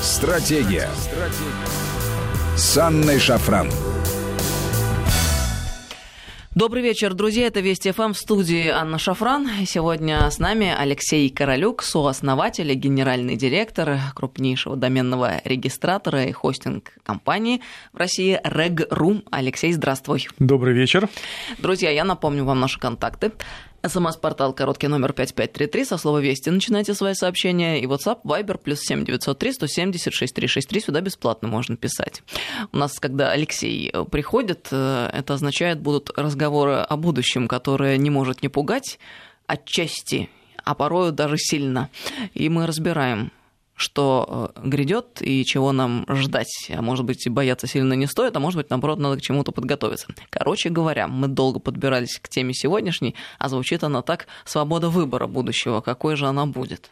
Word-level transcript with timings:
Стратегия. 0.00 0.88
Стратегия. 0.96 2.56
С 2.56 2.78
Анной 2.78 3.18
Шафран. 3.18 3.68
Добрый 6.54 6.82
вечер, 6.82 7.14
друзья. 7.14 7.46
Это 7.46 7.60
Вести 7.60 7.92
ФМ 7.92 8.14
в 8.14 8.18
студии 8.18 8.66
Анна 8.66 8.98
Шафран. 8.98 9.48
Сегодня 9.64 10.28
с 10.28 10.40
нами 10.40 10.74
Алексей 10.76 11.30
Королюк, 11.30 11.82
сооснователь 11.82 12.70
и 12.72 12.74
генеральный 12.74 13.36
директор 13.36 13.98
крупнейшего 14.14 14.74
доменного 14.74 15.40
регистратора 15.44 16.24
и 16.24 16.32
хостинг-компании 16.32 17.60
в 17.92 17.98
России 17.98 18.40
Reg.ru. 18.44 19.22
Алексей, 19.30 19.72
здравствуй. 19.72 20.28
Добрый 20.40 20.74
вечер. 20.74 21.08
Друзья, 21.58 21.90
я 21.90 22.04
напомню 22.04 22.44
вам 22.44 22.58
наши 22.58 22.80
контакты. 22.80 23.30
СМС-портал 23.88 24.52
короткий 24.52 24.88
номер 24.88 25.12
5533, 25.12 25.84
со 25.84 25.96
слова 25.96 26.18
«Вести» 26.18 26.50
начинайте 26.50 26.94
свои 26.94 27.14
сообщения, 27.14 27.80
и 27.80 27.86
WhatsApp, 27.86 28.22
Viber, 28.24 28.58
плюс 28.58 28.80
7903 28.80 29.52
170 29.52 30.12
6363, 30.12 30.80
сюда 30.80 31.00
бесплатно 31.00 31.48
можно 31.48 31.76
писать. 31.76 32.22
У 32.72 32.76
нас, 32.76 32.98
когда 32.98 33.30
Алексей 33.30 33.90
э, 33.92 34.04
приходит, 34.04 34.68
э, 34.70 35.10
это 35.12 35.34
означает, 35.34 35.80
будут 35.80 36.10
разговоры 36.16 36.76
о 36.76 36.96
будущем, 36.96 37.48
которые 37.48 37.98
не 37.98 38.10
может 38.10 38.42
не 38.42 38.48
пугать 38.48 38.98
отчасти, 39.46 40.28
а 40.64 40.74
порою 40.74 41.12
даже 41.12 41.36
сильно. 41.38 41.88
И 42.34 42.48
мы 42.48 42.66
разбираем, 42.66 43.32
что 43.78 44.52
э, 44.56 44.68
грядет 44.68 45.22
и 45.22 45.44
чего 45.44 45.70
нам 45.70 46.04
ждать. 46.10 46.68
А 46.74 46.82
может 46.82 47.04
быть, 47.04 47.28
бояться 47.30 47.68
сильно 47.68 47.92
не 47.92 48.06
стоит, 48.06 48.36
а 48.36 48.40
может 48.40 48.58
быть, 48.58 48.70
наоборот, 48.70 48.98
надо 48.98 49.16
к 49.16 49.22
чему-то 49.22 49.52
подготовиться. 49.52 50.08
Короче 50.30 50.68
говоря, 50.68 51.06
мы 51.06 51.28
долго 51.28 51.60
подбирались 51.60 52.18
к 52.20 52.28
теме 52.28 52.54
сегодняшней, 52.54 53.14
а 53.38 53.48
звучит 53.48 53.84
она 53.84 54.02
так 54.02 54.26
«Свобода 54.44 54.90
выбора 54.90 55.28
будущего». 55.28 55.80
Какой 55.80 56.16
же 56.16 56.26
она 56.26 56.44
будет? 56.44 56.90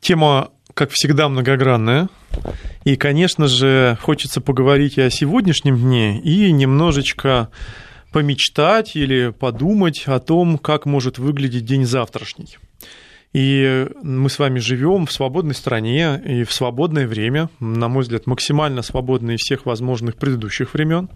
Тема, 0.00 0.50
как 0.74 0.90
всегда, 0.92 1.30
многогранная. 1.30 2.10
И, 2.84 2.96
конечно 2.96 3.48
же, 3.48 3.98
хочется 4.02 4.42
поговорить 4.42 4.98
и 4.98 5.02
о 5.02 5.10
сегодняшнем 5.10 5.78
дне, 5.78 6.20
и 6.20 6.52
немножечко 6.52 7.48
помечтать 8.12 8.94
или 8.94 9.30
подумать 9.30 10.04
о 10.06 10.20
том, 10.20 10.58
как 10.58 10.84
может 10.84 11.18
выглядеть 11.18 11.64
день 11.64 11.86
завтрашний. 11.86 12.58
И 13.32 13.86
мы 14.02 14.30
с 14.30 14.38
вами 14.38 14.58
живем 14.58 15.06
в 15.06 15.12
свободной 15.12 15.54
стране 15.54 16.20
и 16.24 16.44
в 16.44 16.52
свободное 16.52 17.06
время, 17.06 17.50
на 17.60 17.88
мой 17.88 18.02
взгляд, 18.02 18.26
максимально 18.26 18.82
свободное 18.82 19.34
из 19.34 19.40
всех 19.40 19.66
возможных 19.66 20.16
предыдущих 20.16 20.72
времен. 20.72 21.10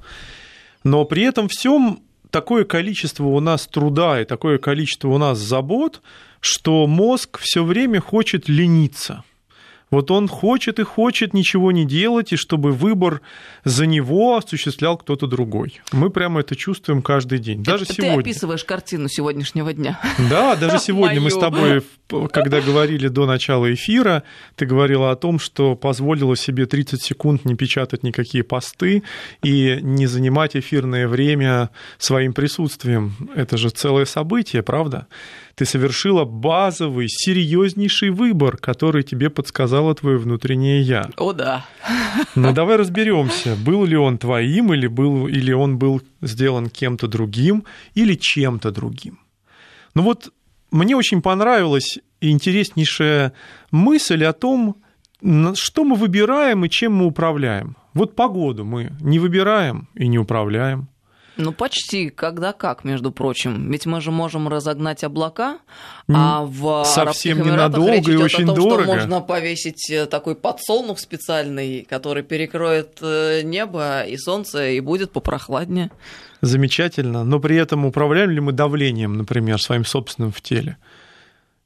Но 0.84 1.04
при 1.04 1.22
этом 1.22 1.48
всем 1.48 2.00
такое 2.30 2.64
количество 2.64 3.24
у 3.24 3.40
нас 3.40 3.66
труда 3.66 4.20
и 4.20 4.24
такое 4.24 4.58
количество 4.58 5.08
у 5.08 5.18
нас 5.18 5.38
забот, 5.38 6.02
что 6.40 6.86
мозг 6.86 7.38
все 7.40 7.64
время 7.64 8.00
хочет 8.00 8.48
лениться– 8.48 9.24
вот 9.92 10.10
он 10.10 10.26
хочет 10.26 10.78
и 10.78 10.84
хочет 10.84 11.34
ничего 11.34 11.70
не 11.70 11.84
делать, 11.84 12.32
и 12.32 12.36
чтобы 12.36 12.72
выбор 12.72 13.20
за 13.62 13.86
него 13.86 14.36
осуществлял 14.38 14.96
кто-то 14.96 15.26
другой. 15.26 15.80
Мы 15.92 16.08
прямо 16.08 16.40
это 16.40 16.56
чувствуем 16.56 17.02
каждый 17.02 17.38
день. 17.38 17.62
Даже 17.62 17.84
это 17.84 17.92
сегодня. 17.92 18.14
Ты 18.16 18.20
описываешь 18.22 18.64
картину 18.64 19.08
сегодняшнего 19.08 19.72
дня. 19.74 20.00
Да, 20.30 20.56
даже 20.56 20.78
сегодня 20.80 21.20
мы 21.20 21.30
с 21.30 21.36
тобой, 21.36 21.82
когда 22.32 22.62
говорили 22.62 23.08
до 23.08 23.26
начала 23.26 23.72
эфира, 23.72 24.22
ты 24.56 24.64
говорила 24.64 25.10
о 25.10 25.16
том, 25.16 25.38
что 25.38 25.76
позволила 25.76 26.36
себе 26.36 26.64
30 26.64 27.02
секунд 27.02 27.44
не 27.44 27.54
печатать 27.54 28.02
никакие 28.02 28.44
посты 28.44 29.02
и 29.42 29.78
не 29.82 30.06
занимать 30.06 30.56
эфирное 30.56 31.06
время 31.06 31.68
своим 31.98 32.32
присутствием. 32.32 33.14
Это 33.34 33.58
же 33.58 33.68
целое 33.68 34.06
событие, 34.06 34.62
правда? 34.62 35.06
Ты 35.54 35.64
совершила 35.64 36.24
базовый, 36.24 37.08
серьезнейший 37.08 38.10
выбор, 38.10 38.56
который 38.56 39.02
тебе 39.02 39.30
подсказало 39.30 39.94
твое 39.94 40.18
внутреннее 40.18 40.80
я. 40.82 41.10
О, 41.16 41.32
да. 41.32 41.64
Ну, 42.34 42.52
давай 42.52 42.76
разберемся, 42.76 43.56
был 43.56 43.84
ли 43.84 43.96
он 43.96 44.18
твоим, 44.18 44.72
или, 44.72 44.86
был, 44.86 45.26
или 45.28 45.52
он 45.52 45.78
был 45.78 46.02
сделан 46.20 46.68
кем-то 46.68 47.08
другим, 47.08 47.64
или 47.94 48.14
чем-то 48.14 48.70
другим. 48.70 49.18
Ну 49.94 50.02
вот 50.02 50.32
мне 50.70 50.96
очень 50.96 51.20
понравилась 51.20 51.98
интереснейшая 52.20 53.32
мысль 53.70 54.24
о 54.24 54.32
том, 54.32 54.76
что 55.54 55.84
мы 55.84 55.96
выбираем 55.96 56.64
и 56.64 56.70
чем 56.70 56.94
мы 56.94 57.06
управляем. 57.06 57.76
Вот 57.94 58.16
погоду 58.16 58.64
мы 58.64 58.92
не 59.00 59.18
выбираем 59.18 59.88
и 59.94 60.08
не 60.08 60.18
управляем. 60.18 60.88
Ну, 61.36 61.52
почти, 61.52 62.10
когда 62.10 62.52
как, 62.52 62.84
между 62.84 63.10
прочим. 63.10 63.70
Ведь 63.70 63.86
мы 63.86 64.00
же 64.00 64.10
можем 64.10 64.48
разогнать 64.48 65.02
облака, 65.02 65.58
а 66.08 66.44
в 66.44 66.84
Совсем 66.84 67.42
ненадолго 67.42 67.92
речь 67.92 68.04
идет 68.04 68.20
и 68.20 68.22
очень 68.22 68.44
о 68.44 68.46
том, 68.48 68.56
дорого. 68.56 68.82
Что 68.82 68.92
можно 68.94 69.20
повесить 69.20 69.90
э, 69.90 70.06
такой 70.06 70.34
подсолнух 70.34 70.98
специальный, 70.98 71.86
который 71.88 72.22
перекроет 72.22 72.98
э, 73.00 73.40
небо 73.42 74.02
и 74.02 74.16
солнце, 74.18 74.70
и 74.70 74.80
будет 74.80 75.12
попрохладнее. 75.12 75.90
Замечательно. 76.42 77.24
Но 77.24 77.40
при 77.40 77.56
этом 77.56 77.86
управляем 77.86 78.30
ли 78.30 78.40
мы 78.40 78.52
давлением, 78.52 79.16
например, 79.16 79.60
своим 79.60 79.84
собственным 79.84 80.32
в 80.32 80.40
теле? 80.40 80.76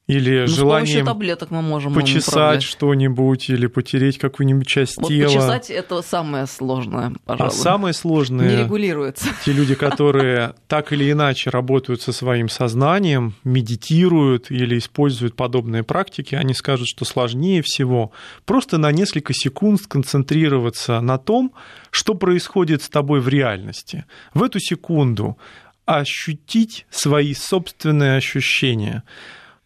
Или 0.07 0.43
ну, 0.43 0.47
желанием 0.47 1.05
таблеток 1.05 1.51
мы 1.51 1.63
можем 1.63 1.93
почесать 1.93 2.63
что-нибудь 2.63 3.51
или 3.51 3.67
потереть 3.67 4.19
какую-нибудь 4.19 4.67
часть 4.67 4.99
вот 4.99 5.09
тела. 5.09 5.27
Почесать 5.27 5.71
это 5.71 6.01
самое 6.03 6.47
сложное, 6.47 7.13
пожалуй. 7.25 7.53
А 7.53 7.55
самое 7.55 7.93
сложное 7.93 8.49
не 8.49 8.63
регулируется. 8.63 9.27
Те 9.45 9.53
люди, 9.53 9.75
которые 9.75 10.55
так 10.69 10.93
или 10.93 11.11
иначе 11.11 11.51
работают 11.51 12.03
со 12.03 12.13
своим 12.13 12.49
сознанием, 12.49 13.35
медитируют 13.43 14.53
или 14.53 14.79
используют 14.79 15.35
подобные 15.35 15.83
практики, 15.83 16.37
они 16.37 16.55
скажут, 16.55 16.87
что 16.87 17.05
сложнее 17.05 17.63
всего 17.63 18.13
просто 18.45 18.79
на 18.79 18.93
несколько 18.93 19.35
секунд 19.35 19.81
сконцентрироваться 19.83 21.01
на 21.01 21.19
том, 21.19 21.53
что 21.91 22.15
происходит 22.15 22.83
с 22.83 22.89
тобой 22.89 23.19
в 23.21 23.29
реальности. 23.29 24.05
В 24.35 24.45
эту 24.45 24.61
секунду 24.61 25.37
ощутить 25.85 26.87
свои 26.91 27.35
собственные 27.35 28.17
ощущения 28.17 29.03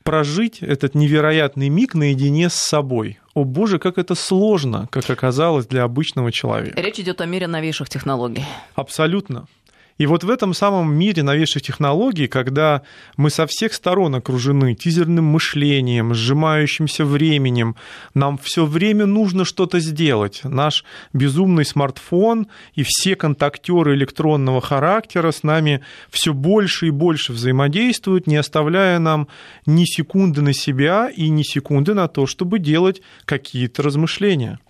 прожить 0.04 0.62
этот 0.62 0.94
невероятный 0.94 1.68
миг 1.68 1.94
наедине 1.94 2.48
с 2.48 2.54
собой. 2.54 3.18
О 3.34 3.44
боже, 3.44 3.78
как 3.78 3.98
это 3.98 4.14
сложно, 4.14 4.88
как 4.90 5.08
оказалось 5.08 5.66
для 5.66 5.84
обычного 5.84 6.32
человека. 6.32 6.80
Речь 6.80 6.98
идет 6.98 7.20
о 7.20 7.26
мире 7.26 7.46
новейших 7.46 7.88
технологий. 7.88 8.44
Абсолютно. 8.74 9.46
И 10.00 10.06
вот 10.06 10.24
в 10.24 10.30
этом 10.30 10.54
самом 10.54 10.94
мире 10.94 11.22
новейших 11.22 11.60
технологий, 11.60 12.26
когда 12.26 12.80
мы 13.18 13.28
со 13.28 13.46
всех 13.46 13.74
сторон 13.74 14.14
окружены 14.14 14.74
тизерным 14.74 15.26
мышлением, 15.26 16.14
сжимающимся 16.14 17.04
временем, 17.04 17.76
нам 18.14 18.38
все 18.38 18.64
время 18.64 19.04
нужно 19.04 19.44
что-то 19.44 19.78
сделать. 19.78 20.40
Наш 20.42 20.86
безумный 21.12 21.66
смартфон 21.66 22.46
и 22.74 22.82
все 22.82 23.14
контактеры 23.14 23.94
электронного 23.94 24.62
характера 24.62 25.32
с 25.32 25.42
нами 25.42 25.82
все 26.08 26.32
больше 26.32 26.86
и 26.86 26.90
больше 26.90 27.34
взаимодействуют, 27.34 28.26
не 28.26 28.36
оставляя 28.36 28.98
нам 29.00 29.28
ни 29.66 29.84
секунды 29.84 30.40
на 30.40 30.54
себя 30.54 31.10
и 31.14 31.28
ни 31.28 31.42
секунды 31.42 31.92
на 31.92 32.08
то, 32.08 32.24
чтобы 32.24 32.58
делать 32.58 33.02
какие-то 33.26 33.82
размышления. 33.82 34.60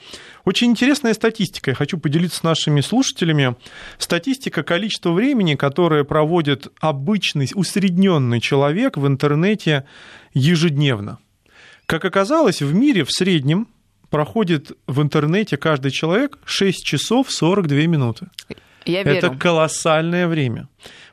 Очень 0.44 0.70
интересная 0.70 1.14
статистика, 1.14 1.70
я 1.70 1.74
хочу 1.74 1.98
поделиться 1.98 2.38
с 2.38 2.42
нашими 2.42 2.80
слушателями. 2.80 3.56
Статистика 3.98 4.62
количества 4.62 5.12
времени, 5.12 5.54
которое 5.54 6.04
проводит 6.04 6.68
обычный 6.80 7.48
усредненный 7.54 8.40
человек 8.40 8.96
в 8.96 9.06
интернете 9.06 9.84
ежедневно. 10.32 11.18
Как 11.86 12.04
оказалось, 12.04 12.62
в 12.62 12.72
мире 12.74 13.04
в 13.04 13.10
среднем 13.10 13.68
проходит 14.10 14.72
в 14.86 15.02
интернете 15.02 15.56
каждый 15.56 15.90
человек 15.90 16.38
6 16.44 16.84
часов 16.84 17.30
42 17.30 17.86
минуты. 17.86 18.28
Я 18.86 19.02
верю. 19.02 19.18
Это 19.18 19.30
колоссальное 19.30 20.26
время. 20.26 20.68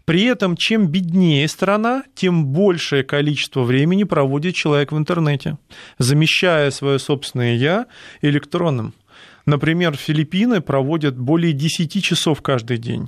При 0.05 0.23
этом, 0.23 0.55
чем 0.55 0.87
беднее 0.87 1.47
страна, 1.49 2.03
тем 2.15 2.45
большее 2.45 3.03
количество 3.03 3.63
времени 3.63 4.05
проводит 4.05 4.55
человек 4.55 4.93
в 4.93 4.97
интернете, 4.97 5.57
замещая 5.99 6.71
свое 6.71 6.97
собственное 6.97 7.55
«я» 7.55 7.87
электронным. 8.21 8.93
Например, 9.47 9.95
Филиппины 9.95 10.59
проводят 10.59 11.17
более 11.17 11.53
10 11.53 12.03
часов 12.03 12.41
каждый 12.41 12.77
день. 12.77 13.07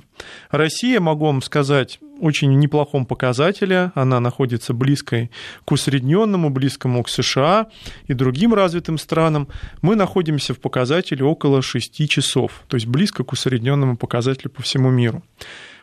Россия, 0.50 0.98
могу 0.98 1.26
вам 1.26 1.42
сказать, 1.42 2.00
очень 2.18 2.58
неплохом 2.58 3.04
показателе. 3.04 3.92
Она 3.94 4.20
находится 4.20 4.72
близкой 4.72 5.30
к 5.66 5.72
усредненному, 5.72 6.48
близкому 6.48 7.02
к 7.02 7.10
США 7.10 7.66
и 8.06 8.14
другим 8.14 8.54
развитым 8.54 8.96
странам. 8.96 9.48
Мы 9.82 9.96
находимся 9.96 10.54
в 10.54 10.60
показателе 10.60 11.24
около 11.24 11.60
6 11.60 12.08
часов, 12.08 12.64
то 12.68 12.76
есть 12.76 12.86
близко 12.86 13.22
к 13.22 13.32
усредненному 13.32 13.98
показателю 13.98 14.48
по 14.48 14.62
всему 14.62 14.88
миру. 14.88 15.22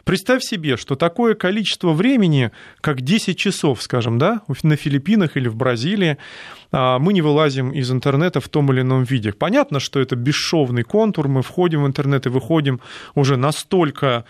Представь 0.08 0.42
себе, 0.42 0.78
что 0.78 0.96
такое 0.96 1.36
количество 1.36 1.92
времени, 1.92 2.52
как 2.80 3.02
10 3.02 3.38
часов, 3.38 3.82
скажем, 3.82 4.18
да, 4.18 4.42
на 4.64 4.78
Филиппинах 4.78 5.36
или 5.36 5.50
в 5.50 5.58
Бразилии, 5.58 6.18
мы 6.72 7.14
не 7.14 7.22
вылазим 7.22 7.72
из 7.72 7.92
интернета 7.92 8.40
в 8.40 8.50
том 8.50 8.72
или 8.72 8.82
ином 8.82 9.04
виде. 9.04 9.32
Понятно, 9.32 9.80
что 9.80 10.00
это 10.00 10.16
бесшовный 10.16 10.84
контур, 10.84 11.28
мы 11.28 11.42
входим 11.42 11.84
в 11.84 11.88
интернет 11.88 12.26
и 12.26 12.30
выходим 12.30 12.82
уже 13.16 13.38
настолько 13.38 14.26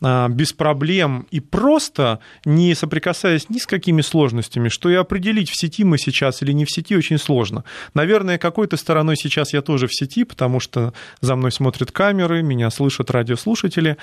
а, 0.00 0.28
без 0.28 0.52
проблем 0.52 1.26
и 1.32 1.40
просто, 1.40 2.20
не 2.44 2.74
соприкасаясь 2.74 3.50
ни 3.50 3.58
с 3.58 3.66
какими 3.66 4.00
сложностями, 4.00 4.68
что 4.68 4.88
и 4.90 4.94
определить, 4.94 5.50
в 5.50 5.58
сети 5.58 5.82
мы 5.82 5.98
сейчас 5.98 6.40
или 6.42 6.52
не 6.52 6.64
в 6.64 6.70
сети, 6.70 6.96
очень 6.96 7.18
сложно. 7.18 7.64
Наверное, 7.94 8.38
какой-то 8.38 8.76
стороной 8.76 9.16
сейчас 9.16 9.52
я 9.52 9.60
тоже 9.60 9.88
в 9.88 9.94
сети, 9.94 10.22
потому 10.22 10.60
что 10.60 10.94
за 11.20 11.34
мной 11.34 11.50
смотрят 11.50 11.90
камеры, 11.90 12.42
меня 12.42 12.70
слышат 12.70 13.10
радиослушатели 13.10 13.96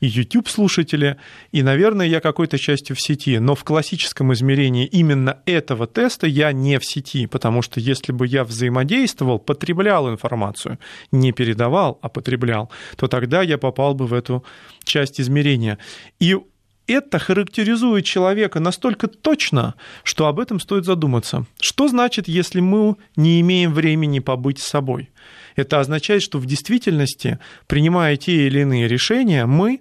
и 0.00 0.06
YouTube-слушатели, 0.06 1.16
и, 1.52 1.62
наверное, 1.62 2.06
я 2.06 2.20
какой-то 2.20 2.58
частью 2.58 2.94
в 2.96 3.00
сети. 3.00 3.38
Но 3.38 3.54
в 3.54 3.64
классическом 3.64 4.34
измерении 4.34 4.84
именно 4.84 5.38
этого 5.46 5.86
теста 5.86 6.26
я 6.26 6.52
не 6.52 6.78
в 6.78 6.84
сети, 6.84 7.26
потому 7.28 7.62
что 7.62 7.80
если 7.80 8.12
бы 8.12 8.26
я 8.26 8.44
взаимодействовал, 8.44 9.38
потреблял 9.38 10.10
информацию, 10.10 10.78
не 11.12 11.32
передавал, 11.32 11.98
а 12.02 12.08
потреблял, 12.08 12.70
то 12.96 13.08
тогда 13.08 13.42
я 13.42 13.58
попал 13.58 13.94
бы 13.94 14.06
в 14.06 14.12
эту 14.12 14.44
часть 14.84 15.20
измерения. 15.20 15.78
И 16.20 16.36
это 16.88 17.18
характеризует 17.18 18.04
человека 18.06 18.60
настолько 18.60 19.08
точно, 19.08 19.74
что 20.02 20.26
об 20.26 20.40
этом 20.40 20.58
стоит 20.58 20.86
задуматься. 20.86 21.44
Что 21.60 21.86
значит, 21.86 22.28
если 22.28 22.60
мы 22.60 22.96
не 23.14 23.40
имеем 23.40 23.72
времени 23.74 24.20
побыть 24.20 24.58
с 24.58 24.66
собой? 24.66 25.10
Это 25.54 25.80
означает, 25.80 26.22
что 26.22 26.38
в 26.38 26.46
действительности, 26.46 27.38
принимая 27.66 28.16
те 28.16 28.46
или 28.46 28.60
иные 28.60 28.88
решения, 28.88 29.44
мы 29.44 29.80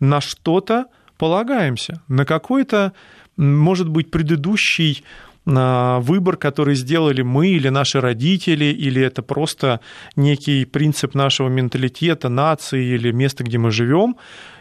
на 0.00 0.20
что-то 0.20 0.86
полагаемся, 1.18 2.02
на 2.08 2.24
какой-то, 2.24 2.92
может 3.36 3.88
быть, 3.88 4.10
предыдущий 4.10 5.04
выбор, 5.46 6.36
который 6.36 6.74
сделали 6.74 7.22
мы 7.22 7.48
или 7.48 7.68
наши 7.68 8.00
родители, 8.00 8.64
или 8.64 9.00
это 9.00 9.22
просто 9.22 9.80
некий 10.16 10.64
принцип 10.64 11.14
нашего 11.14 11.48
менталитета, 11.48 12.28
нации 12.28 12.84
или 12.94 13.12
места, 13.12 13.44
где 13.44 13.56
мы 13.56 13.70
живем, 13.70 14.16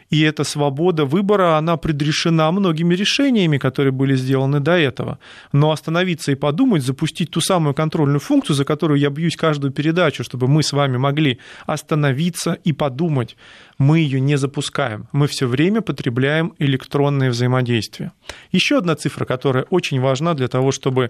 и 0.10 0.22
эта 0.22 0.44
свобода 0.44 1.06
выбора, 1.06 1.58
она 1.58 1.78
предрешена 1.78 2.52
многими 2.52 2.96
решениями, 2.96 3.58
которые 3.58 3.92
были 3.92 4.16
сделаны 4.16 4.60
до 4.60 4.78
этого. 4.78 5.18
Но 5.52 5.72
остановиться 5.72 6.32
и 6.32 6.36
подумать, 6.36 6.84
запустить 6.84 7.32
ту 7.32 7.42
самую 7.42 7.74
контрольную 7.74 8.20
функцию, 8.20 8.56
за 8.56 8.66
которую 8.66 9.00
я 9.00 9.10
бьюсь 9.10 9.36
каждую 9.36 9.72
передачу, 9.72 10.24
чтобы 10.24 10.48
мы 10.48 10.62
с 10.62 10.74
вами 10.74 10.98
могли 10.98 11.40
остановиться 11.66 12.54
и 12.64 12.74
подумать, 12.74 13.36
мы 13.78 14.00
ее 14.00 14.22
не 14.22 14.38
запускаем. 14.38 15.08
Мы 15.12 15.28
все 15.28 15.48
время 15.48 15.82
потребляем 15.82 16.54
электронные 16.60 17.30
взаимодействия. 17.30 18.12
Еще 18.52 18.78
одна 18.78 18.96
цифра, 18.96 19.26
которая 19.26 19.66
очень 19.70 20.00
важна 20.00 20.34
для 20.34 20.48
того, 20.48 20.72
чтобы 20.72 21.10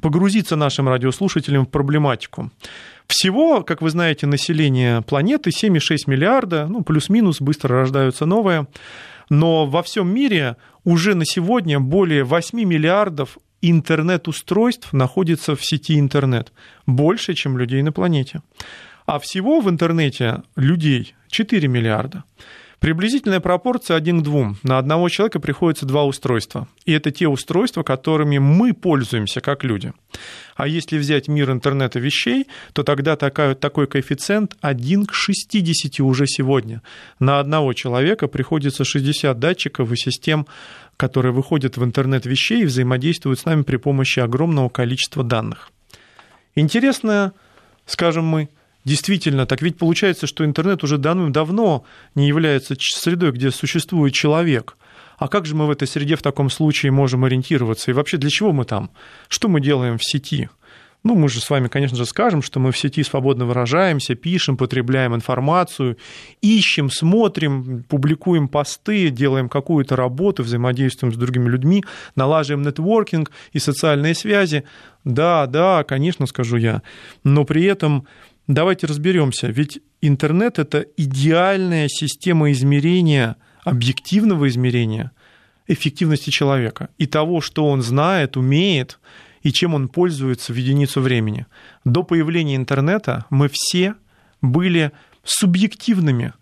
погрузиться 0.00 0.56
нашим 0.56 0.88
радиослушателям 0.88 1.66
в 1.66 1.70
проблематику. 1.70 2.50
Всего, 3.06 3.62
как 3.62 3.82
вы 3.82 3.90
знаете, 3.90 4.26
население 4.26 5.02
планеты 5.02 5.50
7,6 5.50 5.98
миллиарда, 6.06 6.66
ну, 6.68 6.82
плюс-минус, 6.82 7.40
быстро 7.40 7.80
рождаются 7.80 8.26
новые. 8.26 8.66
Но 9.30 9.66
во 9.66 9.82
всем 9.82 10.08
мире 10.08 10.56
уже 10.84 11.14
на 11.14 11.24
сегодня 11.24 11.80
более 11.80 12.24
8 12.24 12.62
миллиардов 12.64 13.38
интернет-устройств 13.62 14.92
находится 14.92 15.56
в 15.56 15.64
сети 15.64 15.98
интернет. 15.98 16.52
Больше, 16.86 17.34
чем 17.34 17.58
людей 17.58 17.82
на 17.82 17.92
планете. 17.92 18.42
А 19.06 19.18
всего 19.18 19.60
в 19.60 19.70
интернете 19.70 20.42
людей 20.56 21.14
4 21.28 21.68
миллиарда. 21.68 22.24
Приблизительная 22.80 23.40
пропорция 23.40 23.96
1 23.96 24.20
к 24.20 24.22
2. 24.22 24.54
На 24.62 24.78
одного 24.78 25.08
человека 25.08 25.40
приходится 25.40 25.86
два 25.86 26.04
устройства. 26.04 26.68
И 26.84 26.92
это 26.92 27.10
те 27.10 27.26
устройства, 27.26 27.82
которыми 27.82 28.36
мы 28.38 28.74
пользуемся 28.74 29.40
как 29.40 29.64
люди. 29.64 29.92
А 30.56 30.68
если 30.68 30.98
взять 30.98 31.26
мир 31.26 31.50
интернета 31.50 31.98
вещей, 32.00 32.46
то 32.74 32.82
тогда 32.82 33.16
такая, 33.16 33.54
такой 33.54 33.86
коэффициент 33.86 34.56
1 34.60 35.06
к 35.06 35.14
60 35.14 36.00
уже 36.00 36.26
сегодня. 36.26 36.82
На 37.18 37.40
одного 37.40 37.72
человека 37.72 38.28
приходится 38.28 38.84
60 38.84 39.38
датчиков 39.38 39.90
и 39.90 39.96
систем, 39.96 40.46
которые 40.98 41.32
выходят 41.32 41.78
в 41.78 41.84
интернет 41.84 42.26
вещей 42.26 42.62
и 42.62 42.66
взаимодействуют 42.66 43.40
с 43.40 43.46
нами 43.46 43.62
при 43.62 43.76
помощи 43.78 44.20
огромного 44.20 44.68
количества 44.68 45.24
данных. 45.24 45.70
Интересно, 46.54 47.32
скажем 47.86 48.24
мы, 48.24 48.50
Действительно, 48.86 49.46
так 49.46 49.62
ведь 49.62 49.78
получается, 49.78 50.28
что 50.28 50.44
интернет 50.44 50.84
уже 50.84 50.96
давным-давно 50.96 51.84
не 52.14 52.28
является 52.28 52.76
средой, 52.78 53.32
где 53.32 53.50
существует 53.50 54.14
человек. 54.14 54.76
А 55.18 55.26
как 55.26 55.44
же 55.44 55.56
мы 55.56 55.66
в 55.66 55.70
этой 55.70 55.88
среде 55.88 56.14
в 56.14 56.22
таком 56.22 56.50
случае 56.50 56.92
можем 56.92 57.24
ориентироваться? 57.24 57.90
И 57.90 57.94
вообще 57.94 58.16
для 58.16 58.30
чего 58.30 58.52
мы 58.52 58.64
там? 58.64 58.90
Что 59.28 59.48
мы 59.48 59.60
делаем 59.60 59.98
в 59.98 60.04
сети? 60.04 60.50
Ну, 61.02 61.16
мы 61.16 61.28
же 61.28 61.40
с 61.40 61.50
вами, 61.50 61.66
конечно 61.66 61.96
же, 61.96 62.06
скажем, 62.06 62.42
что 62.42 62.60
мы 62.60 62.70
в 62.70 62.78
сети 62.78 63.02
свободно 63.02 63.44
выражаемся, 63.44 64.14
пишем, 64.14 64.56
потребляем 64.56 65.16
информацию, 65.16 65.98
ищем, 66.40 66.88
смотрим, 66.88 67.82
публикуем 67.88 68.46
посты, 68.46 69.10
делаем 69.10 69.48
какую-то 69.48 69.96
работу, 69.96 70.44
взаимодействуем 70.44 71.12
с 71.12 71.16
другими 71.16 71.48
людьми, 71.48 71.84
налаживаем 72.14 72.64
нетворкинг 72.64 73.32
и 73.52 73.58
социальные 73.58 74.14
связи. 74.14 74.62
Да, 75.04 75.46
да, 75.46 75.82
конечно, 75.82 76.26
скажу 76.26 76.56
я. 76.56 76.82
Но 77.24 77.44
при 77.44 77.64
этом 77.64 78.06
Давайте 78.46 78.86
разберемся, 78.86 79.48
ведь 79.48 79.80
интернет 80.00 80.58
это 80.58 80.86
идеальная 80.96 81.88
система 81.88 82.52
измерения, 82.52 83.36
объективного 83.64 84.48
измерения 84.48 85.10
эффективности 85.66 86.30
человека 86.30 86.90
и 86.96 87.06
того, 87.06 87.40
что 87.40 87.66
он 87.66 87.82
знает, 87.82 88.36
умеет 88.36 89.00
и 89.42 89.52
чем 89.52 89.74
он 89.74 89.88
пользуется 89.88 90.52
в 90.52 90.56
единицу 90.56 91.00
времени. 91.00 91.46
До 91.84 92.04
появления 92.04 92.54
интернета 92.54 93.26
мы 93.30 93.48
все 93.52 93.96
были 94.40 94.92
субъективными. 95.24 96.32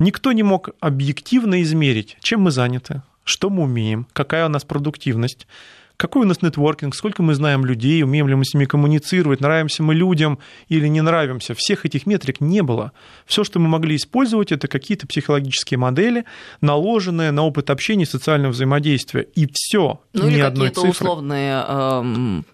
Никто 0.00 0.32
не 0.32 0.42
мог 0.42 0.70
объективно 0.80 1.62
измерить, 1.62 2.16
чем 2.20 2.42
мы 2.42 2.50
заняты, 2.50 3.02
что 3.22 3.48
мы 3.48 3.62
умеем, 3.62 4.08
какая 4.12 4.46
у 4.46 4.48
нас 4.48 4.64
продуктивность 4.64 5.46
какой 5.96 6.22
у 6.22 6.24
нас 6.24 6.42
нетворкинг, 6.42 6.94
сколько 6.94 7.22
мы 7.22 7.34
знаем 7.34 7.64
людей, 7.64 8.02
умеем 8.02 8.28
ли 8.28 8.34
мы 8.34 8.44
с 8.44 8.52
ними 8.54 8.64
коммуницировать, 8.64 9.40
нравимся 9.40 9.82
мы 9.82 9.94
людям 9.94 10.38
или 10.68 10.88
не 10.88 11.00
нравимся. 11.00 11.54
Всех 11.54 11.86
этих 11.86 12.06
метрик 12.06 12.40
не 12.40 12.62
было. 12.62 12.92
Все, 13.26 13.44
что 13.44 13.60
мы 13.60 13.68
могли 13.68 13.96
использовать, 13.96 14.52
это 14.52 14.66
какие-то 14.66 15.06
психологические 15.06 15.78
модели, 15.78 16.24
наложенные 16.60 17.30
на 17.30 17.42
опыт 17.42 17.70
общения 17.70 18.04
и 18.04 18.06
социального 18.06 18.52
взаимодействия. 18.52 19.22
И 19.34 19.48
все. 19.52 20.00
Ну 20.12 20.28
ни 20.28 20.34
или 20.34 20.40
какие-то 20.40 20.82
условные 20.82 21.64
эм, 21.66 22.44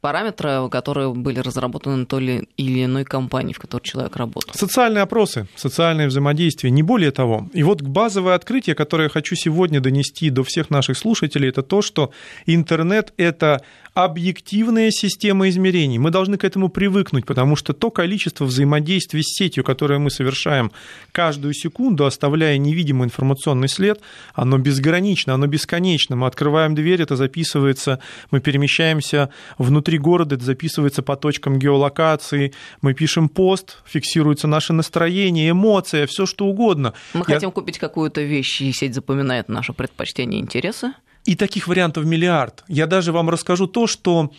параметры, 0.00 0.68
которые 0.70 1.12
были 1.12 1.40
разработаны 1.40 2.06
той 2.06 2.48
или 2.56 2.84
иной 2.84 3.04
компании, 3.04 3.52
в 3.52 3.58
которой 3.58 3.82
человек 3.82 4.16
работал. 4.16 4.54
Социальные 4.54 5.02
опросы, 5.02 5.46
социальное 5.56 6.08
взаимодействие, 6.08 6.70
не 6.70 6.82
более 6.82 7.10
того. 7.10 7.48
И 7.52 7.62
вот 7.62 7.82
базовое 7.82 8.34
открытие, 8.34 8.74
которое 8.74 9.04
я 9.04 9.08
хочу 9.08 9.34
сегодня 9.36 9.80
донести 9.80 10.30
до 10.30 10.42
всех 10.42 10.70
наших 10.70 10.98
слушателей, 10.98 11.48
это 11.48 11.62
то, 11.62 11.82
что 11.82 12.10
интернет– 12.46 13.12
это 13.16 13.62
объективная 13.94 14.90
система 14.92 15.48
измерений. 15.48 15.98
Мы 15.98 16.10
должны 16.10 16.38
к 16.38 16.44
этому 16.44 16.68
привыкнуть, 16.68 17.26
потому 17.26 17.56
что 17.56 17.72
то 17.72 17.90
количество 17.90 18.44
взаимодействий 18.44 19.22
с 19.22 19.36
сетью, 19.36 19.64
которое 19.64 19.98
мы 19.98 20.10
совершаем 20.10 20.70
каждую 21.10 21.52
секунду, 21.52 22.06
оставляя 22.06 22.56
невидимый 22.58 23.06
информационный 23.06 23.68
след, 23.68 24.00
оно 24.34 24.58
безгранично, 24.58 25.34
оно 25.34 25.48
бесконечно. 25.48 26.14
Мы 26.14 26.28
открываем 26.28 26.76
дверь, 26.76 27.02
это 27.02 27.16
записывается, 27.16 27.98
мы 28.30 28.40
перемещаемся 28.40 29.30
внутри 29.58 29.87
города, 29.96 30.34
это 30.34 30.44
записывается 30.44 31.02
по 31.02 31.16
точкам 31.16 31.58
геолокации, 31.58 32.52
мы 32.82 32.92
пишем 32.92 33.28
пост, 33.28 33.78
фиксируется 33.86 34.46
наше 34.46 34.72
настроение, 34.72 35.50
эмоция, 35.50 36.06
все 36.06 36.26
что 36.26 36.46
угодно. 36.46 36.92
Мы 37.14 37.24
Я... 37.26 37.34
хотим 37.34 37.50
купить 37.52 37.78
какую-то 37.78 38.20
вещь, 38.20 38.60
и 38.60 38.72
сеть 38.72 38.94
запоминает 38.94 39.48
наши 39.48 39.72
предпочтения 39.72 40.38
и 40.38 40.42
интересы. 40.42 40.92
И 41.24 41.34
таких 41.34 41.68
вариантов 41.68 42.04
миллиард. 42.04 42.64
Я 42.68 42.86
даже 42.86 43.12
вам 43.12 43.30
расскажу 43.30 43.66
то, 43.66 43.86
что 43.86 44.30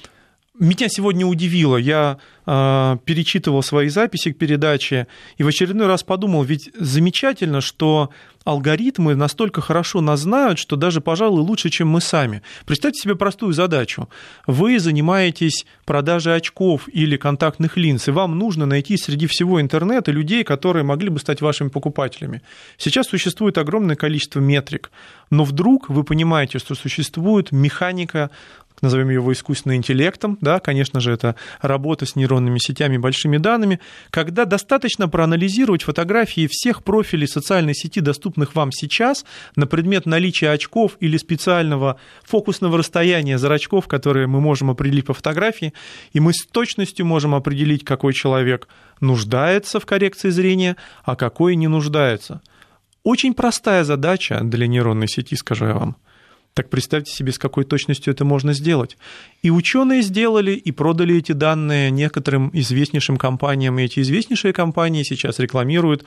меня 0.59 0.89
сегодня 0.89 1.25
удивило. 1.25 1.77
Я 1.77 2.17
э, 2.45 2.97
перечитывал 3.05 3.63
свои 3.63 3.89
записи 3.89 4.31
к 4.31 4.37
передаче 4.37 5.07
и 5.37 5.43
в 5.43 5.47
очередной 5.47 5.87
раз 5.87 6.03
подумал, 6.03 6.43
ведь 6.43 6.69
замечательно, 6.77 7.61
что 7.61 8.09
алгоритмы 8.43 9.15
настолько 9.15 9.61
хорошо 9.61 10.01
нас 10.01 10.21
знают, 10.21 10.59
что 10.59 10.75
даже, 10.75 11.01
пожалуй, 11.01 11.41
лучше, 11.41 11.69
чем 11.69 11.87
мы 11.89 12.01
сами. 12.01 12.41
Представьте 12.65 13.01
себе 13.01 13.15
простую 13.15 13.53
задачу. 13.53 14.09
Вы 14.47 14.79
занимаетесь 14.79 15.65
продажей 15.85 16.35
очков 16.35 16.87
или 16.91 17.17
контактных 17.17 17.77
линз, 17.77 18.07
и 18.07 18.11
вам 18.11 18.37
нужно 18.37 18.65
найти 18.65 18.97
среди 18.97 19.27
всего 19.27 19.61
интернета 19.61 20.11
людей, 20.11 20.43
которые 20.43 20.83
могли 20.83 21.09
бы 21.09 21.19
стать 21.19 21.41
вашими 21.41 21.69
покупателями. 21.69 22.41
Сейчас 22.77 23.07
существует 23.07 23.57
огромное 23.57 23.95
количество 23.95 24.39
метрик, 24.39 24.91
но 25.29 25.43
вдруг 25.43 25.89
вы 25.89 26.03
понимаете, 26.03 26.59
что 26.59 26.75
существует 26.75 27.51
механика 27.51 28.29
назовем 28.81 29.09
его 29.09 29.31
искусственным 29.33 29.77
интеллектом, 29.77 30.37
да, 30.41 30.59
конечно 30.59 30.99
же, 30.99 31.11
это 31.11 31.35
работа 31.61 32.05
с 32.05 32.15
нейронными 32.15 32.57
сетями, 32.59 32.97
большими 32.97 33.37
данными, 33.37 33.79
когда 34.09 34.45
достаточно 34.45 35.07
проанализировать 35.07 35.83
фотографии 35.83 36.47
всех 36.49 36.83
профилей 36.83 37.27
социальной 37.27 37.75
сети, 37.75 37.99
доступных 37.99 38.55
вам 38.55 38.71
сейчас, 38.71 39.25
на 39.55 39.67
предмет 39.67 40.05
наличия 40.05 40.51
очков 40.51 40.97
или 40.99 41.17
специального 41.17 41.99
фокусного 42.23 42.77
расстояния 42.77 43.37
зрачков, 43.37 43.87
которые 43.87 44.27
мы 44.27 44.41
можем 44.41 44.69
определить 44.69 45.05
по 45.05 45.13
фотографии, 45.13 45.73
и 46.13 46.19
мы 46.19 46.33
с 46.33 46.45
точностью 46.45 47.05
можем 47.05 47.35
определить, 47.35 47.83
какой 47.83 48.13
человек 48.13 48.67
нуждается 49.01 49.79
в 49.79 49.85
коррекции 49.85 50.29
зрения, 50.29 50.75
а 51.03 51.15
какой 51.15 51.55
не 51.55 51.67
нуждается. 51.67 52.41
Очень 53.03 53.33
простая 53.33 53.83
задача 53.83 54.41
для 54.43 54.67
нейронной 54.67 55.07
сети, 55.07 55.35
скажу 55.35 55.65
я 55.65 55.73
вам– 55.73 55.95
так 56.59 56.69
представьте 56.69 57.13
себе, 57.13 57.31
с 57.31 57.37
какой 57.37 57.63
точностью 57.63 58.13
это 58.13 58.25
можно 58.25 58.51
сделать. 58.51 58.97
И 59.41 59.49
ученые 59.49 60.01
сделали 60.01 60.51
и 60.51 60.73
продали 60.73 61.15
эти 61.15 61.31
данные 61.31 61.89
некоторым 61.89 62.49
известнейшим 62.51 63.15
компаниям, 63.15 63.79
и 63.79 63.83
эти 63.83 64.01
известнейшие 64.01 64.51
компании 64.51 65.03
сейчас 65.03 65.39
рекламируют 65.39 66.03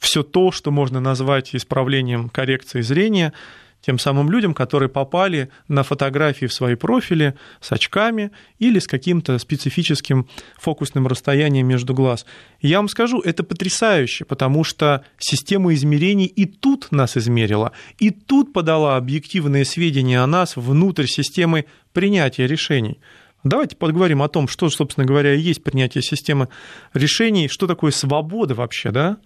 все 0.00 0.24
то, 0.24 0.50
что 0.50 0.72
можно 0.72 0.98
назвать 0.98 1.54
исправлением 1.54 2.30
коррекции 2.30 2.80
зрения– 2.80 3.32
тем 3.80 3.98
самым 3.98 4.30
людям, 4.30 4.54
которые 4.54 4.88
попали 4.88 5.50
на 5.68 5.82
фотографии 5.82 6.46
в 6.46 6.52
свои 6.52 6.74
профили 6.74 7.34
с 7.60 7.72
очками 7.72 8.30
или 8.58 8.78
с 8.78 8.86
каким-то 8.86 9.38
специфическим 9.38 10.28
фокусным 10.58 11.06
расстоянием 11.06 11.66
между 11.66 11.94
глаз. 11.94 12.26
я 12.60 12.78
вам 12.78 12.88
скажу, 12.88 13.20
это 13.20 13.42
потрясающе, 13.42 14.24
потому 14.24 14.64
что 14.64 15.04
система 15.18 15.74
измерений 15.74 16.26
и 16.26 16.44
тут 16.44 16.92
нас 16.92 17.16
измерила, 17.16 17.72
и 17.98 18.10
тут 18.10 18.52
подала 18.52 18.96
объективные 18.96 19.64
сведения 19.64 20.20
о 20.20 20.26
нас 20.26 20.56
внутрь 20.56 21.06
системы 21.06 21.66
принятия 21.92 22.46
решений. 22.46 23.00
Давайте 23.42 23.74
поговорим 23.76 24.22
о 24.22 24.28
том, 24.28 24.48
что, 24.48 24.68
собственно 24.68 25.06
говоря, 25.06 25.32
есть 25.32 25.64
принятие 25.64 26.02
системы 26.02 26.48
решений, 26.92 27.48
что 27.48 27.66
такое 27.66 27.90
свобода 27.90 28.54
вообще, 28.54 28.90
да? 28.90 29.16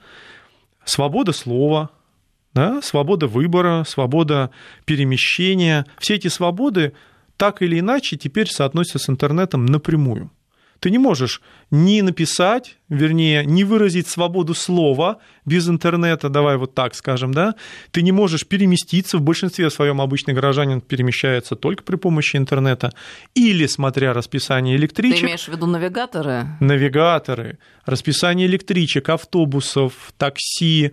Свобода 0.85 1.33
слова, 1.33 1.91
да? 2.55 2.81
свобода 2.83 3.27
выбора, 3.27 3.85
свобода 3.87 4.51
перемещения. 4.85 5.87
Все 5.99 6.15
эти 6.15 6.29
свободы 6.29 6.93
так 7.37 7.63
или 7.63 7.81
иначе 7.81 8.17
теперь 8.17 8.49
соотносятся 8.49 8.99
с 8.99 9.11
интернетом 9.11 9.67
напрямую. 9.67 10.31
Ты 10.81 10.91
не 10.91 10.99
можешь 10.99 11.41
ни 11.71 12.03
написать, 12.03 12.77
вернее, 12.91 13.47
не 13.47 13.65
выразить 13.65 14.07
свободу 14.07 14.53
слова 14.53 15.19
без 15.47 15.67
интернета, 15.67 16.29
давай 16.29 16.59
вот 16.59 16.75
так 16.75 16.95
скажем, 16.95 17.33
да, 17.33 17.55
ты 17.91 18.03
не 18.03 18.13
можешь 18.13 18.47
переместиться, 18.47 19.17
в 19.17 19.23
большинстве 19.23 19.71
своем 19.71 20.03
обычный 20.03 20.35
горожанин 20.35 20.83
перемещается 20.83 21.57
только 21.57 21.83
при 21.85 21.97
помощи 21.97 22.37
интернета, 22.37 22.93
или 23.35 23.67
смотря 23.67 24.13
расписание 24.13 24.77
электричек. 24.77 25.21
Ты 25.21 25.27
имеешь 25.27 25.45
в 25.45 25.49
виду 25.49 25.67
навигаторы? 25.67 26.49
Навигаторы, 26.61 27.59
расписание 27.87 28.47
электричек, 28.47 29.09
автобусов, 29.09 30.13
такси, 30.19 30.93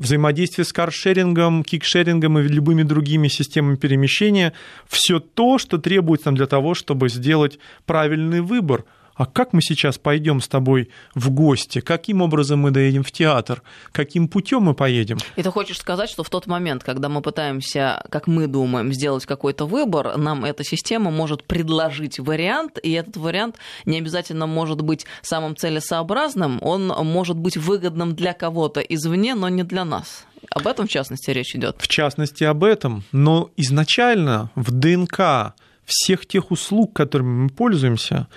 взаимодействие 0.00 0.64
с 0.64 0.72
каршерингом, 0.72 1.62
кикшерингом 1.62 2.40
и 2.40 2.42
любыми 2.42 2.82
другими 2.82 3.28
системами 3.28 3.76
перемещения, 3.76 4.52
все 4.88 5.20
то, 5.20 5.58
что 5.58 5.78
требуется 5.78 6.28
нам 6.28 6.34
для 6.34 6.46
того, 6.46 6.74
чтобы 6.74 7.08
сделать 7.08 7.60
правильный 7.86 8.40
выбор– 8.40 8.84
а 9.20 9.26
как 9.26 9.52
мы 9.52 9.60
сейчас 9.60 9.98
пойдем 9.98 10.40
с 10.40 10.48
тобой 10.48 10.88
в 11.14 11.28
гости, 11.28 11.80
каким 11.80 12.22
образом 12.22 12.60
мы 12.60 12.70
доедем 12.70 13.02
в 13.02 13.12
театр, 13.12 13.62
каким 13.92 14.28
путем 14.28 14.62
мы 14.62 14.72
поедем. 14.72 15.18
И 15.36 15.42
ты 15.42 15.50
хочешь 15.50 15.78
сказать, 15.78 16.08
что 16.08 16.24
в 16.24 16.30
тот 16.30 16.46
момент, 16.46 16.82
когда 16.84 17.10
мы 17.10 17.20
пытаемся, 17.20 18.02
как 18.08 18.26
мы 18.26 18.46
думаем, 18.46 18.94
сделать 18.94 19.26
какой-то 19.26 19.66
выбор, 19.66 20.16
нам 20.16 20.46
эта 20.46 20.64
система 20.64 21.10
может 21.10 21.44
предложить 21.44 22.18
вариант, 22.18 22.78
и 22.82 22.92
этот 22.92 23.18
вариант 23.18 23.56
не 23.84 23.98
обязательно 23.98 24.46
может 24.46 24.80
быть 24.80 25.04
самым 25.20 25.54
целесообразным, 25.54 26.58
он 26.62 26.86
может 26.86 27.36
быть 27.36 27.58
выгодным 27.58 28.14
для 28.14 28.32
кого-то 28.32 28.80
извне, 28.80 29.34
но 29.34 29.50
не 29.50 29.64
для 29.64 29.84
нас. 29.84 30.24
Об 30.50 30.66
этом, 30.66 30.86
в 30.86 30.90
частности, 30.90 31.30
речь 31.30 31.54
идет. 31.54 31.76
В 31.78 31.88
частности, 31.88 32.44
об 32.44 32.64
этом. 32.64 33.04
Но 33.12 33.50
изначально 33.58 34.50
в 34.54 34.70
ДНК 34.70 35.54
всех 35.84 36.24
тех 36.24 36.50
услуг, 36.50 36.94
которыми 36.94 37.42
мы 37.42 37.48
пользуемся, 37.50 38.28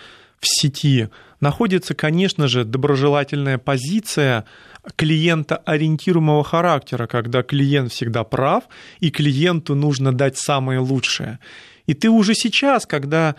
в 0.44 0.48
сети 0.48 1.10
находится, 1.40 1.94
конечно 1.94 2.48
же, 2.48 2.64
доброжелательная 2.64 3.58
позиция 3.58 4.46
клиента-ориентируемого 4.96 6.44
характера, 6.44 7.08
когда 7.08 7.44
клиент 7.44 7.92
всегда 7.92 8.24
прав, 8.24 8.64
и 9.00 9.12
клиенту 9.12 9.76
нужно 9.76 10.12
дать 10.14 10.38
самое 10.38 10.80
лучшее. 10.80 11.40
И 11.88 11.94
ты 11.94 12.10
уже 12.10 12.34
сейчас, 12.34 12.86
когда 12.86 13.36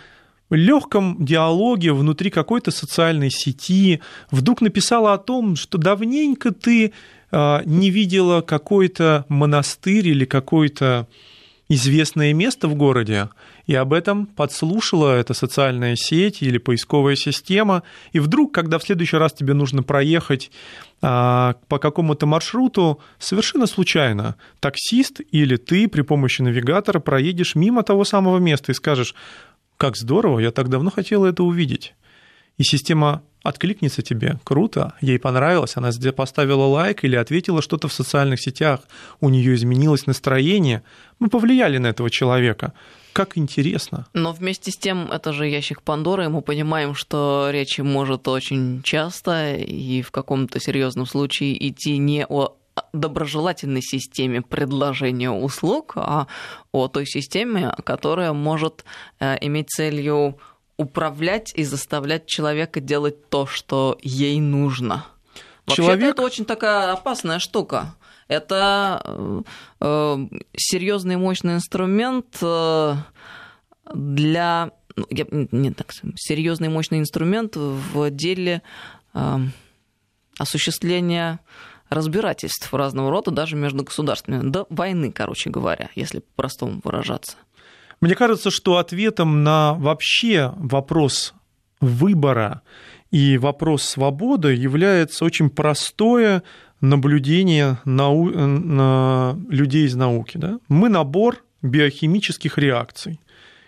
в 0.51 0.55
легком 0.55 1.25
диалоге 1.25 1.93
внутри 1.93 2.31
какой-то 2.31 2.71
социальной 2.71 3.31
сети 3.31 4.01
вдруг 4.31 4.61
написала 4.61 5.15
о 5.15 5.19
том, 5.19 5.57
что 5.57 5.79
давненько 5.79 6.53
ты 6.53 6.93
а, 7.31 7.63
не 7.65 7.91
видела 7.91 8.43
какой-то 8.43 9.25
монастырь 9.29 10.09
или 10.09 10.25
какой-то 10.25 11.09
известное 11.69 12.35
место 12.35 12.69
в 12.69 12.75
городе, 12.75 13.31
и 13.67 13.75
об 13.75 13.93
этом 13.93 14.27
подслушала 14.27 15.17
эта 15.17 15.35
социальная 15.35 15.97
сеть 15.97 16.43
или 16.43 16.59
поисковая 16.59 17.17
система, 17.17 17.83
и 18.13 18.21
вдруг, 18.21 18.53
когда 18.53 18.79
в 18.79 18.83
следующий 18.83 19.17
раз 19.17 19.33
тебе 19.33 19.55
нужно 19.55 19.83
проехать 19.83 20.51
а, 21.01 21.55
по 21.69 21.79
какому-то 21.79 22.27
маршруту, 22.27 23.01
совершенно 23.19 23.67
случайно 23.67 24.37
таксист 24.61 25.21
или 25.31 25.57
ты 25.57 25.89
при 25.89 26.03
помощи 26.03 26.43
навигатора 26.43 27.01
проедешь 27.01 27.55
мимо 27.55 27.83
того 27.83 28.05
самого 28.05 28.39
места 28.39 28.73
и 28.73 28.75
скажешь, 28.75 29.15
как 29.77 29.97
здорово, 29.97 30.41
я 30.41 30.51
так 30.51 30.69
давно 30.69 30.91
хотела 30.91 31.27
это 31.27 31.43
увидеть. 31.43 31.95
И 32.57 32.63
система 32.63 33.23
откликнется 33.43 34.03
тебе, 34.03 34.39
круто, 34.43 34.95
ей 35.01 35.19
понравилось, 35.19 35.77
она 35.77 35.91
поставила 36.17 36.65
лайк 36.65 37.05
или 37.05 37.15
ответила 37.15 37.61
что-то 37.63 37.89
в 37.89 37.93
социальных 37.93 38.41
сетях, 38.41 38.81
у 39.21 39.29
нее 39.29 39.55
изменилось 39.55 40.07
настроение, 40.07 40.83
мы 41.19 41.29
повлияли 41.29 41.79
на 41.79 41.89
этого 41.89 42.11
человека. 42.11 42.73
Как 43.13 43.37
интересно. 43.39 44.07
Но 44.13 44.33
вместе 44.33 44.73
с 44.73 44.77
тем, 44.77 45.13
это 45.13 45.33
же 45.33 45.47
ящик 45.47 45.83
Пандоры, 45.83 46.25
и 46.25 46.29
мы 46.29 46.43
понимаем, 46.43 46.95
что 46.95 47.51
речь 47.53 47.79
может 47.79 48.27
очень 48.27 48.83
часто 48.83 49.55
и 49.55 50.03
в 50.03 50.11
каком-то 50.11 50.59
серьезном 50.59 51.07
случае 51.07 51.69
идти 51.69 51.99
не 51.99 52.27
о 52.27 52.57
доброжелательной 52.93 53.83
системе 53.83 54.43
предложения 54.43 55.31
услуг, 55.31 55.93
а 55.97 56.27
о 56.73 56.89
той 56.89 57.07
системе, 57.07 57.75
которая 57.85 58.33
может 58.33 58.85
э, 59.21 59.37
иметь 59.43 59.71
целью 59.71 60.39
управлять 60.77 61.53
и 61.55 61.65
заставлять 61.65 62.27
человека 62.27 62.81
делать 62.81 63.29
то, 63.29 63.47
что 63.47 63.99
ей 64.03 64.41
нужно. 64.41 65.07
Вообще-то 65.67 66.07
это 66.07 66.23
очень 66.23 66.45
такая 66.45 66.93
опасная 66.93 67.39
штука. 67.39 67.95
Это 68.29 69.03
э, 69.05 69.43
э 69.81 70.17
серьезный 70.57 71.17
мощный 71.17 71.55
инструмент 71.55 72.39
э, 72.43 72.95
для 73.95 74.71
ну, 74.97 75.07
я, 75.11 75.27
не 75.31 75.73
так 75.73 75.93
серьезный 76.17 76.69
мощный 76.69 76.99
инструмент 76.99 77.57
в 77.57 78.11
деле 78.11 78.63
э, 79.15 79.39
осуществления 80.39 81.41
разбирательств 81.91 82.73
разного 82.73 83.11
рода 83.11 83.31
даже 83.31 83.57
между 83.57 83.85
государствами, 83.85 84.49
до 84.49 84.67
войны, 84.71 85.13
короче 85.13 85.51
говоря, 85.51 85.91
если 85.95 86.21
по-простому 86.21 86.81
выражаться. 86.83 87.37
Мне 88.05 88.17
кажется, 88.17 88.51
что 88.51 88.77
ответом 88.77 89.45
на 89.45 89.73
вообще 89.73 90.53
вопрос 90.57 91.33
выбора 91.81 92.61
и 93.11 93.39
вопрос 93.39 93.83
свободы 93.83 94.53
является 94.53 95.25
очень 95.25 95.49
простое 95.49 96.43
наблюдение 96.83 97.79
нау... 97.87 98.29
на 98.29 99.39
людей 99.49 99.87
из 99.87 99.95
науки. 99.95 100.37
Да? 100.37 100.59
Мы 100.69 100.91
набор 100.91 101.43
биохимических 101.63 102.59
реакций. 102.59 103.21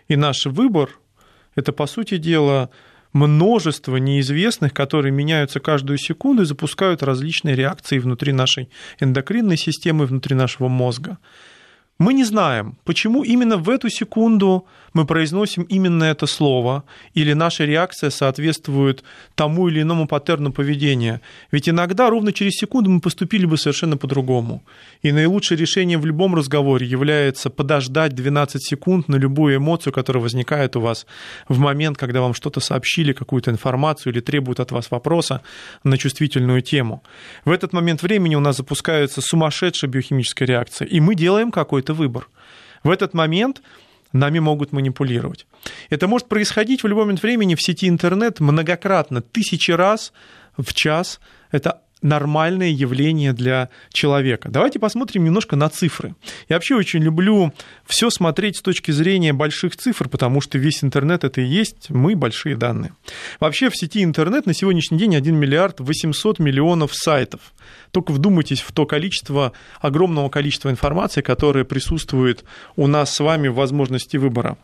И 0.06 0.16
наш 0.16 0.44
выбор– 0.44 0.90
это, 1.54 1.72
по 1.72 1.86
сути 1.86 2.18
дела, 2.18 2.68
множество 3.14 3.96
неизвестных, 3.96 4.74
которые 4.74 5.12
меняются 5.12 5.60
каждую 5.60 5.96
секунду 5.96 6.42
и 6.42 6.44
запускают 6.44 7.02
различные 7.02 7.56
реакции 7.56 7.98
внутри 7.98 8.32
нашей 8.34 8.68
эндокринной 9.00 9.56
системы, 9.56 10.04
внутри 10.04 10.36
нашего 10.36 10.68
мозга. 10.68 11.16
Мы 11.98 12.12
не 12.12 12.24
знаем, 12.24 12.76
почему 12.84 13.24
именно 13.24 13.56
в 13.56 13.70
эту 13.70 13.88
секунду 13.88 14.66
мы 14.96 15.06
произносим 15.06 15.62
именно 15.64 16.04
это 16.04 16.26
слово, 16.26 16.84
или 17.14 17.34
наша 17.34 17.66
реакция 17.66 18.10
соответствует 18.10 19.04
тому 19.34 19.68
или 19.68 19.82
иному 19.82 20.06
паттерну 20.06 20.52
поведения. 20.52 21.20
Ведь 21.52 21.68
иногда 21.68 22.08
ровно 22.10 22.32
через 22.32 22.52
секунду 22.52 22.90
мы 22.90 23.00
поступили 23.00 23.44
бы 23.44 23.58
совершенно 23.58 23.98
по-другому. 23.98 24.62
И 25.02 25.12
наилучшее 25.12 25.58
решение 25.58 25.98
в 25.98 26.06
любом 26.06 26.34
разговоре 26.34 26.86
является 26.86 27.50
подождать 27.50 28.14
12 28.14 28.62
секунд 28.62 29.08
на 29.08 29.16
любую 29.16 29.56
эмоцию, 29.56 29.92
которая 29.92 30.22
возникает 30.22 30.76
у 30.76 30.80
вас 30.80 31.06
в 31.48 31.58
момент, 31.58 31.98
когда 31.98 32.20
вам 32.20 32.32
что-то 32.32 32.60
сообщили, 32.60 33.12
какую-то 33.12 33.50
информацию 33.50 34.12
или 34.14 34.20
требуют 34.20 34.60
от 34.60 34.72
вас 34.72 34.90
вопроса 34.90 35.42
на 35.84 35.98
чувствительную 35.98 36.62
тему. 36.62 37.02
В 37.44 37.50
этот 37.50 37.74
момент 37.74 38.02
времени 38.02 38.34
у 38.34 38.40
нас 38.40 38.56
запускается 38.56 39.20
сумасшедшая 39.20 39.90
биохимическая 39.90 40.48
реакция, 40.48 40.88
и 40.88 41.00
мы 41.00 41.14
делаем 41.14 41.50
какой-то 41.50 41.85
выбор. 41.94 42.28
В 42.84 42.90
этот 42.90 43.14
момент 43.14 43.62
нами 44.12 44.38
могут 44.38 44.72
манипулировать. 44.72 45.46
Это 45.90 46.08
может 46.08 46.28
происходить 46.28 46.82
в 46.82 46.86
любой 46.86 47.04
момент 47.04 47.22
времени 47.22 47.54
в 47.54 47.62
сети 47.62 47.88
интернет 47.88 48.40
многократно, 48.40 49.20
тысячи 49.20 49.70
раз 49.70 50.12
в 50.56 50.72
час. 50.72 51.20
Это 51.50 51.82
нормальное 52.02 52.68
явление 52.68 53.32
для 53.32 53.70
человека. 53.92 54.48
Давайте 54.50 54.78
посмотрим 54.78 55.24
немножко 55.24 55.56
на 55.56 55.68
цифры. 55.68 56.14
Я 56.48 56.56
вообще 56.56 56.74
очень 56.74 57.02
люблю 57.02 57.52
все 57.86 58.10
смотреть 58.10 58.58
с 58.58 58.62
точки 58.62 58.90
зрения 58.90 59.32
больших 59.32 59.76
цифр, 59.76 60.08
потому 60.08 60.40
что 60.40 60.58
весь 60.58 60.84
интернет 60.84 61.24
это 61.24 61.40
и 61.40 61.44
есть 61.44 61.90
мы, 61.90 62.14
большие 62.14 62.56
данные. 62.56 62.92
Вообще 63.40 63.70
в 63.70 63.76
сети 63.76 64.04
интернет 64.04 64.46
на 64.46 64.54
сегодняшний 64.54 64.98
день 64.98 65.16
1 65.16 65.34
миллиард 65.34 65.80
800 65.80 66.38
миллионов 66.38 66.94
сайтов. 66.94 67.40
Только 67.92 68.12
вдумайтесь 68.12 68.60
в 68.60 68.72
то 68.72 68.84
количество, 68.84 69.52
огромного 69.80 70.28
количества 70.28 70.70
информации, 70.70 71.22
которое 71.22 71.64
присутствует 71.64 72.44
у 72.76 72.86
нас 72.86 73.14
с 73.14 73.20
вами 73.20 73.48
в 73.48 73.54
возможности 73.54 74.16
выбора. 74.16 74.58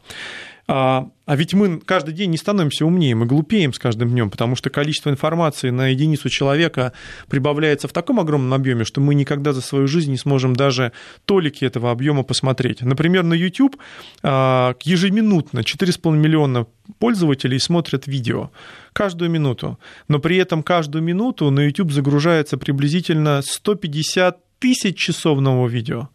А, 0.69 1.09
а 1.27 1.37
ведь 1.37 1.55
мы 1.55 1.81
каждый 1.81 2.15
день 2.15 2.31
не 2.31 2.37
становимся 2.37 2.87
умнее, 2.87 3.15
мы 3.17 3.27
глупеем 3.27 3.73
с 3.73 3.79
каждым 3.79 4.11
днем, 4.11 4.31
потому 4.31 4.55
что 4.55 4.71
количество 4.71 5.11
информации 5.11 5.71
на 5.71 5.89
единицу 5.89 6.29
человека 6.29 6.93
прибавляется 7.29 7.89
в 7.89 7.93
таком 7.93 8.21
огромном 8.21 8.55
объеме, 8.55 8.85
что 8.85 9.01
мы 9.01 9.15
никогда 9.15 9.53
за 9.53 9.61
свою 9.61 9.89
жизнь 9.89 10.11
не 10.11 10.17
сможем 10.17 10.55
даже 10.55 10.93
толики 11.25 11.65
этого 11.65 11.91
объема 11.91 12.23
посмотреть. 12.23 12.81
Например, 12.81 13.25
на 13.25 13.35
YouTube 13.35 13.77
а, 14.23 14.75
ежеминутно 14.83 15.61
4,5 15.61 16.17
миллиона 16.17 16.67
пользователей 16.99 17.59
смотрят 17.59 18.07
видео 18.07 18.51
каждую 18.93 19.31
минуту, 19.31 19.79
но 20.07 20.21
при 20.21 20.37
этом 20.37 20.63
каждую 20.63 21.03
минуту 21.03 21.51
на 21.51 21.61
YouTube 21.61 21.91
загружается 21.91 22.57
приблизительно 22.57 23.43
150 23.45 24.39
тысяч 24.61 24.97
часов 24.97 25.41
нового 25.41 25.67
видео 25.67 26.09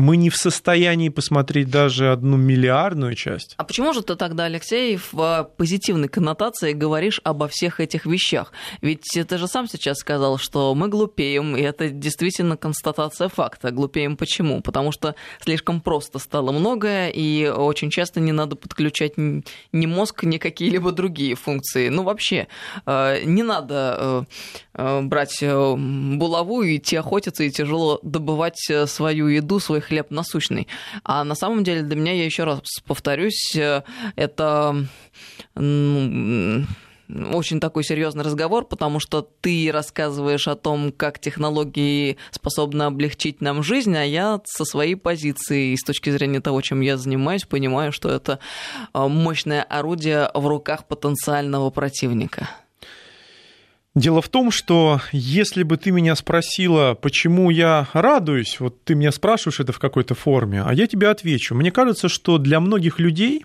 мы 0.00 0.16
не 0.16 0.30
в 0.30 0.36
состоянии 0.36 1.10
посмотреть 1.10 1.70
даже 1.70 2.10
одну 2.10 2.36
миллиардную 2.36 3.14
часть. 3.14 3.54
А 3.58 3.64
почему 3.64 3.92
же 3.92 4.02
ты 4.02 4.16
тогда, 4.16 4.44
Алексей, 4.44 4.98
в 5.12 5.50
позитивной 5.56 6.08
коннотации 6.08 6.72
говоришь 6.72 7.20
обо 7.22 7.46
всех 7.48 7.80
этих 7.80 8.06
вещах? 8.06 8.52
Ведь 8.80 9.04
ты 9.12 9.38
же 9.38 9.46
сам 9.46 9.68
сейчас 9.68 9.98
сказал, 9.98 10.38
что 10.38 10.74
мы 10.74 10.88
глупеем, 10.88 11.56
и 11.56 11.60
это 11.60 11.90
действительно 11.90 12.56
констатация 12.56 13.28
факта. 13.28 13.70
Глупеем 13.70 14.16
почему? 14.16 14.62
Потому 14.62 14.90
что 14.90 15.14
слишком 15.40 15.80
просто 15.80 16.18
стало 16.18 16.50
многое, 16.52 17.10
и 17.10 17.46
очень 17.46 17.90
часто 17.90 18.20
не 18.20 18.32
надо 18.32 18.56
подключать 18.56 19.12
ни 19.16 19.86
мозг, 19.86 20.24
ни 20.24 20.38
какие-либо 20.38 20.92
другие 20.92 21.34
функции. 21.34 21.88
Ну, 21.88 22.02
вообще, 22.02 22.48
э, 22.86 23.22
не 23.24 23.42
надо 23.42 23.96
э, 23.98 24.22
э, 24.74 25.00
брать 25.02 25.42
булаву 25.42 26.62
и 26.62 26.76
идти 26.78 26.96
охотиться, 26.96 27.44
и 27.44 27.50
тяжело 27.50 28.00
добывать 28.02 28.58
свою 28.86 29.28
еду, 29.28 29.60
свой 29.60 29.80
хлеб 29.90 30.10
насущный. 30.10 30.68
А 31.04 31.24
на 31.24 31.34
самом 31.34 31.64
деле 31.64 31.82
для 31.82 31.96
меня, 31.96 32.12
я 32.12 32.24
еще 32.24 32.44
раз 32.44 32.60
повторюсь, 32.86 33.54
э, 33.56 33.82
это 34.16 34.86
очень 37.34 37.58
такой 37.58 37.82
серьезный 37.82 38.22
разговор, 38.22 38.64
потому 38.64 39.00
что 39.00 39.28
ты 39.40 39.70
рассказываешь 39.72 40.46
о 40.46 40.54
том, 40.54 40.92
как 40.92 41.18
технологии 41.18 42.18
способны 42.30 42.84
облегчить 42.84 43.40
нам 43.40 43.64
жизнь, 43.64 43.96
а 43.96 44.04
я 44.04 44.40
со 44.44 44.64
своей 44.64 44.94
позиции 44.94 45.72
и 45.72 45.76
с 45.76 45.82
точки 45.82 46.10
зрения 46.10 46.40
того, 46.40 46.60
чем 46.60 46.80
я 46.82 46.96
занимаюсь, 46.96 47.44
понимаю, 47.44 47.90
что 47.90 48.08
это 48.10 48.38
э, 48.94 49.06
мощное 49.08 49.64
орудие 49.64 50.30
в 50.34 50.46
руках 50.46 50.86
потенциального 50.86 51.70
противника. 51.70 52.48
Дело 53.96 54.22
в 54.22 54.28
том, 54.28 54.52
что 54.52 55.00
если 55.10 55.64
бы 55.64 55.76
ты 55.76 55.90
меня 55.90 56.14
спросила, 56.14 56.94
почему 56.94 57.50
я 57.50 57.88
радуюсь, 57.92 58.60
вот 58.60 58.84
ты 58.84 58.94
меня 58.94 59.10
спрашиваешь 59.10 59.58
это 59.58 59.72
в 59.72 59.80
какой-то 59.80 60.14
форме, 60.14 60.62
а 60.64 60.72
я 60.72 60.86
тебе 60.86 61.08
отвечу. 61.08 61.56
Мне 61.56 61.72
кажется, 61.72 62.08
что 62.08 62.38
для 62.38 62.60
многих 62.60 63.00
людей, 63.00 63.44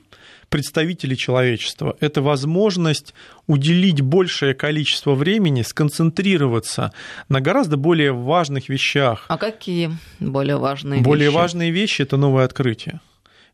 представителей 0.50 1.18
человечества, 1.18 1.98
это 2.00 2.22
возможность 2.22 3.16
уделить 3.48 4.02
большее 4.02 4.54
количество 4.54 5.16
времени, 5.16 5.64
сконцентрироваться 5.64 6.94
на 7.28 7.42
гораздо 7.42 7.76
более 7.76 8.12
важных 8.12 8.70
вещах. 8.70 9.26
А 9.30 9.40
какие 9.40 9.98
более 10.20 10.58
важные 10.58 11.02
более 11.02 11.26
вещи? 11.26 11.34
Более 11.34 11.42
важные 11.42 11.72
вещи– 11.72 12.02
это 12.04 12.18
новое 12.18 12.46
открытие. 12.46 13.00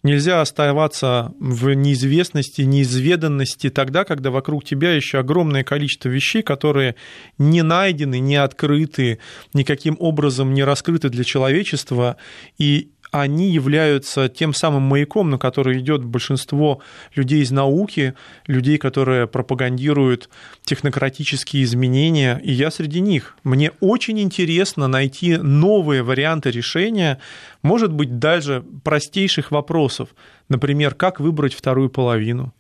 Нельзя 0.04 0.42
оставаться 0.42 1.32
в 1.40 1.72
неизвестности, 1.74 2.62
неизведанности 2.62 3.70
тогда, 3.70 4.04
когда 4.04 4.32
вокруг 4.32 4.64
тебя 4.64 4.94
еще 4.94 5.20
огромное 5.20 5.64
количество 5.64 6.10
вещей, 6.10 6.42
которые 6.42 6.96
не 7.38 7.62
найдены, 7.62 8.20
не 8.20 8.36
открыты, 8.36 9.20
никаким 9.54 9.96
образом 10.00 10.56
не 10.56 10.64
раскрыты 10.64 11.10
для 11.10 11.24
человечества, 11.24 12.18
и 12.58 12.90
они 13.12 13.50
являются 13.50 14.30
тем 14.30 14.54
самым 14.54 14.84
маяком, 14.84 15.30
на 15.30 15.38
который 15.38 15.80
идет 15.80 16.04
большинство 16.04 16.82
людей 17.14 17.42
из 17.42 17.52
науки, 17.52 18.14
людей, 18.48 18.78
которые 18.78 19.28
пропагандируют 19.28 20.30
технократические 20.64 21.64
изменения, 21.64 22.40
и 22.44 22.52
я 22.54 22.72
среди 22.72 23.02
них. 23.02 23.36
Мне 23.44 23.72
очень 23.82 24.20
интересно 24.20 24.88
найти 24.88 25.38
новые 25.38 26.04
варианты 26.04 26.52
решения, 26.52 27.20
может 27.62 27.92
быть, 27.92 28.18
даже 28.18 28.64
простейших 28.84 29.52
вопросов. 29.52 30.10
Например, 30.48 30.96
как 30.96 31.20
выбрать 31.20 31.54
вторую 31.54 31.90
половину, 31.90 32.54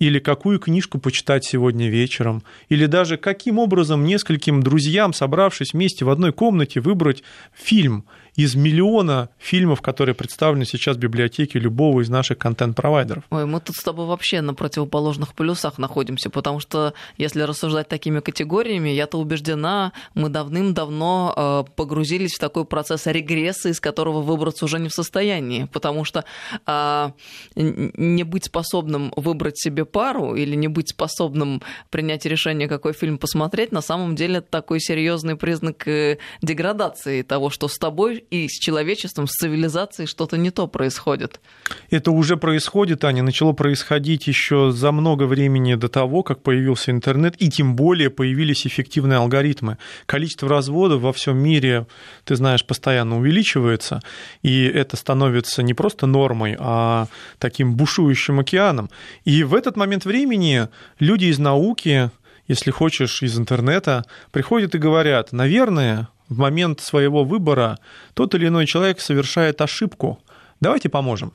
или 0.00 0.18
какую 0.18 0.58
книжку 0.58 0.98
почитать 0.98 1.44
сегодня 1.44 1.88
вечером, 1.88 2.42
или 2.70 2.86
даже 2.86 3.18
каким 3.18 3.58
образом 3.58 4.04
нескольким 4.04 4.62
друзьям, 4.62 5.12
собравшись 5.12 5.74
вместе 5.74 6.04
в 6.04 6.10
одной 6.10 6.32
комнате, 6.32 6.80
выбрать 6.80 7.22
фильм 7.54 8.06
из 8.36 8.54
миллиона 8.54 9.28
фильмов, 9.38 9.82
которые 9.82 10.14
представлены 10.14 10.64
сейчас 10.64 10.96
в 10.96 11.00
библиотеке 11.00 11.58
любого 11.58 12.00
из 12.00 12.08
наших 12.08 12.38
контент-провайдеров. 12.38 13.24
Ой, 13.30 13.46
мы 13.46 13.60
тут 13.60 13.76
с 13.76 13.82
тобой 13.82 14.06
вообще 14.06 14.40
на 14.40 14.54
противоположных 14.54 15.34
полюсах 15.34 15.78
находимся, 15.78 16.30
потому 16.30 16.60
что 16.60 16.94
если 17.16 17.42
рассуждать 17.42 17.88
такими 17.88 18.20
категориями, 18.20 18.90
я-то 18.90 19.18
убеждена, 19.18 19.92
мы 20.14 20.28
давным-давно 20.28 21.64
э, 21.66 21.70
погрузились 21.76 22.34
в 22.34 22.38
такой 22.38 22.64
процесс 22.64 23.06
регресса, 23.06 23.68
из 23.68 23.80
которого 23.80 24.22
выбраться 24.22 24.64
уже 24.64 24.78
не 24.78 24.88
в 24.88 24.92
состоянии, 24.92 25.64
потому 25.72 26.04
что 26.04 26.24
э, 26.66 27.10
не 27.56 28.22
быть 28.24 28.46
способным 28.46 29.12
выбрать 29.16 29.58
себе 29.58 29.84
пару 29.84 30.34
или 30.34 30.54
не 30.54 30.68
быть 30.68 30.90
способным 30.90 31.62
принять 31.90 32.26
решение, 32.26 32.68
какой 32.68 32.92
фильм 32.92 33.18
посмотреть, 33.18 33.72
на 33.72 33.80
самом 33.80 34.14
деле 34.16 34.40
такой 34.40 34.80
серьезный 34.80 35.36
признак 35.36 35.86
э, 35.88 36.18
деградации 36.42 37.22
того, 37.22 37.50
что 37.50 37.68
с 37.68 37.78
тобой 37.78 38.24
и 38.30 38.48
с 38.48 38.52
человечеством, 38.52 39.26
с 39.26 39.32
цивилизацией 39.32 40.06
что-то 40.06 40.38
не 40.38 40.50
то 40.50 40.68
происходит. 40.68 41.40
Это 41.90 42.12
уже 42.12 42.36
происходит, 42.36 43.04
Аня, 43.04 43.22
начало 43.22 43.52
происходить 43.52 44.26
еще 44.28 44.70
за 44.70 44.92
много 44.92 45.24
времени 45.24 45.74
до 45.74 45.88
того, 45.88 46.22
как 46.22 46.42
появился 46.42 46.92
интернет, 46.92 47.34
и 47.38 47.50
тем 47.50 47.74
более 47.74 48.08
появились 48.08 48.66
эффективные 48.66 49.18
алгоритмы. 49.18 49.78
Количество 50.06 50.48
разводов 50.48 51.02
во 51.02 51.12
всем 51.12 51.38
мире, 51.38 51.86
ты 52.24 52.36
знаешь, 52.36 52.64
постоянно 52.64 53.18
увеличивается, 53.18 54.00
и 54.42 54.64
это 54.64 54.96
становится 54.96 55.62
не 55.62 55.74
просто 55.74 56.06
нормой, 56.06 56.56
а 56.58 57.08
таким 57.38 57.74
бушующим 57.74 58.38
океаном. 58.38 58.90
И 59.24 59.42
в 59.42 59.54
этот 59.54 59.76
момент 59.76 60.04
времени 60.04 60.68
люди 61.00 61.26
из 61.26 61.38
науки, 61.38 62.10
если 62.46 62.70
хочешь, 62.70 63.22
из 63.22 63.36
интернета, 63.38 64.04
приходят 64.30 64.74
и 64.74 64.78
говорят, 64.78 65.32
наверное, 65.32 66.08
в 66.30 66.38
момент 66.38 66.80
своего 66.80 67.24
выбора 67.24 67.78
тот 68.14 68.34
или 68.34 68.46
иной 68.46 68.64
человек 68.64 69.00
совершает 69.00 69.60
ошибку. 69.60 70.18
Давайте 70.60 70.88
поможем. 70.88 71.34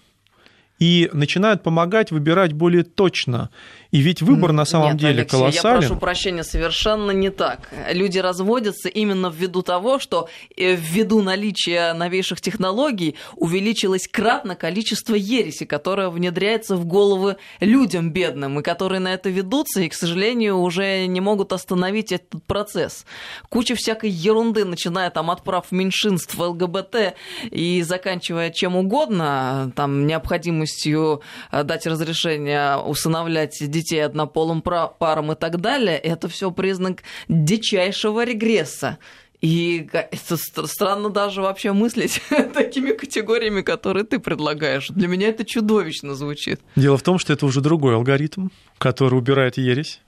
И 0.79 1.09
начинают 1.13 1.63
помогать 1.63 2.11
выбирать 2.11 2.53
более 2.53 2.83
точно. 2.83 3.49
И 3.95 4.01
ведь 4.01 4.21
выбор 4.21 4.51
на 4.51 4.65
самом 4.65 4.89
Нет, 4.89 4.97
деле 4.97 5.19
Алексей, 5.21 5.37
колоссален. 5.37 5.81
Я 5.81 5.87
прошу 5.87 5.95
прощения, 5.97 6.43
совершенно 6.43 7.11
не 7.11 7.29
так. 7.29 7.69
Люди 7.89 8.19
разводятся 8.19 8.89
именно 8.89 9.31
ввиду 9.33 9.61
того, 9.61 9.99
что 9.99 10.27
э, 10.57 10.75
ввиду 10.75 11.21
наличия 11.21 11.93
новейших 11.93 12.41
технологий 12.41 13.15
увеличилось 13.37 14.09
кратно 14.09 14.57
количество 14.57 15.15
ереси, 15.15 15.63
которое 15.63 16.09
внедряется 16.09 16.75
в 16.75 16.85
головы 16.85 17.37
людям 17.61 18.11
бедным, 18.11 18.59
и 18.59 18.63
которые 18.63 18.99
на 18.99 19.13
это 19.13 19.29
ведутся, 19.29 19.79
и, 19.79 19.87
к 19.87 19.93
сожалению, 19.93 20.57
уже 20.57 21.05
не 21.05 21.21
могут 21.21 21.53
остановить 21.53 22.11
этот 22.11 22.43
процесс. 22.47 23.05
Куча 23.47 23.75
всякой 23.75 24.09
ерунды, 24.09 24.65
начиная 24.65 25.09
там 25.09 25.31
от 25.31 25.41
прав 25.45 25.71
меньшинств, 25.71 26.37
ЛГБТ 26.37 27.15
и 27.49 27.81
заканчивая 27.81 28.49
чем 28.49 28.75
угодно, 28.75 29.71
там 29.73 30.05
необходимостью 30.05 31.21
э, 31.53 31.63
дать 31.63 31.87
разрешение 31.87 32.75
усыновлять 32.75 33.55
детей 33.61 33.84
детей 33.85 34.03
однополым 34.03 34.61
парам 34.61 35.31
и 35.31 35.35
так 35.35 35.61
далее, 35.61 35.97
это 35.97 36.27
все 36.27 36.51
признак 36.51 37.03
дичайшего 37.27 38.25
регресса. 38.25 38.97
И 39.41 39.87
это 39.91 40.37
странно 40.67 41.09
даже 41.09 41.41
вообще 41.41 41.71
мыслить 41.71 42.21
такими 42.53 42.91
категориями, 42.91 43.61
которые 43.61 44.03
ты 44.03 44.17
предлагаешь. 44.17 44.87
Для 44.89 45.07
меня 45.07 45.27
это 45.27 45.45
чудовищно 45.45 46.15
звучит. 46.15 46.61
Дело 46.75 46.97
в 46.97 47.03
том, 47.03 47.19
что 47.19 47.33
это 47.33 47.45
уже 47.45 47.61
другой 47.61 47.95
алгоритм, 47.95 48.47
который 48.79 49.19
убирает 49.19 49.57
ересь. 49.57 50.01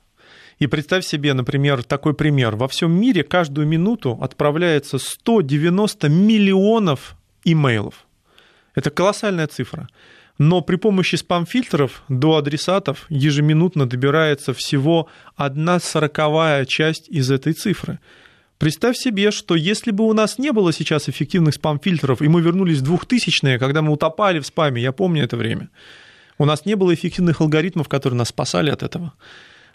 И 0.58 0.66
представь 0.66 1.06
себе, 1.06 1.36
например, 1.36 1.84
такой 1.84 2.16
пример. 2.16 2.56
Во 2.56 2.68
всем 2.68 3.00
мире 3.00 3.24
каждую 3.24 3.68
минуту 3.68 4.18
отправляется 4.20 4.98
190 4.98 6.10
миллионов 6.10 7.16
имейлов. 7.44 8.08
Это 8.74 8.90
колоссальная 8.90 9.46
цифра. 9.46 9.88
Но 10.38 10.62
при 10.62 10.76
помощи 10.76 11.16
спам-фильтров 11.16 12.04
до 12.10 12.38
адресатов 12.38 13.06
ежеминутно 13.10 13.88
добирается 13.88 14.54
всего 14.54 15.08
одна 15.36 15.80
сороковая 15.80 16.66
часть 16.66 17.10
из 17.10 17.32
этой 17.32 17.54
цифры. 17.54 18.00
Представь 18.58 18.98
себе, 18.98 19.32
что 19.32 19.56
если 19.56 19.92
бы 19.92 20.04
у 20.04 20.14
нас 20.14 20.40
не 20.40 20.52
было 20.52 20.74
сейчас 20.74 21.10
эффективных 21.10 21.56
спам-фильтров, 21.56 22.22
и 22.22 22.28
мы 22.28 22.42
вернулись 22.42 22.80
в 22.80 22.92
2000-е, 22.92 23.60
когда 23.60 23.82
мы 23.82 23.94
утопали 23.94 24.40
в 24.40 24.48
спаме, 24.48 24.82
я 24.82 24.92
помню 24.92 25.24
это 25.24 25.38
время, 25.38 25.70
у 26.40 26.46
нас 26.46 26.66
не 26.66 26.76
было 26.76 26.94
эффективных 26.94 27.42
алгоритмов, 27.42 27.88
которые 27.88 28.18
нас 28.18 28.30
спасали 28.30 28.70
от 28.72 28.84
этого 28.84 29.14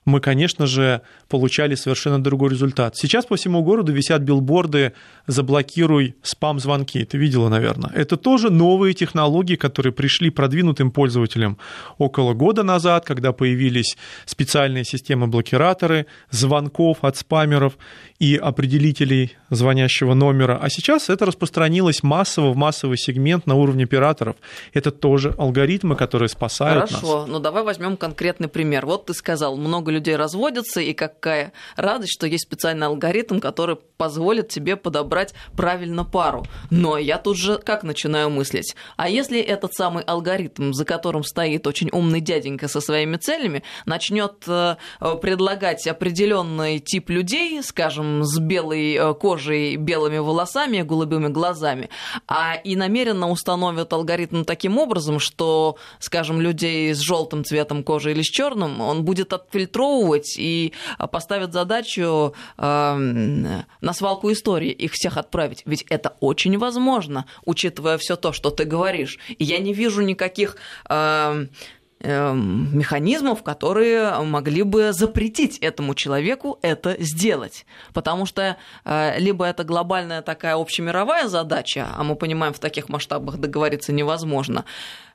мы, 0.05 0.21
конечно 0.21 0.67
же, 0.67 1.03
получали 1.29 1.75
совершенно 1.77 2.23
другой 2.23 2.51
результат. 2.51 2.97
Сейчас 2.97 3.25
по 3.27 3.37
всему 3.37 3.63
городу 3.63 3.93
висят 3.93 4.23
билборды 4.23 4.93
«Заблокируй 5.27 6.17
спам-звонки». 6.23 7.05
Ты 7.05 7.19
видела, 7.19 7.49
наверное. 7.49 7.91
Это 7.95 8.17
тоже 8.17 8.51
новые 8.51 8.95
технологии, 8.95 9.55
которые 9.55 9.93
пришли 9.93 10.31
продвинутым 10.31 10.91
пользователям 10.91 11.59
около 11.99 12.35
года 12.35 12.65
назад, 12.65 13.05
когда 13.07 13.33
появились 13.33 13.97
специальные 14.27 14.85
системы-блокираторы 14.85 16.07
звонков 16.31 16.99
от 17.03 17.17
спамеров 17.17 17.79
и 18.23 18.37
определителей 18.37 19.37
звонящего 19.51 20.15
номера. 20.15 20.57
А 20.63 20.71
сейчас 20.71 21.11
это 21.11 21.27
распространилось 21.27 22.05
массово 22.05 22.53
в 22.53 22.57
массовый 22.57 22.97
сегмент 22.97 23.49
на 23.49 23.57
уровне 23.57 23.83
операторов. 23.83 24.37
Это 24.73 24.93
тоже 24.93 25.35
алгоритмы, 25.39 25.97
которые 25.97 26.29
спасают 26.29 26.89
Хорошо, 26.89 26.95
нас. 26.95 27.01
Хорошо, 27.01 27.27
ну 27.27 27.41
давай 27.41 27.65
возьмем 27.65 27.97
конкретный 27.97 28.47
пример. 28.47 28.87
Вот 28.87 29.07
ты 29.07 29.15
сказал, 29.15 29.57
много 29.57 29.91
людей 29.91 30.15
разводятся, 30.15 30.81
и 30.81 30.93
какая 30.93 31.53
радость, 31.75 32.13
что 32.13 32.29
есть 32.29 32.45
специальный 32.45 32.87
алгоритм, 32.87 33.41
который 33.41 33.75
позволит 33.97 34.49
тебе 34.49 34.77
подобрать 34.77 35.35
правильно 35.57 36.05
пару. 36.05 36.45
Но 36.71 36.99
я 36.99 37.19
тут 37.19 37.37
же 37.37 37.59
как 37.59 37.83
начинаю 37.83 38.31
мыслить? 38.31 38.77
А 38.97 39.09
если 39.09 39.41
этот 39.41 39.75
самый 39.75 40.05
алгоритм, 40.05 40.73
за 40.73 40.85
которым 40.85 41.25
стоит 41.25 41.67
очень 41.67 41.89
умный 41.91 42.21
дяденька 42.21 42.69
со 42.69 42.81
своими 42.81 43.17
целями, 43.17 43.65
начнет 43.85 44.45
э, 44.47 44.77
предлагать 45.21 45.89
определенный 45.89 46.79
тип 46.79 47.11
людей, 47.11 47.61
скажем, 47.65 48.12
с 48.23 48.39
белой 48.39 48.95
э, 48.95 49.15
кожей, 49.15 49.77
белыми 49.77 50.19
волосами, 50.19 50.83
голубыми 50.83 51.29
глазами, 51.29 51.89
а 52.27 52.55
и 52.55 52.77
намеренно 52.77 53.31
установит 53.31 53.93
алгоритм 53.93 54.45
таким 54.45 54.79
образом, 54.79 55.19
что, 55.19 55.77
скажем, 55.99 56.41
людей 56.41 56.95
с 56.95 56.99
желтым 56.99 57.45
цветом 57.45 57.83
кожи 57.83 58.11
или 58.13 58.23
с 58.23 58.27
черным, 58.27 58.81
он 58.81 59.05
будет 59.05 59.33
отфильтровывать 59.33 60.37
и 60.39 60.73
э, 60.99 61.07
поставит 61.07 61.53
задачу 61.53 62.35
э, 62.59 62.63
на 63.81 63.93
свалку 63.93 64.31
истории 64.33 64.71
их 64.71 64.93
всех 64.93 65.17
отправить. 65.17 65.63
Ведь 65.67 65.85
это 65.89 66.17
очень 66.21 66.59
возможно, 66.59 67.27
учитывая 67.45 67.99
все 67.99 68.17
то, 68.17 68.33
что 68.33 68.51
ты 68.51 68.65
говоришь. 68.65 69.19
И 69.39 69.45
я 69.45 69.59
не 69.59 69.73
вижу 69.73 70.03
никаких 70.03 70.57
э, 70.89 71.47
механизмов, 72.03 73.43
которые 73.43 74.23
могли 74.23 74.63
бы 74.63 74.93
запретить 74.93 75.59
этому 75.59 75.95
человеку 75.95 76.59
это 76.63 76.97
сделать. 76.99 77.65
Потому 77.93 78.27
что 78.27 78.57
э, 78.85 79.19
либо 79.19 79.45
это 79.45 79.65
глобальная 79.65 80.23
такая 80.23 80.57
общемировая 80.57 81.29
задача, 81.29 81.89
а 81.97 82.03
мы 82.03 82.17
понимаем, 82.17 82.53
в 82.53 82.59
таких 82.59 82.89
масштабах 82.89 83.39
договориться 83.39 83.93
невозможно, 83.93 84.65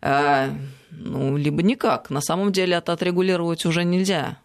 э, 0.02 0.50
ну, 0.92 1.38
либо 1.38 1.62
никак. 1.62 2.10
На 2.10 2.22
самом 2.22 2.52
деле 2.52 2.78
это 2.78 2.94
отрегулировать 2.94 3.66
уже 3.66 3.84
нельзя. 3.84 4.38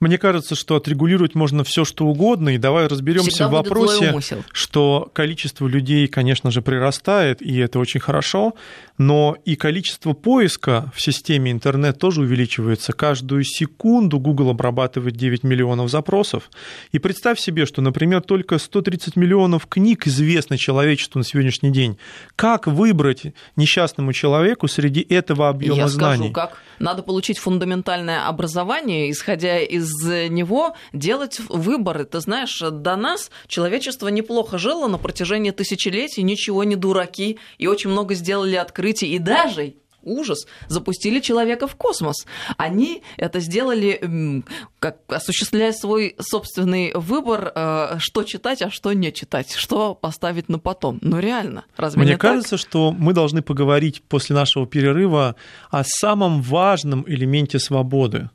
Мне 0.00 0.16
кажется, 0.16 0.54
что 0.54 0.76
отрегулировать 0.76 1.34
можно 1.34 1.62
все, 1.62 1.84
что 1.84 2.06
угодно, 2.06 2.54
и 2.54 2.58
давай 2.58 2.86
разберемся 2.86 3.48
в 3.48 3.52
вопросе, 3.52 4.18
что 4.50 5.10
количество 5.12 5.66
людей, 5.66 6.08
конечно 6.08 6.50
же, 6.50 6.62
прирастает, 6.62 7.42
и 7.42 7.58
это 7.58 7.78
очень 7.78 8.00
хорошо, 8.00 8.54
но 8.96 9.36
и 9.44 9.56
количество 9.56 10.14
поиска 10.14 10.90
в 10.94 11.02
системе 11.02 11.50
интернет 11.52 11.98
тоже 11.98 12.22
увеличивается. 12.22 12.94
Каждую 12.94 13.44
секунду 13.44 14.18
Google 14.18 14.50
обрабатывает 14.50 15.16
9 15.16 15.44
миллионов 15.44 15.90
запросов. 15.90 16.50
И 16.92 16.98
представь 16.98 17.38
себе, 17.38 17.66
что, 17.66 17.82
например, 17.82 18.22
только 18.22 18.58
130 18.58 19.16
миллионов 19.16 19.66
книг 19.66 20.06
известны 20.06 20.56
человечеству 20.56 21.18
на 21.18 21.24
сегодняшний 21.24 21.70
день. 21.70 21.98
Как 22.36 22.66
выбрать 22.66 23.34
несчастному 23.56 24.14
человеку 24.14 24.66
среди 24.66 25.02
этого 25.02 25.50
объема 25.50 25.76
Я 25.76 25.88
знаний? 25.88 26.30
Скажу, 26.30 26.32
как. 26.32 26.58
Надо 26.78 27.02
получить 27.02 27.38
фундаментальное 27.38 28.26
образование, 28.26 29.10
исходя 29.10 29.58
из 29.58 29.89
из 29.90 30.30
него 30.30 30.74
делать 30.92 31.40
выборы. 31.48 32.04
Ты 32.04 32.20
знаешь, 32.20 32.60
до 32.60 32.96
нас 32.96 33.30
человечество 33.46 34.08
неплохо 34.08 34.58
жило 34.58 34.88
на 34.88 34.98
протяжении 34.98 35.50
тысячелетий, 35.50 36.22
ничего 36.22 36.64
не 36.64 36.76
дураки, 36.76 37.38
и 37.58 37.66
очень 37.66 37.90
много 37.90 38.14
сделали 38.14 38.56
открытий, 38.56 39.14
и 39.14 39.18
даже 39.18 39.74
ужас, 40.02 40.46
запустили 40.68 41.20
человека 41.20 41.66
в 41.66 41.76
космос. 41.76 42.26
Они 42.56 43.02
это 43.16 43.40
сделали, 43.40 44.42
как, 44.78 44.98
осуществляя 45.08 45.72
свой 45.72 46.16
собственный 46.18 46.92
выбор, 46.94 47.52
э, 47.54 47.96
что 47.98 48.22
читать, 48.24 48.62
а 48.62 48.70
что 48.70 48.92
не 48.92 49.12
читать, 49.12 49.52
что 49.52 49.94
поставить 49.94 50.48
на 50.48 50.58
потом. 50.58 50.98
Ну 51.02 51.18
реально, 51.18 51.64
разве 51.76 52.02
Мне 52.02 52.12
не 52.12 52.18
кажется, 52.18 52.56
так? 52.56 52.60
что 52.60 52.92
мы 52.92 53.12
должны 53.12 53.42
поговорить 53.42 54.02
после 54.02 54.34
нашего 54.34 54.66
перерыва 54.66 55.36
о 55.70 55.82
самом 55.84 56.42
важном 56.42 57.04
элементе 57.06 57.58
свободы 57.58 58.30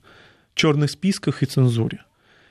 черных 0.56 0.90
списках 0.92 1.44
и 1.44 1.46
цензуре? 1.46 2.02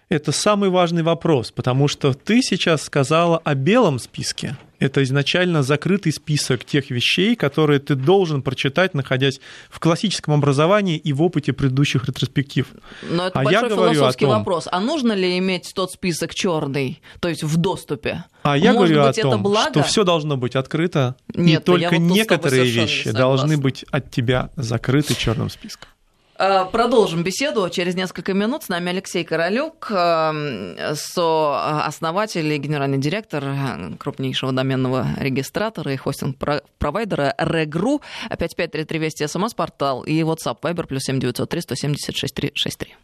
Это 0.09 0.33
самый 0.33 0.71
важный 0.71 1.03
вопрос, 1.03 1.51
потому 1.51 1.89
что 1.89 2.13
ты 2.13 2.43
сейчас 2.43 2.83
сказала 2.83 3.39
о 3.39 3.55
белом 3.55 3.99
списке. 3.99 4.57
Это 4.79 5.03
изначально 5.03 5.63
закрытый 5.63 6.13
список 6.13 6.65
тех 6.65 6.91
вещей, 6.91 7.37
которые 7.37 7.79
ты 7.79 7.95
должен 7.95 8.43
прочитать, 8.43 8.93
находясь 8.93 9.41
в 9.71 9.81
классическом 9.81 10.35
образовании 10.35 10.99
и 10.99 11.13
в 11.15 11.23
опыте 11.23 11.55
предыдущих 11.55 12.05
ретроспектив. 12.07 12.67
Но 13.09 13.29
это 13.29 13.41
а 13.41 13.45
большой 13.45 13.69
я 13.71 13.75
философский 13.75 14.27
том, 14.27 14.39
вопрос. 14.39 14.69
А 14.71 14.81
нужно 14.81 15.13
ли 15.13 15.39
иметь 15.39 15.73
тот 15.75 15.93
список 15.93 16.35
черный, 16.35 17.01
то 17.21 17.29
есть 17.29 17.43
в 17.43 17.57
доступе? 17.57 18.25
А 18.43 18.59
я 18.59 18.75
Может 18.75 18.95
говорю 18.95 19.09
быть, 19.09 19.19
о 19.19 19.23
том, 19.23 19.43
благо? 19.43 19.71
что 19.71 19.83
все 19.85 20.05
должно 20.05 20.37
быть 20.37 20.55
открыто, 20.55 21.17
Нет, 21.35 21.63
и 21.63 21.65
только 21.65 21.95
вот 21.95 21.99
некоторые 21.99 22.65
вещи 22.65 23.11
должны 23.11 23.57
быть 23.57 23.85
от 23.91 24.11
тебя 24.11 24.51
закрыты 24.57 25.15
черным 25.15 25.49
списком. 25.49 25.89
Э, 26.37 26.65
продолжим 26.71 27.23
беседу 27.23 27.69
через 27.71 27.95
несколько 27.95 28.35
минут. 28.35 28.65
С 28.65 28.69
нами 28.69 28.91
Алексей 28.91 29.25
Королюк, 29.25 29.89
э, 29.91 30.95
сооснователь 30.95 32.53
и 32.53 32.59
генеральный 32.59 32.99
директор 32.99 33.45
э, 33.45 33.97
крупнейшего 33.99 34.53
доменного 34.53 35.07
регистратора 35.19 35.93
и 35.93 35.97
хостинг-провайдера 35.97 37.35
Регру. 37.39 38.01
5533 38.31 38.99
Вести 38.99 39.27
СМС-портал 39.27 40.03
и 40.03 40.21
WhatsApp 40.23 40.61
Viber 40.61 40.87
плюс 40.87 41.03
7903 41.05 41.61
176 41.61 42.35
363. 42.35 42.97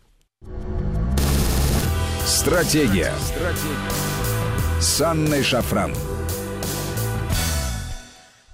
Стратегия. 2.26 3.12
Стратегия. 3.20 4.80
С 4.80 5.00
Анной 5.00 5.42
Шафран. 5.42 5.92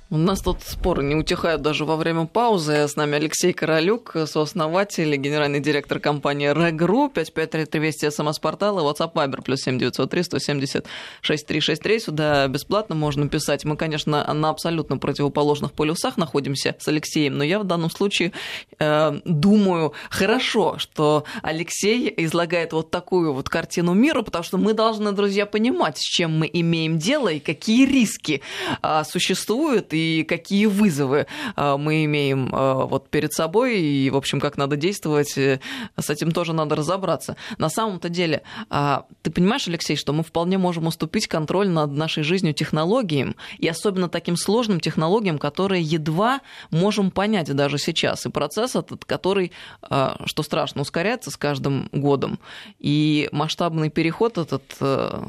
У 0.09 0.19
нас 0.19 0.41
тут 0.41 0.63
споры 0.63 1.03
не 1.03 1.17
утихают 1.17 1.63
даже 1.63 1.85
во 1.85 1.97
время 1.97 2.27
паузы. 2.27 2.87
С 2.87 2.95
нами 2.95 3.17
Алексей 3.17 3.53
Королюк, 3.53 4.15
сооснователь 4.27 5.13
и 5.13 5.17
генеральный 5.17 5.59
директор 5.59 5.99
компании 5.99 6.47
Регру, 6.47 7.09
5533 7.09 7.81
Вести 7.81 8.11
СМС-портал 8.11 8.79
и 8.79 8.83
WhatsApp 8.83 9.15
Viber, 9.15 9.43
плюс 9.43 9.63
7903 9.63 10.23
170 10.23 10.87
6363. 11.23 11.99
Сюда 11.99 12.47
бесплатно 12.47 12.95
можно 12.95 13.29
писать. 13.29 13.65
Мы, 13.65 13.77
конечно, 13.77 14.33
на 14.33 14.49
абсолютно 14.49 14.97
противоположных 14.97 15.73
полюсах 15.73 16.17
находимся 16.17 16.77
с 16.79 16.87
Алексеем, 16.87 17.37
но 17.37 17.43
я 17.43 17.59
в 17.59 17.65
данном 17.65 17.91
случае 17.91 18.31
э, 18.79 19.21
думаю, 19.25 19.93
хорошо, 20.09 20.79
что 20.79 21.25
Алексей 21.43 22.15
излагает 22.19 22.73
вот 22.73 22.93
такую 22.93 23.33
вот 23.33 23.49
картину 23.49 23.93
мира, 23.93 24.23
потому 24.23 24.45
что 24.45 24.57
мы 24.57 24.73
должны, 24.73 25.11
друзья, 25.11 25.47
понимать, 25.47 25.99
с 25.99 26.03
чем 26.03 26.39
мы 26.39 26.49
имеем 26.53 27.01
дело 27.01 27.29
и 27.29 27.41
какие 27.41 27.87
риски 27.87 28.41
э, 28.85 29.03
существуют 29.05 29.96
и 29.97 30.25
какие 30.25 30.67
вызовы 30.67 31.27
а, 31.55 31.77
мы 31.77 32.05
имеем 32.05 32.51
а, 32.53 32.87
вот 32.87 33.09
перед 33.09 33.33
собой, 33.33 33.81
и, 33.81 34.11
в 34.11 34.17
общем, 34.17 34.41
как 34.41 34.57
надо 34.57 34.77
действовать, 34.77 35.37
э, 35.39 35.61
с 35.97 36.11
этим 36.11 36.33
тоже 36.33 36.53
надо 36.53 36.77
разобраться. 36.77 37.37
На 37.59 37.69
самом-то 37.69 38.09
деле, 38.09 38.43
а, 38.71 39.07
ты 39.23 39.31
понимаешь, 39.31 39.67
Алексей, 39.69 39.97
что 39.97 40.13
мы 40.13 40.23
вполне 40.23 40.59
можем 40.59 40.87
уступить 40.87 41.27
контроль 41.27 41.69
над 41.69 41.93
нашей 41.93 42.23
жизнью 42.23 42.55
технологиям, 42.55 43.37
и 43.59 43.69
особенно 43.69 44.09
таким 44.09 44.37
сложным 44.37 44.81
технологиям, 44.81 45.39
которые 45.39 45.83
едва 45.83 46.41
можем 46.71 47.11
понять 47.11 47.55
даже 47.55 47.79
сейчас. 47.79 48.27
И 48.27 48.31
процесс 48.31 48.77
этот, 48.77 49.05
который, 49.05 49.53
что 49.83 50.43
страшно, 50.43 50.83
ускоряется 50.83 51.31
с 51.31 51.37
каждым 51.37 51.89
годом. 51.93 52.39
И 52.79 53.29
масштабный 53.33 53.91
переход 53.91 54.39
этот 54.39 54.63
э, 54.81 55.25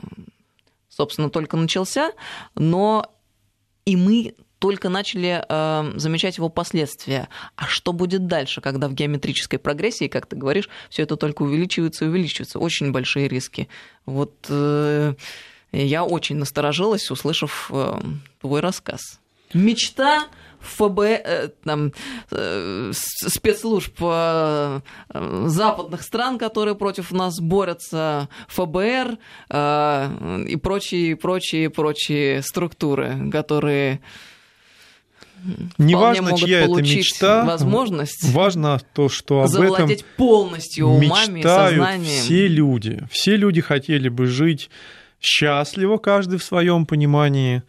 собственно, 0.97 1.29
только 1.29 1.57
начался, 1.57 2.11
но 2.55 3.05
и 3.85 3.95
мы 3.95 4.35
только 4.59 4.89
начали 4.89 5.43
э, 5.47 5.91
замечать 5.97 6.37
его 6.37 6.49
последствия. 6.49 7.29
А 7.55 7.65
что 7.65 7.93
будет 7.93 8.27
дальше, 8.27 8.61
когда 8.61 8.87
в 8.87 8.93
геометрической 8.93 9.59
прогрессии, 9.59 10.07
как 10.07 10.25
ты 10.25 10.35
говоришь, 10.35 10.69
все 10.89 11.03
это 11.03 11.15
только 11.15 11.43
увеличивается 11.43 12.05
и 12.05 12.07
увеличивается? 12.07 12.59
Очень 12.59 12.91
большие 12.91 13.27
риски. 13.27 13.67
Вот 14.05 14.33
э, 14.49 15.13
я 15.71 16.03
очень 16.03 16.37
насторожилась, 16.37 17.11
услышав 17.11 17.69
э, 17.71 17.99
твой 18.39 18.61
рассказ. 18.61 19.19
Мечта 19.53 20.27
ФБ, 20.59 20.99
э, 20.99 21.49
там, 21.63 21.91
э, 22.31 22.91
спецслужб 22.93 23.95
э, 24.01 24.79
западных 25.45 26.01
стран, 26.01 26.37
которые 26.37 26.75
против 26.75 27.11
нас 27.11 27.39
борются, 27.39 28.29
ФБР 28.47 29.17
и 29.49 30.55
прочие, 30.61 31.15
прочие, 31.15 31.69
прочие 31.69 32.41
структуры, 32.41 33.29
которые 33.31 34.01
Неважно, 35.77 36.37
чья 36.37 36.61
это 36.61 36.81
мечта, 36.81 37.45
возможность 37.45 38.23
важно 38.31 38.79
то, 38.93 39.09
что 39.09 39.43
об 39.43 39.53
этом 39.55 39.89
полностью 40.17 40.87
умами, 40.87 41.05
мечтают 41.05 41.75
сознанием. 41.75 42.21
все 42.21 42.47
люди. 42.47 43.07
Все 43.11 43.35
люди 43.35 43.61
хотели 43.61 44.09
бы 44.09 44.25
жить 44.25 44.69
счастливо, 45.19 45.97
каждый 45.97 46.39
в 46.39 46.43
своем 46.43 46.85
понимании, 46.85 47.63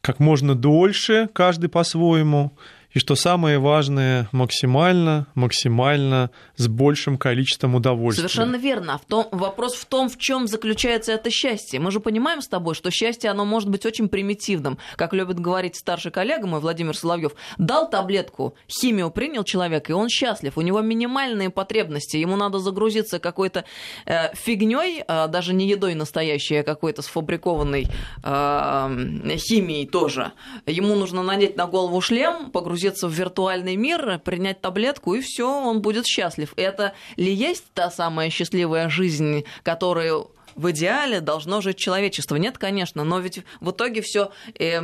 как 0.00 0.20
можно 0.20 0.54
дольше, 0.54 1.28
каждый 1.32 1.68
по-своему 1.68 2.52
и 2.94 2.98
что 3.00 3.16
самое 3.16 3.58
важное, 3.58 4.28
максимально, 4.32 5.26
максимально 5.34 6.30
с 6.56 6.68
большим 6.68 7.18
количеством 7.18 7.74
удовольствия. 7.74 8.28
Совершенно 8.28 8.56
верно. 8.56 8.94
А 8.94 8.98
в 8.98 9.04
том, 9.04 9.28
вопрос 9.30 9.74
в 9.74 9.84
том, 9.84 10.08
в 10.08 10.16
чем 10.16 10.46
заключается 10.46 11.12
это 11.12 11.30
счастье. 11.30 11.80
Мы 11.80 11.90
же 11.90 12.00
понимаем 12.00 12.40
с 12.40 12.48
тобой, 12.48 12.74
что 12.74 12.90
счастье, 12.90 13.30
оно 13.30 13.44
может 13.44 13.68
быть 13.68 13.84
очень 13.84 14.08
примитивным. 14.08 14.78
Как 14.96 15.12
любит 15.12 15.38
говорить 15.38 15.76
старший 15.76 16.10
коллега 16.10 16.46
мой, 16.46 16.60
Владимир 16.60 16.96
Соловьев, 16.96 17.32
дал 17.58 17.90
таблетку, 17.90 18.54
химию 18.68 19.10
принял 19.10 19.44
человек, 19.44 19.90
и 19.90 19.92
он 19.92 20.08
счастлив. 20.08 20.56
У 20.56 20.62
него 20.62 20.80
минимальные 20.80 21.50
потребности. 21.50 22.16
Ему 22.16 22.36
надо 22.36 22.58
загрузиться 22.58 23.18
какой-то 23.18 23.64
э, 24.06 24.34
фигней, 24.34 25.04
э, 25.06 25.28
даже 25.28 25.52
не 25.52 25.68
едой 25.68 25.94
настоящей, 25.94 26.56
а 26.56 26.62
какой-то 26.62 27.02
сфабрикованной 27.02 27.86
э, 28.24 29.36
химией 29.36 29.86
тоже. 29.86 30.32
Ему 30.64 30.94
нужно 30.94 31.22
надеть 31.22 31.56
на 31.56 31.66
голову 31.66 32.00
шлем, 32.00 32.50
погрузиться 32.50 32.77
погрузиться 32.78 33.08
в 33.08 33.12
виртуальный 33.12 33.76
мир, 33.76 34.20
принять 34.20 34.60
таблетку, 34.60 35.14
и 35.14 35.20
все, 35.20 35.48
он 35.48 35.82
будет 35.82 36.06
счастлив. 36.06 36.52
Это 36.56 36.92
ли 37.16 37.32
есть 37.32 37.64
та 37.74 37.90
самая 37.90 38.30
счастливая 38.30 38.88
жизнь, 38.88 39.44
которую 39.64 40.30
в 40.54 40.70
идеале 40.70 41.20
должно 41.20 41.60
жить 41.60 41.76
человечество. 41.76 42.36
Нет, 42.36 42.56
конечно, 42.56 43.04
но 43.04 43.18
ведь 43.18 43.40
в 43.60 43.70
итоге 43.70 44.00
все 44.00 44.30
э, 44.58 44.80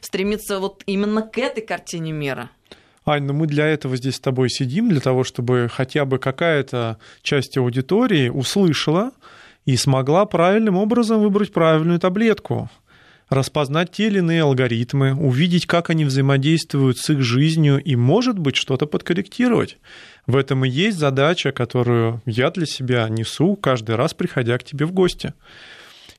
стремится 0.00 0.58
вот 0.58 0.82
именно 0.86 1.22
к 1.22 1.38
этой 1.38 1.62
картине 1.62 2.12
мира. 2.12 2.50
Ань, 3.04 3.24
ну 3.24 3.34
мы 3.34 3.46
для 3.46 3.66
этого 3.66 3.96
здесь 3.96 4.16
с 4.16 4.20
тобой 4.20 4.48
сидим, 4.48 4.88
для 4.88 5.00
того, 5.00 5.22
чтобы 5.24 5.68
хотя 5.70 6.04
бы 6.04 6.18
какая-то 6.18 6.96
часть 7.22 7.58
аудитории 7.58 8.30
услышала 8.30 9.12
и 9.66 9.76
смогла 9.76 10.24
правильным 10.24 10.76
образом 10.76 11.20
выбрать 11.20 11.52
правильную 11.52 11.98
таблетку 11.98 12.70
распознать 13.30 13.92
те 13.92 14.06
или 14.06 14.18
иные 14.18 14.42
алгоритмы, 14.42 15.14
увидеть, 15.14 15.66
как 15.66 15.90
они 15.90 16.04
взаимодействуют 16.04 16.98
с 16.98 17.10
их 17.10 17.22
жизнью 17.22 17.82
и, 17.82 17.96
может 17.96 18.38
быть, 18.38 18.56
что-то 18.56 18.86
подкорректировать. 18.86 19.78
В 20.26 20.36
этом 20.36 20.64
и 20.64 20.68
есть 20.68 20.98
задача, 20.98 21.52
которую 21.52 22.22
я 22.26 22.50
для 22.50 22.66
себя 22.66 23.08
несу 23.08 23.56
каждый 23.56 23.96
раз, 23.96 24.14
приходя 24.14 24.58
к 24.58 24.64
тебе 24.64 24.86
в 24.86 24.92
гости. 24.92 25.34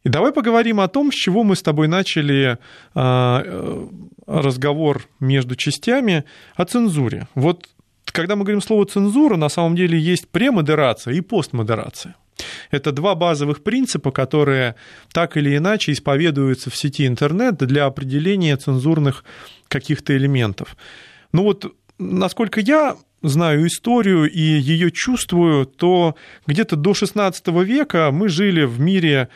И 0.04 0.10
давай 0.10 0.32
поговорим 0.32 0.80
о 0.80 0.88
том, 0.88 1.12
с 1.12 1.15
чего 1.15 1.43
мы 1.43 1.56
с 1.56 1.62
тобой 1.62 1.88
начали 1.88 2.58
а, 2.95 3.43
э, 3.43 3.88
разговор 4.28 5.08
между 5.19 5.56
частями 5.56 6.24
о 6.56 6.65
цензуре. 6.65 7.28
Вот 7.36 7.67
когда 8.06 8.36
мы 8.36 8.43
говорим 8.43 8.62
слово 8.62 8.86
цензура, 8.86 9.36
на 9.36 9.50
самом 9.50 9.76
деле 9.76 10.00
есть 10.00 10.30
премодерация 10.30 11.13
и 11.13 11.22
постмодерация. 11.22 12.15
Это 12.71 12.91
два 12.91 13.15
базовых 13.15 13.63
принципа, 13.63 14.12
которые 14.12 14.75
так 15.12 15.38
или 15.38 15.56
иначе 15.56 15.91
исповедуются 15.91 16.69
в 16.69 16.75
сети 16.75 17.08
интернет 17.08 17.58
для 17.58 17.86
определения 17.86 18.56
цензурных 18.58 19.23
каких-то 19.67 20.15
элементов. 20.15 20.78
Ну 21.32 21.43
вот, 21.43 21.73
насколько 21.97 22.60
я 22.60 22.95
знаю 23.21 23.67
историю 23.67 24.30
и 24.30 24.39
ее 24.39 24.91
чувствую, 24.91 25.65
то 25.65 26.15
где-то 26.47 26.75
до 26.75 26.91
XVI 26.91 27.63
века 27.63 28.12
мы 28.12 28.30
жили 28.30 28.63
в 28.63 28.80
мире 28.80 29.30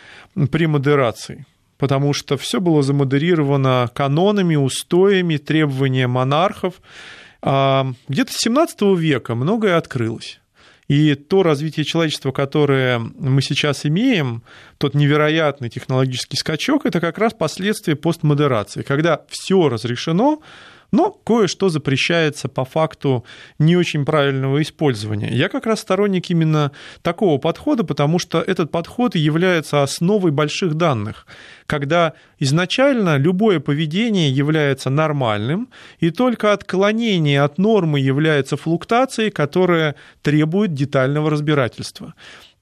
премодерации 0.52 1.46
потому 1.84 2.14
что 2.14 2.38
все 2.38 2.62
было 2.62 2.82
замодерировано 2.82 3.90
канонами, 3.94 4.56
устоями, 4.56 5.36
требованиями 5.36 6.12
монархов. 6.12 6.76
А 7.42 7.88
где-то 8.08 8.32
с 8.32 8.48
XVII 8.48 8.96
века 8.96 9.36
многое 9.36 9.76
открылось. 9.76 10.40
И 10.88 11.16
то 11.16 11.44
развитие 11.44 11.86
человечества, 11.86 12.32
которое 12.32 13.00
мы 13.00 13.42
сейчас 13.42 13.86
имеем, 13.86 14.44
тот 14.78 14.94
невероятный 14.94 15.70
технологический 15.70 16.38
скачок, 16.38 16.86
это 16.86 17.00
как 17.00 17.18
раз 17.18 17.34
последствия 17.34 17.96
постмодерации, 17.96 18.82
когда 18.82 19.22
все 19.30 19.70
разрешено, 19.70 20.42
но 20.94 21.10
кое-что 21.12 21.70
запрещается 21.70 22.48
по 22.48 22.66
факту 22.66 23.26
не 23.58 23.76
очень 23.76 24.06
правильного 24.06 24.62
использования. 24.62 25.30
Я 25.32 25.50
как 25.50 25.66
раз 25.66 25.80
сторонник 25.80 26.30
именно 26.30 26.72
такого 27.02 27.40
подхода, 27.40 27.84
потому 27.84 28.20
что 28.20 28.40
этот 28.40 28.70
подход 28.70 29.16
является 29.16 29.82
основой 29.82 30.32
больших 30.32 30.76
данных, 30.76 31.26
когда 31.66 32.14
изначально 32.38 33.18
любое 33.18 33.60
поведение 33.60 34.30
является 34.30 34.92
нормальным, 34.92 35.70
и 36.00 36.12
только 36.12 36.54
отклонение 36.54 37.42
от 37.42 37.58
нормы 37.58 38.00
является 38.00 38.56
флуктацией, 38.56 39.32
которая 39.32 39.96
требует 40.22 40.76
детального 40.76 41.32
разбирательства. 41.32 42.14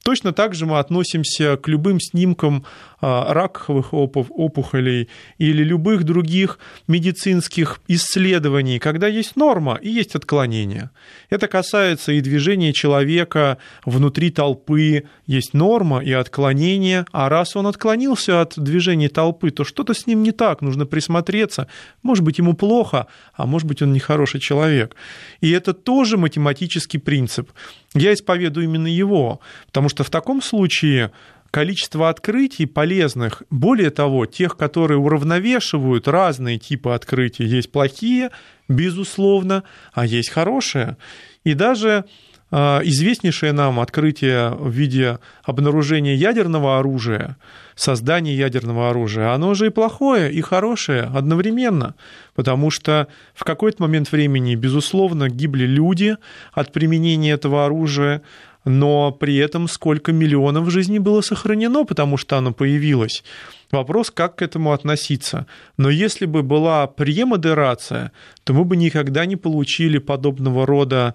Точно 0.02 0.32
так 0.32 0.54
же 0.54 0.66
мы 0.66 0.78
относимся 0.78 1.56
к 1.56 1.68
любым 1.68 2.00
снимкам 2.00 2.64
раковых 3.02 3.92
опухолей 3.92 5.08
или 5.38 5.64
любых 5.64 6.04
других 6.04 6.58
медицинских 6.86 7.80
исследований, 7.88 8.78
когда 8.78 9.08
есть 9.08 9.34
норма 9.34 9.74
и 9.82 9.88
есть 9.90 10.14
отклонение. 10.14 10.90
Это 11.28 11.48
касается 11.48 12.12
и 12.12 12.20
движения 12.20 12.72
человека 12.72 13.58
внутри 13.84 14.30
толпы, 14.30 15.04
есть 15.26 15.52
норма 15.52 15.98
и 15.98 16.12
отклонение, 16.12 17.04
а 17.10 17.28
раз 17.28 17.56
он 17.56 17.66
отклонился 17.66 18.40
от 18.40 18.54
движения 18.56 19.08
толпы, 19.08 19.50
то 19.50 19.64
что-то 19.64 19.94
с 19.94 20.06
ним 20.06 20.22
не 20.22 20.30
так, 20.30 20.62
нужно 20.62 20.86
присмотреться. 20.86 21.66
Может 22.02 22.24
быть, 22.24 22.38
ему 22.38 22.54
плохо, 22.54 23.08
а 23.34 23.46
может 23.46 23.66
быть, 23.66 23.82
он 23.82 23.92
нехороший 23.92 24.40
человек. 24.40 24.94
И 25.40 25.50
это 25.50 25.72
тоже 25.72 26.16
математический 26.16 27.00
принцип. 27.00 27.50
Я 27.94 28.14
исповедую 28.14 28.64
именно 28.64 28.86
его, 28.86 29.40
потому 29.66 29.88
что 29.88 30.04
в 30.04 30.10
таком 30.10 30.40
случае 30.40 31.10
количество 31.52 32.08
открытий 32.08 32.66
полезных, 32.66 33.42
более 33.50 33.90
того, 33.90 34.26
тех, 34.26 34.56
которые 34.56 34.98
уравновешивают 34.98 36.08
разные 36.08 36.58
типы 36.58 36.90
открытий, 36.90 37.44
есть 37.44 37.70
плохие, 37.70 38.30
безусловно, 38.68 39.62
а 39.92 40.06
есть 40.06 40.30
хорошие. 40.30 40.96
И 41.44 41.52
даже 41.52 42.06
а, 42.50 42.80
известнейшее 42.84 43.52
нам 43.52 43.80
открытие 43.80 44.50
в 44.50 44.70
виде 44.70 45.18
обнаружения 45.42 46.14
ядерного 46.14 46.78
оружия, 46.78 47.36
создания 47.74 48.34
ядерного 48.34 48.88
оружия, 48.88 49.34
оно 49.34 49.52
же 49.52 49.66
и 49.66 49.70
плохое, 49.70 50.32
и 50.32 50.40
хорошее 50.40 51.02
одновременно, 51.02 51.94
потому 52.34 52.70
что 52.70 53.08
в 53.34 53.44
какой-то 53.44 53.82
момент 53.82 54.10
времени, 54.10 54.54
безусловно, 54.54 55.28
гибли 55.28 55.64
люди 55.64 56.16
от 56.52 56.72
применения 56.72 57.32
этого 57.32 57.66
оружия, 57.66 58.22
но 58.64 59.12
при 59.12 59.36
этом 59.36 59.68
сколько 59.68 60.12
миллионов 60.12 60.70
жизней 60.70 60.98
было 60.98 61.20
сохранено, 61.20 61.84
потому 61.84 62.16
что 62.16 62.36
оно 62.36 62.52
появилось. 62.52 63.24
Вопрос, 63.70 64.10
как 64.10 64.36
к 64.36 64.42
этому 64.42 64.72
относиться. 64.72 65.46
Но 65.76 65.88
если 65.90 66.26
бы 66.26 66.42
была 66.42 66.86
премодерация, 66.86 68.12
то 68.44 68.52
мы 68.52 68.64
бы 68.64 68.76
никогда 68.76 69.24
не 69.26 69.36
получили 69.36 69.98
подобного 69.98 70.66
рода 70.66 71.14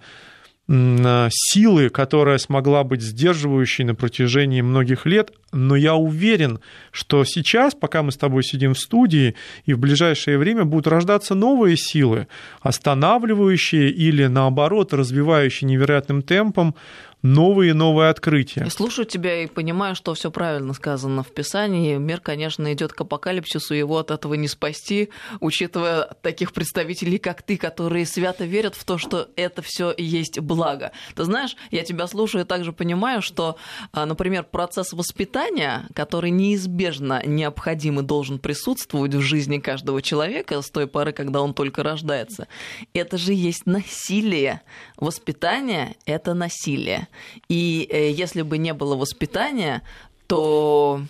силы, 0.69 1.89
которая 1.89 2.37
смогла 2.37 2.83
быть 2.83 3.01
сдерживающей 3.01 3.85
на 3.85 3.95
протяжении 3.95 4.59
многих 4.59 5.05
лет, 5.05 5.31
но 5.53 5.77
я 5.77 5.95
уверен, 5.95 6.59
что 6.91 7.23
сейчас, 7.23 7.73
пока 7.73 8.03
мы 8.03 8.11
с 8.11 8.17
тобой 8.17 8.43
сидим 8.43 8.73
в 8.73 8.79
студии, 8.79 9.35
и 9.65 9.73
в 9.73 9.79
ближайшее 9.79 10.37
время 10.37 10.65
будут 10.65 10.87
рождаться 10.87 11.35
новые 11.35 11.77
силы, 11.77 12.27
останавливающие 12.59 13.89
или, 13.89 14.25
наоборот, 14.25 14.93
развивающие 14.93 15.69
невероятным 15.69 16.21
темпом 16.21 16.75
новые 17.21 17.71
и 17.71 17.73
новые 17.73 18.09
открытия. 18.09 18.61
Я 18.63 18.69
слушаю 18.69 19.05
тебя 19.05 19.43
и 19.43 19.47
понимаю, 19.47 19.95
что 19.95 20.13
все 20.13 20.31
правильно 20.31 20.73
сказано 20.73 21.23
в 21.23 21.33
Писании. 21.33 21.97
Мир, 21.97 22.21
конечно, 22.21 22.71
идет 22.73 22.93
к 22.93 23.01
апокалипсису, 23.01 23.73
его 23.73 23.97
от 23.97 24.11
этого 24.11 24.35
не 24.35 24.47
спасти, 24.47 25.09
учитывая 25.39 26.03
таких 26.21 26.53
представителей, 26.53 27.17
как 27.17 27.41
ты, 27.41 27.57
которые 27.57 28.05
свято 28.05 28.45
верят 28.45 28.75
в 28.75 28.85
то, 28.85 28.97
что 28.97 29.29
это 29.35 29.61
все 29.61 29.93
есть 29.97 30.39
благо. 30.39 30.91
Ты 31.15 31.23
знаешь, 31.23 31.55
я 31.71 31.83
тебя 31.83 32.07
слушаю 32.07 32.43
и 32.43 32.47
также 32.47 32.71
понимаю, 32.71 33.21
что, 33.21 33.57
а, 33.91 34.05
например, 34.05 34.43
процесс 34.43 34.93
воспитания, 34.93 35.87
который 35.93 36.29
неизбежно 36.29 37.23
необходим 37.25 37.99
и 37.99 38.03
должен 38.03 38.39
присутствовать 38.39 39.13
в 39.15 39.21
жизни 39.21 39.57
каждого 39.57 40.01
человека 40.01 40.61
с 40.61 40.69
той 40.69 40.87
поры, 40.87 41.11
когда 41.11 41.41
он 41.41 41.53
только 41.53 41.83
рождается, 41.83 42.47
это 42.93 43.17
же 43.17 43.33
есть 43.33 43.65
насилие. 43.65 44.61
Воспитание— 44.97 45.95
это 46.05 46.33
насилие. 46.33 47.06
И 47.49 47.87
э, 47.91 48.11
если 48.11 48.41
бы 48.41 48.57
не 48.57 48.73
было 48.73 48.95
воспитания, 48.95 49.81
то 50.27 51.01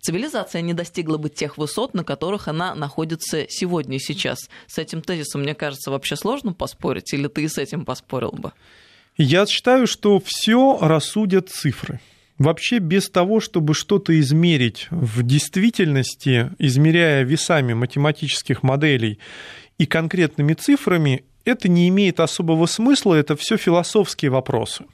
цивилизация 0.00 0.62
не 0.62 0.74
достигла 0.74 1.18
бы 1.18 1.28
тех 1.28 1.58
высот, 1.58 1.94
на 1.94 2.04
которых 2.04 2.48
она 2.48 2.74
находится 2.74 3.46
сегодня 3.48 3.96
и 3.96 4.00
сейчас. 4.00 4.38
С 4.66 4.78
этим 4.78 5.02
тезисом, 5.02 5.42
мне 5.42 5.54
кажется, 5.54 5.90
вообще 5.90 6.16
сложно 6.16 6.52
поспорить, 6.52 7.12
или 7.12 7.28
ты 7.28 7.48
с 7.48 7.58
этим 7.58 7.84
поспорил 7.84 8.32
бы? 8.32 8.52
Я 9.16 9.46
считаю, 9.46 9.86
что 9.86 10.20
все 10.24 10.78
рассудят 10.80 11.48
цифры. 11.48 12.00
Вообще 12.38 12.78
без 12.78 13.08
того, 13.10 13.38
чтобы 13.38 13.74
что-то 13.74 14.18
измерить 14.18 14.88
в 14.90 15.22
действительности, 15.22 16.50
измеряя 16.58 17.22
весами 17.22 17.74
математических 17.74 18.64
моделей 18.64 19.20
и 19.78 19.86
конкретными 19.86 20.54
цифрами, 20.54 21.24
это 21.44 21.68
не 21.68 21.88
имеет 21.88 22.20
особого 22.20 22.66
смысла, 22.66 23.14
это 23.14 23.36
все 23.36 23.56
философские 23.56 24.30
вопросы. 24.30 24.84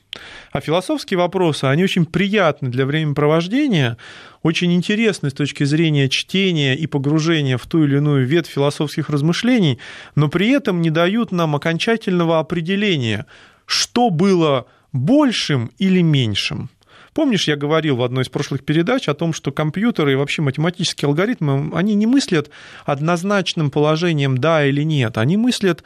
А 0.52 0.60
философские 0.60 1.18
вопросы, 1.18 1.64
они 1.64 1.84
очень 1.84 2.04
приятны 2.04 2.68
для 2.68 2.86
времяпровождения, 2.86 3.96
очень 4.42 4.72
интересны 4.72 5.30
с 5.30 5.34
точки 5.34 5.64
зрения 5.64 6.08
чтения 6.08 6.74
и 6.74 6.86
погружения 6.86 7.56
в 7.56 7.66
ту 7.66 7.84
или 7.84 7.96
иную 7.96 8.26
ветвь 8.26 8.50
философских 8.50 9.10
размышлений, 9.10 9.78
но 10.16 10.28
при 10.28 10.50
этом 10.50 10.82
не 10.82 10.90
дают 10.90 11.30
нам 11.30 11.54
окончательного 11.54 12.38
определения, 12.40 13.26
что 13.66 14.10
было 14.10 14.66
большим 14.92 15.70
или 15.78 16.02
меньшим. 16.02 16.70
Помнишь, 17.14 17.48
я 17.48 17.56
говорил 17.56 17.96
в 17.96 18.02
одной 18.02 18.22
из 18.22 18.28
прошлых 18.28 18.64
передач 18.64 19.08
о 19.08 19.14
том, 19.14 19.32
что 19.32 19.50
компьютеры 19.50 20.12
и 20.12 20.14
вообще 20.14 20.42
математические 20.42 21.08
алгоритмы, 21.08 21.70
они 21.74 21.94
не 21.94 22.06
мыслят 22.06 22.50
однозначным 22.84 23.70
положением 23.70 24.38
«да» 24.38 24.64
или 24.64 24.82
«нет», 24.82 25.18
они 25.18 25.36
мыслят 25.36 25.82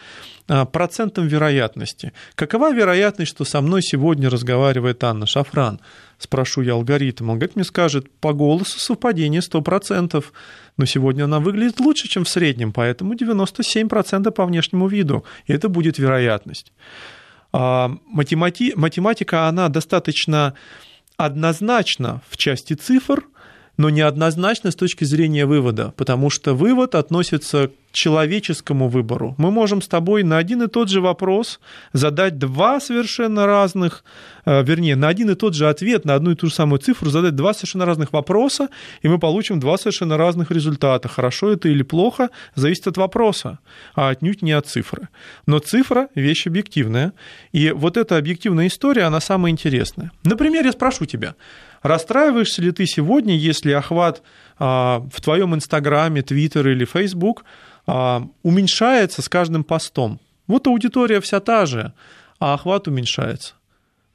а, 0.47 0.67
процентом 0.67 1.27
вероятности. 1.27 2.13
Какова 2.35 2.73
вероятность, 2.73 3.31
что 3.31 3.45
со 3.45 3.63
мной 3.63 3.83
сегодня 3.83 4.29
разговаривает 4.29 5.03
Анна 5.03 5.27
Шафран? 5.27 5.81
Спрошу 6.19 6.61
я 6.61 6.75
алгоритм. 6.75 7.31
Алгоритм 7.31 7.61
мне 7.61 7.65
скажет, 7.65 8.11
по 8.21 8.35
голосу 8.35 8.79
совпадение 8.79 9.41
100%, 9.41 10.23
но 10.77 10.85
сегодня 10.85 11.25
она 11.25 11.41
выглядит 11.41 11.81
лучше, 11.81 12.09
чем 12.09 12.25
в 12.25 12.29
среднем, 12.29 12.73
поэтому 12.73 13.15
97% 13.15 14.31
по 14.31 14.45
внешнему 14.45 14.89
виду, 14.89 15.25
и 15.47 15.55
это 15.55 15.71
будет 15.71 15.99
вероятность. 15.99 16.73
А, 17.53 17.91
математи... 18.07 18.75
Математика, 18.77 19.49
она 19.49 19.69
достаточно 19.71 20.55
однозначно 21.17 22.21
в 22.29 22.37
части 22.37 22.75
цифр, 22.75 23.25
но 23.77 23.91
неоднозначно 23.91 24.71
с 24.71 24.77
точки 24.77 25.05
зрения 25.05 25.47
вывода, 25.47 25.93
потому 25.97 26.31
что 26.31 26.55
вывод 26.55 26.95
относится 26.95 27.69
к 27.69 27.73
человеческому 27.93 28.89
выбору. 28.89 29.35
Мы 29.39 29.51
можем 29.53 29.81
с 29.81 29.87
тобой 29.87 30.25
на 30.25 30.37
один 30.39 30.63
и 30.63 30.67
тот 30.67 30.91
же 30.91 31.01
вопрос 31.01 31.61
задать 31.93 32.39
два 32.39 32.81
совершенно 32.81 33.47
разных, 33.47 34.05
э, 34.45 34.65
вернее, 34.65 34.97
на 34.97 35.09
один 35.09 35.31
и 35.31 35.35
тот 35.37 35.55
же 35.55 35.69
ответ, 35.69 36.05
на 36.05 36.17
одну 36.17 36.33
и 36.33 36.35
ту 36.35 36.49
же 36.49 36.55
самую 36.55 36.81
цифру 36.81 37.11
задать 37.11 37.37
два 37.37 37.55
совершенно 37.55 37.87
разных 37.87 38.13
вопроса, 38.13 38.69
и 39.03 39.09
мы 39.09 39.19
получим 39.19 39.61
два 39.61 39.79
совершенно 39.79 40.17
разных 40.17 40.51
результата. 40.51 41.09
Хорошо 41.09 41.53
это 41.53 41.69
или 41.69 41.85
плохо, 41.85 42.31
зависит 42.57 42.89
от 42.89 42.97
вопроса, 42.97 43.61
а 43.95 44.09
отнюдь 44.09 44.43
не 44.43 44.53
от 44.53 44.67
цифры. 44.67 45.09
Но 45.47 45.61
цифра– 45.61 46.09
вещь 46.17 46.49
объективная, 46.49 47.13
и 47.53 47.71
вот 47.71 47.97
эта 47.97 48.17
объективная 48.17 48.67
история, 48.67 49.05
она 49.05 49.21
самая 49.21 49.53
интересная. 49.53 50.11
Например, 50.25 50.65
я 50.65 50.73
спрошу 50.73 51.07
тебя, 51.07 51.37
Расстраиваешься 51.85 52.63
ли 52.63 52.73
ты 52.73 52.87
сегодня, 52.87 53.37
если 53.37 53.73
охват 53.73 54.23
а, 54.59 55.07
в 55.13 55.21
твоем 55.21 55.55
Инстаграме, 55.55 56.23
Твиттер 56.23 56.67
или 56.69 56.87
Фейсбук 56.87 57.45
а, 57.87 58.27
уменьшается 58.43 59.21
с 59.21 59.29
каждым 59.29 59.65
постом? 59.65 60.19
Вот 60.47 60.67
аудитория 60.67 61.21
вся 61.21 61.41
та 61.41 61.67
же, 61.67 61.93
а 62.39 62.55
охват 62.55 62.89
уменьшается. 62.89 63.53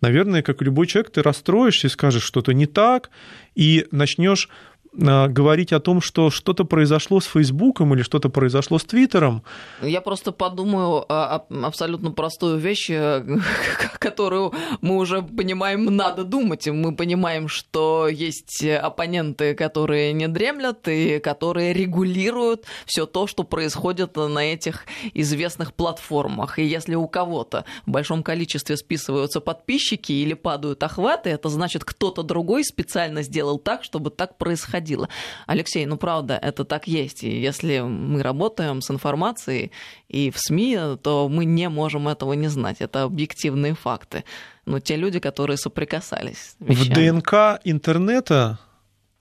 Наверное, 0.01 0.41
как 0.41 0.63
любой 0.63 0.87
человек, 0.87 1.11
ты 1.11 1.21
расстроишься 1.21 1.85
и 1.85 1.91
скажешь 1.91 2.23
что-то 2.23 2.53
не 2.53 2.65
так, 2.65 3.11
и 3.53 3.85
начнешь 3.91 4.49
говорить 4.91 5.71
о 5.71 5.79
том, 5.79 6.01
что 6.01 6.31
что-то 6.31 6.65
произошло 6.65 7.19
с 7.19 7.25
Фейсбуком 7.25 7.93
или 7.93 8.01
что-то 8.01 8.29
произошло 8.29 8.79
с 8.79 8.83
Твиттером. 8.83 9.43
Я 9.81 10.01
просто 10.01 10.31
подумаю 10.31 11.05
абсолютно 11.09 12.11
простую 12.11 12.57
вещь, 12.57 12.89
э, 12.89 13.23
которую 13.99 14.53
мы 14.81 14.97
уже 14.97 15.21
понимаем, 15.21 15.85
надо 15.85 16.23
думать. 16.23 16.67
Мы 16.67 16.95
понимаем, 16.95 17.47
что 17.47 18.07
есть 18.07 18.65
оппоненты, 18.65 19.53
которые 19.53 20.13
не 20.13 20.27
дремлят 20.27 20.87
и 20.87 21.19
которые 21.19 21.73
регулируют 21.73 22.65
все 22.85 23.05
то, 23.05 23.27
что 23.27 23.43
происходит 23.43 24.15
на 24.15 24.39
этих 24.39 24.85
известных 25.13 25.73
платформах. 25.73 26.57
И 26.57 26.63
если 26.63 26.95
у 26.95 27.07
кого-то 27.07 27.65
в 27.85 27.91
большом 27.91 28.23
количестве 28.23 28.75
списываются 28.75 29.39
подписчики 29.39 30.11
или 30.11 30.33
падают 30.33 30.81
охваты, 30.81 31.29
это 31.29 31.49
значит, 31.49 31.83
кто-то 31.83 32.23
другой 32.23 32.63
специально 32.63 33.21
сделал 33.21 33.59
так, 33.59 33.83
чтобы 33.83 34.09
так 34.09 34.37
происходило 34.37 34.78
происходило. 34.79 35.09
Алексей, 35.47 35.85
ну 35.85 35.97
правда, 35.97 36.39
это 36.41 36.63
так 36.63 36.87
есть. 36.87 37.23
И 37.23 37.41
если 37.41 37.79
мы 37.79 38.23
работаем 38.23 38.81
с 38.81 38.91
информацией 38.91 39.71
и 40.07 40.31
в 40.31 40.37
СМИ, 40.37 40.97
то 41.01 41.29
мы 41.29 41.45
не 41.45 41.69
можем 41.69 42.07
этого 42.07 42.33
не 42.33 42.49
знать. 42.49 42.77
Это 42.81 43.03
объективные 43.03 43.73
факты. 43.73 44.23
Но 44.65 44.79
те 44.79 44.97
люди, 44.97 45.19
которые 45.19 45.57
соприкасались. 45.57 46.55
В 46.59 46.89
ДНК 46.89 47.59
интернета 47.63 48.57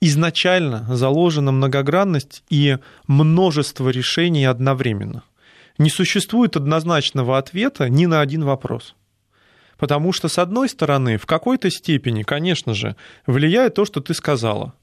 изначально 0.01 0.85
заложена 0.95 1.51
многогранность 1.51 2.43
и 2.49 2.77
множество 3.07 3.89
решений 3.89 4.45
одновременно. 4.45 5.23
Не 5.77 5.89
существует 5.89 6.55
однозначного 6.55 7.37
ответа 7.37 7.89
ни 7.89 8.07
на 8.07 8.21
один 8.21 8.43
вопрос. 8.43 8.95
Потому 9.77 10.13
что, 10.13 10.27
с 10.27 10.37
одной 10.37 10.67
стороны, 10.67 11.17
в 11.17 11.25
какой-то 11.25 11.69
степени, 11.69 12.23
конечно 12.23 12.73
же, 12.73 12.95
влияет 13.27 13.75
то, 13.75 13.85
что 13.85 14.01
ты 14.01 14.13
сказала. 14.13 14.73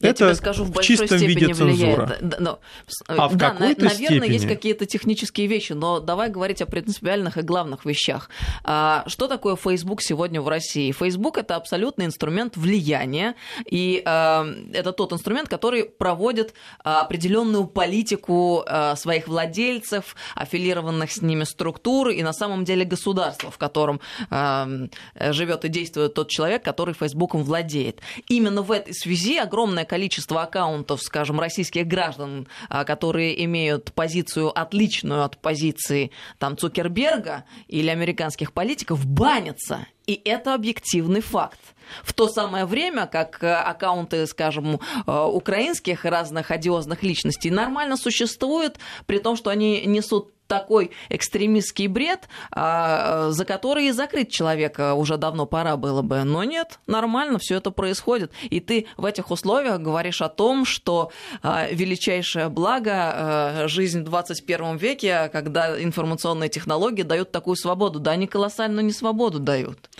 Я 0.00 0.10
это 0.10 0.26
тебе 0.26 0.34
скажу, 0.36 0.62
в 0.62 0.70
большой 0.70 0.96
чистом 0.96 1.18
степени 1.18 1.34
виде 1.34 1.54
влияет. 1.54 2.18
Да, 2.20 2.36
но, 2.38 2.60
а 3.08 3.28
в 3.28 3.34
да, 3.34 3.50
какой-то 3.50 3.86
наверное, 3.86 4.18
степени? 4.20 4.32
есть 4.32 4.46
какие-то 4.46 4.86
технические 4.86 5.48
вещи, 5.48 5.72
но 5.72 5.98
давай 5.98 6.30
говорить 6.30 6.62
о 6.62 6.66
принципиальных 6.66 7.36
и 7.36 7.42
главных 7.42 7.84
вещах. 7.84 8.30
А, 8.62 9.02
что 9.08 9.26
такое 9.26 9.56
Facebook 9.56 10.00
сегодня 10.00 10.40
в 10.40 10.46
России? 10.46 10.92
Facebook 10.92 11.36
это 11.36 11.56
абсолютный 11.56 12.04
инструмент 12.04 12.56
влияния, 12.56 13.34
и 13.68 14.00
а, 14.04 14.46
это 14.72 14.92
тот 14.92 15.12
инструмент, 15.12 15.48
который 15.48 15.84
проводит 15.84 16.54
а, 16.84 17.00
определенную 17.00 17.66
политику 17.66 18.64
своих 18.94 19.26
владельцев, 19.26 20.14
аффилированных 20.36 21.10
с 21.10 21.22
ними 21.22 21.42
структур 21.42 22.10
и 22.10 22.22
на 22.22 22.32
самом 22.32 22.64
деле 22.64 22.84
государства, 22.84 23.50
в 23.50 23.58
котором 23.58 24.00
а, 24.30 24.68
живет 25.16 25.64
и 25.64 25.68
действует 25.68 26.14
тот 26.14 26.28
человек, 26.28 26.62
который 26.62 26.94
Фейсбуком 26.94 27.42
владеет. 27.42 28.00
Именно 28.28 28.62
в 28.62 28.70
этой 28.70 28.94
связи 28.94 29.38
огромное 29.38 29.87
количество 29.88 30.42
аккаунтов, 30.42 31.02
скажем, 31.02 31.40
российских 31.40 31.86
граждан, 31.86 32.46
а, 32.68 32.84
которые 32.84 33.44
имеют 33.44 33.92
позицию 33.92 34.56
отличную 34.56 35.24
от 35.24 35.38
позиции 35.38 36.12
там, 36.38 36.56
Цукерберга 36.56 37.44
или 37.66 37.88
американских 37.88 38.52
политиков, 38.52 39.04
банятся. 39.06 39.86
И 40.06 40.20
это 40.24 40.54
объективный 40.54 41.20
факт. 41.20 41.60
В 42.02 42.12
то 42.12 42.28
самое 42.28 42.64
время, 42.64 43.06
как 43.06 43.42
э, 43.42 43.52
аккаунты, 43.52 44.26
скажем, 44.26 44.80
э, 45.06 45.24
украинских 45.24 46.04
разных 46.04 46.50
одиозных 46.50 47.02
личностей 47.02 47.50
нормально 47.50 47.96
существуют, 47.96 48.78
при 49.06 49.18
том, 49.18 49.36
что 49.36 49.50
они 49.50 49.84
несут 49.84 50.32
такой 50.48 50.90
экстремистский 51.10 51.86
бред, 51.86 52.28
а, 52.50 53.30
за 53.30 53.44
который 53.44 53.86
и 53.86 53.92
закрыть 53.92 54.32
человека 54.32 54.94
уже 54.94 55.16
давно 55.16 55.46
пора 55.46 55.76
было 55.76 56.02
бы. 56.02 56.24
Но 56.24 56.42
нет, 56.42 56.80
нормально 56.86 57.38
все 57.38 57.56
это 57.56 57.70
происходит. 57.70 58.32
И 58.50 58.58
ты 58.58 58.86
в 58.96 59.04
этих 59.04 59.30
условиях 59.30 59.80
говоришь 59.80 60.22
о 60.22 60.28
том, 60.28 60.64
что 60.64 61.12
а, 61.42 61.68
величайшее 61.70 62.48
благо 62.48 62.92
а, 62.94 63.64
жизнь 63.68 64.00
в 64.00 64.04
21 64.04 64.76
веке, 64.76 65.28
когда 65.32 65.80
информационные 65.80 66.48
технологии 66.48 67.02
дают 67.02 67.30
такую 67.30 67.56
свободу. 67.56 68.00
Да, 68.00 68.12
они 68.12 68.26
колоссальную 68.26 68.84
не 68.84 68.92
свободу 68.92 69.38
дают. 69.38 69.90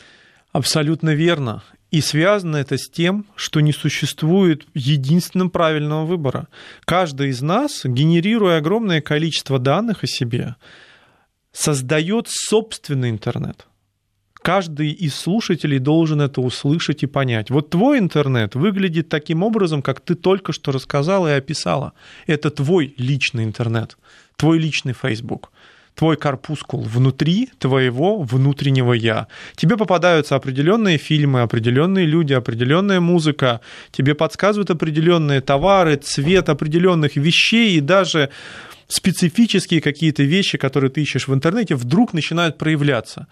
Абсолютно 0.52 1.11
верно. 1.11 1.62
И 1.90 2.03
связано 2.03 2.57
это 2.57 2.77
с 2.77 2.88
тем, 2.88 3.24
что 3.35 3.61
не 3.61 3.72
существует 3.72 4.66
единственного 4.74 5.48
правильного 5.48 6.05
выбора. 6.05 6.48
Каждый 6.85 7.31
из 7.31 7.40
нас, 7.40 7.81
генерируя 7.85 8.59
огромное 8.59 9.01
количество 9.01 9.59
данных 9.59 10.05
о 10.05 10.07
себе, 10.07 10.57
создает 11.53 12.27
собственный 12.29 13.09
интернет. 13.09 13.66
Каждый 14.35 14.90
из 14.90 15.14
слушателей 15.14 15.79
должен 15.79 16.20
это 16.20 16.40
услышать 16.40 17.03
и 17.03 17.07
понять. 17.07 17.51
Вот 17.51 17.70
твой 17.70 17.98
интернет 17.98 18.55
выглядит 18.55 19.09
таким 19.09 19.42
образом, 19.42 19.83
как 19.83 20.01
ты 20.01 20.14
только 20.14 20.53
что 20.53 20.72
рассказала 20.72 21.29
и 21.29 21.38
описала. 21.38 21.92
Это 22.27 22.51
твой 22.51 22.94
личный 22.98 23.44
интернет, 23.44 23.96
твой 24.37 24.59
личный 24.59 24.92
Facebook 24.92 25.51
твой 25.98 26.16
корпускул 26.16 26.82
внутри 26.82 27.50
твоего 27.58 28.22
внутреннего 28.22 28.92
я. 28.92 29.26
Тебе 29.56 29.76
попадаются 29.76 30.37
определенные 30.37 30.96
фильмы, 30.96 31.42
определенные 31.42 32.06
люди, 32.06 32.34
определенная 32.34 33.00
музыка, 33.00 33.61
тебе 33.90 34.14
подсказывают 34.14 34.70
определенные 34.70 35.40
товары, 35.40 35.96
цвет 35.96 36.48
определенных 36.48 37.16
вещей 37.16 37.76
и 37.76 37.80
даже 37.80 38.30
специфические 38.87 39.80
какие-то 39.80 40.22
вещи, 40.22 40.56
которые 40.56 40.90
ты 40.90 41.02
ищешь 41.02 41.26
в 41.26 41.34
интернете, 41.34 41.74
вдруг 41.74 42.14
начинают 42.14 42.59
проявляться. 42.59 43.26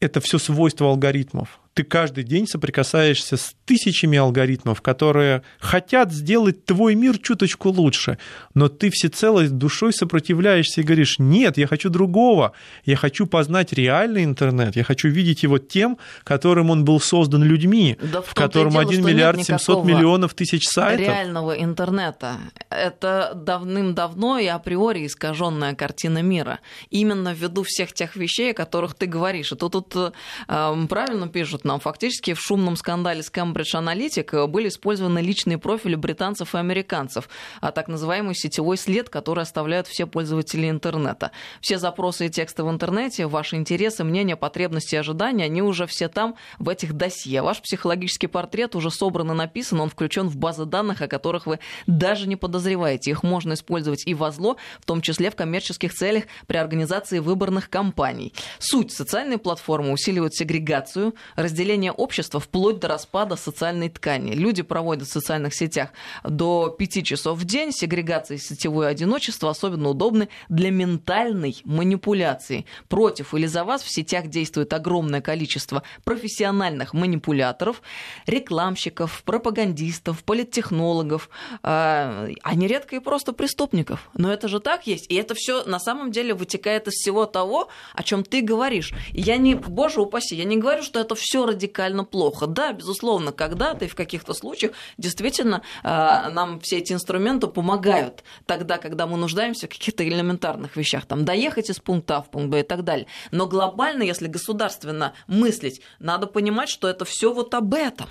Это 0.00 0.20
все 0.20 0.38
свойство 0.38 0.88
алгоритмов. 0.88 1.60
Ты 1.76 1.84
каждый 1.84 2.24
день 2.24 2.46
соприкасаешься 2.46 3.36
с 3.36 3.54
тысячами 3.66 4.16
алгоритмов, 4.16 4.80
которые 4.80 5.42
хотят 5.60 6.10
сделать 6.10 6.64
твой 6.64 6.94
мир 6.94 7.18
чуточку 7.18 7.68
лучше, 7.68 8.16
но 8.54 8.68
ты 8.68 8.88
всецело 8.90 9.46
душой 9.46 9.92
сопротивляешься 9.92 10.80
и 10.80 10.84
говоришь, 10.84 11.18
нет, 11.18 11.58
я 11.58 11.66
хочу 11.66 11.90
другого, 11.90 12.52
я 12.86 12.96
хочу 12.96 13.26
познать 13.26 13.74
реальный 13.74 14.24
интернет, 14.24 14.74
я 14.74 14.84
хочу 14.84 15.08
видеть 15.08 15.42
его 15.42 15.58
тем, 15.58 15.98
которым 16.24 16.70
он 16.70 16.86
был 16.86 16.98
создан 16.98 17.42
людьми, 17.42 17.98
да 18.00 18.22
в, 18.22 18.28
в 18.28 18.34
котором 18.34 18.78
1 18.78 19.04
миллиард 19.04 19.44
700 19.44 19.84
миллионов 19.84 20.32
тысяч 20.32 20.66
сайтов. 20.66 21.06
Реального 21.06 21.52
интернета. 21.62 22.38
Это 22.70 23.32
давным-давно 23.34 24.38
и 24.38 24.46
априори 24.46 25.04
искаженная 25.04 25.74
картина 25.74 26.22
мира. 26.22 26.60
Именно 26.88 27.34
ввиду 27.34 27.64
всех 27.64 27.92
тех 27.92 28.16
вещей, 28.16 28.52
о 28.52 28.54
которых 28.54 28.94
ты 28.94 29.04
говоришь. 29.04 29.52
И 29.52 29.56
тут, 29.56 29.72
тут 29.72 30.14
э, 30.48 30.86
правильно 30.88 31.28
пишут, 31.28 31.65
нам 31.66 31.80
фактически 31.80 32.32
в 32.32 32.40
шумном 32.40 32.76
скандале 32.76 33.22
с 33.22 33.30
Cambridge 33.30 33.74
Analytica 33.74 34.46
были 34.46 34.68
использованы 34.68 35.18
личные 35.18 35.58
профили 35.58 35.96
британцев 35.96 36.54
и 36.54 36.58
американцев, 36.58 37.28
а 37.60 37.72
так 37.72 37.88
называемый 37.88 38.34
сетевой 38.34 38.78
след, 38.78 39.10
который 39.10 39.42
оставляют 39.42 39.86
все 39.86 40.06
пользователи 40.06 40.70
интернета. 40.70 41.32
Все 41.60 41.78
запросы 41.78 42.26
и 42.26 42.30
тексты 42.30 42.64
в 42.64 42.70
интернете, 42.70 43.26
ваши 43.26 43.56
интересы, 43.56 44.04
мнения, 44.04 44.36
потребности 44.36 44.94
и 44.94 44.98
ожидания, 44.98 45.44
они 45.44 45.60
уже 45.60 45.86
все 45.86 46.08
там, 46.08 46.36
в 46.58 46.68
этих 46.68 46.94
досье. 46.94 47.42
Ваш 47.42 47.60
психологический 47.60 48.28
портрет 48.28 48.74
уже 48.74 48.90
собран 48.90 49.32
и 49.32 49.34
написан, 49.34 49.80
он 49.80 49.90
включен 49.90 50.28
в 50.28 50.36
базы 50.36 50.64
данных, 50.64 51.02
о 51.02 51.08
которых 51.08 51.46
вы 51.46 51.58
даже 51.86 52.28
не 52.28 52.36
подозреваете. 52.36 53.10
Их 53.10 53.22
можно 53.22 53.54
использовать 53.54 54.06
и 54.06 54.14
во 54.14 54.30
зло, 54.30 54.56
в 54.80 54.86
том 54.86 55.02
числе 55.02 55.30
в 55.30 55.36
коммерческих 55.36 55.92
целях 55.92 56.24
при 56.46 56.56
организации 56.56 57.18
выборных 57.18 57.68
кампаний. 57.68 58.32
Суть 58.58 58.92
социальной 58.92 59.38
платформы 59.38 59.92
усиливает 59.92 60.34
сегрегацию, 60.34 61.14
разделение 61.56 61.90
общества 61.90 62.38
вплоть 62.38 62.80
до 62.80 62.88
распада 62.88 63.34
социальной 63.36 63.88
ткани. 63.88 64.32
Люди 64.32 64.62
проводят 64.62 65.08
в 65.08 65.12
социальных 65.12 65.54
сетях 65.54 65.88
до 66.22 66.68
5 66.68 67.02
часов 67.02 67.38
в 67.38 67.44
день. 67.46 67.72
Сегрегация 67.72 68.36
и 68.36 68.38
сетевое 68.38 68.88
одиночество 68.88 69.48
особенно 69.48 69.88
удобны 69.88 70.28
для 70.50 70.70
ментальной 70.70 71.56
манипуляции. 71.64 72.66
Против 72.88 73.32
или 73.32 73.46
за 73.46 73.64
вас 73.64 73.82
в 73.82 73.88
сетях 73.88 74.26
действует 74.26 74.74
огромное 74.74 75.22
количество 75.22 75.82
профессиональных 76.04 76.92
манипуляторов, 76.92 77.80
рекламщиков, 78.26 79.22
пропагандистов, 79.24 80.24
политтехнологов, 80.24 81.30
а 81.62 82.28
нередко 82.52 82.96
и 82.96 82.98
просто 82.98 83.32
преступников. 83.32 84.10
Но 84.12 84.30
это 84.30 84.48
же 84.48 84.60
так 84.60 84.86
есть. 84.86 85.06
И 85.10 85.14
это 85.14 85.34
все 85.34 85.64
на 85.64 85.80
самом 85.80 86.10
деле 86.10 86.34
вытекает 86.34 86.86
из 86.86 86.92
всего 86.92 87.24
того, 87.24 87.68
о 87.94 88.02
чем 88.02 88.24
ты 88.24 88.42
говоришь. 88.42 88.92
Я 89.12 89.38
не, 89.38 89.54
боже 89.54 90.02
упаси, 90.02 90.34
я 90.36 90.44
не 90.44 90.58
говорю, 90.58 90.82
что 90.82 91.00
это 91.00 91.14
все 91.14 91.45
радикально 91.46 92.04
плохо. 92.04 92.46
Да, 92.46 92.72
безусловно, 92.72 93.32
когда-то 93.32 93.84
и 93.84 93.88
в 93.88 93.94
каких-то 93.94 94.34
случаях 94.34 94.72
действительно 94.98 95.62
а, 95.82 96.30
нам 96.30 96.60
все 96.60 96.78
эти 96.78 96.92
инструменты 96.92 97.46
помогают 97.46 98.24
тогда, 98.46 98.78
когда 98.78 99.06
мы 99.06 99.16
нуждаемся 99.16 99.66
в 99.66 99.70
каких-то 99.70 100.06
элементарных 100.06 100.76
вещах, 100.76 101.06
там 101.06 101.24
доехать 101.24 101.70
из 101.70 101.78
пункта 101.78 102.18
А 102.18 102.22
в 102.22 102.30
пункт 102.30 102.50
Б 102.50 102.60
и 102.60 102.62
так 102.62 102.84
далее. 102.84 103.06
Но 103.30 103.46
глобально, 103.46 104.02
если 104.02 104.26
государственно 104.26 105.14
мыслить, 105.26 105.80
надо 105.98 106.26
понимать, 106.26 106.68
что 106.68 106.88
это 106.88 107.04
все 107.04 107.32
вот 107.32 107.54
об 107.54 107.74
этом. 107.74 108.06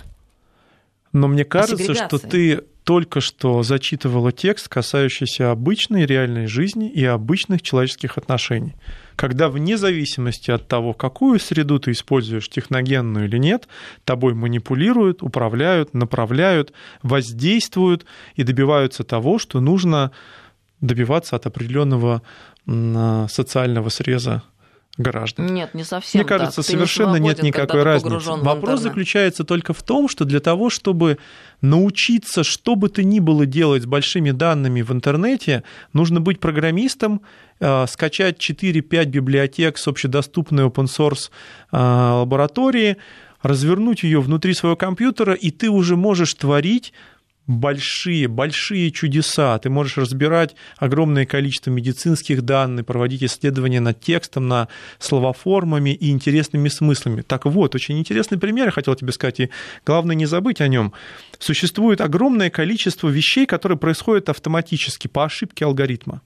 Но 1.12 1.28
мне 1.28 1.44
кажется, 1.44 1.94
что 1.94 2.18
ты 2.18 2.64
только 2.84 3.20
что 3.20 3.62
зачитывала 3.62 4.30
текст, 4.30 4.68
касающийся 4.68 5.50
обычной 5.50 6.06
реальной 6.06 6.46
жизни 6.46 6.88
и 6.88 7.04
обычных 7.04 7.62
человеческих 7.62 8.16
отношений. 8.16 8.76
Когда 9.16 9.48
вне 9.48 9.78
зависимости 9.78 10.50
от 10.50 10.68
того, 10.68 10.92
какую 10.92 11.40
среду 11.40 11.78
ты 11.78 11.92
используешь, 11.92 12.50
техногенную 12.50 13.26
или 13.26 13.38
нет, 13.38 13.66
тобой 14.04 14.34
манипулируют, 14.34 15.22
управляют, 15.22 15.94
направляют, 15.94 16.72
воздействуют 17.02 18.04
и 18.34 18.42
добиваются 18.42 19.04
того, 19.04 19.38
что 19.38 19.60
нужно 19.60 20.12
добиваться 20.82 21.34
от 21.36 21.46
определенного 21.46 22.20
социального 22.66 23.88
среза 23.88 24.42
граждан. 24.98 25.46
Нет, 25.46 25.74
не 25.74 25.84
совсем. 25.84 26.20
Мне 26.20 26.28
кажется, 26.28 26.62
так. 26.62 26.64
совершенно 26.64 27.16
не 27.16 27.28
свободен, 27.28 27.44
нет 27.44 27.54
никакой 27.54 27.82
разницы. 27.82 28.30
Вопрос 28.30 28.80
заключается 28.80 29.44
только 29.44 29.72
в 29.72 29.82
том, 29.82 30.08
что 30.08 30.24
для 30.24 30.40
того, 30.40 30.70
чтобы 30.70 31.18
научиться, 31.60 32.44
что 32.44 32.74
бы 32.76 32.88
то 32.88 33.02
ни 33.02 33.20
было 33.20 33.46
делать 33.46 33.82
с 33.82 33.86
большими 33.86 34.30
данными 34.30 34.82
в 34.82 34.92
интернете, 34.92 35.64
нужно 35.92 36.20
быть 36.20 36.40
программистом, 36.40 37.20
э, 37.60 37.86
скачать 37.86 38.38
4-5 38.38 39.06
библиотек 39.06 39.78
с 39.78 39.86
общедоступной 39.86 40.64
open 40.64 40.86
source 40.86 41.30
э, 41.72 41.76
лаборатории, 41.76 42.96
развернуть 43.42 44.02
ее 44.02 44.20
внутри 44.20 44.54
своего 44.54 44.76
компьютера, 44.76 45.34
и 45.34 45.50
ты 45.50 45.68
уже 45.70 45.96
можешь 45.96 46.34
творить 46.34 46.92
большие, 47.46 48.28
большие 48.28 48.90
чудеса. 48.90 49.58
Ты 49.58 49.70
можешь 49.70 49.96
разбирать 49.96 50.56
огромное 50.76 51.26
количество 51.26 51.70
медицинских 51.70 52.42
данных, 52.42 52.86
проводить 52.86 53.22
исследования 53.22 53.80
над 53.80 54.00
текстом, 54.00 54.48
на 54.48 54.68
словоформами 54.98 55.90
и 55.90 56.10
интересными 56.10 56.68
смыслами. 56.68 57.22
Так 57.22 57.46
вот, 57.46 57.74
очень 57.74 57.98
интересный 57.98 58.38
пример, 58.38 58.66
я 58.66 58.72
хотел 58.72 58.94
тебе 58.94 59.12
сказать, 59.12 59.40
и 59.40 59.50
главное 59.84 60.16
не 60.16 60.26
забыть 60.26 60.60
о 60.60 60.68
нем. 60.68 60.92
Существует 61.38 62.00
огромное 62.00 62.50
количество 62.50 63.08
вещей, 63.08 63.46
которые 63.46 63.78
происходят 63.78 64.28
автоматически 64.28 65.08
по 65.08 65.24
ошибке 65.24 65.64
алгоритма. 65.64 66.22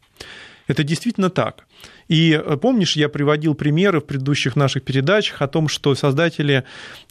Это 0.70 0.84
действительно 0.84 1.30
так. 1.30 1.66
И 2.06 2.30
э, 2.30 2.56
помнишь, 2.56 2.94
я 2.94 3.08
приводил 3.08 3.54
примеры 3.54 3.98
в 3.98 4.04
предыдущих 4.04 4.54
наших 4.54 4.84
передачах 4.84 5.42
о 5.42 5.48
том, 5.48 5.66
что 5.66 5.96
создатели 5.96 6.62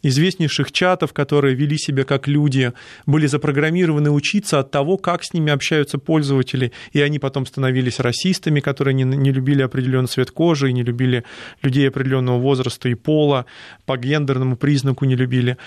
известнейших 0.02 0.72
чатов, 0.72 1.12
которые 1.12 1.54
вели 1.54 1.76
себя 1.76 2.04
как 2.04 2.26
люди, 2.26 2.72
были 3.04 3.26
запрограммированы 3.26 4.10
учиться 4.10 4.60
от 4.60 4.70
того, 4.70 4.96
как 4.96 5.24
с 5.24 5.34
ними 5.34 5.52
общаются 5.52 5.98
пользователи, 5.98 6.72
и 6.92 7.02
они 7.02 7.18
потом 7.18 7.44
становились 7.44 8.00
расистами, 8.00 8.60
которые 8.60 8.94
не, 8.94 9.04
не 9.04 9.30
любили 9.30 9.60
определенный 9.60 10.08
цвет 10.08 10.30
кожи 10.30 10.70
и 10.70 10.72
не 10.72 10.82
любили 10.82 11.24
людей 11.60 11.86
определенного 11.86 12.38
возраста 12.38 12.88
и 12.88 12.94
пола, 12.94 13.44
по 13.84 13.98
гендерному 13.98 14.56
признаку 14.56 15.04
не 15.04 15.16
любили. 15.16 15.58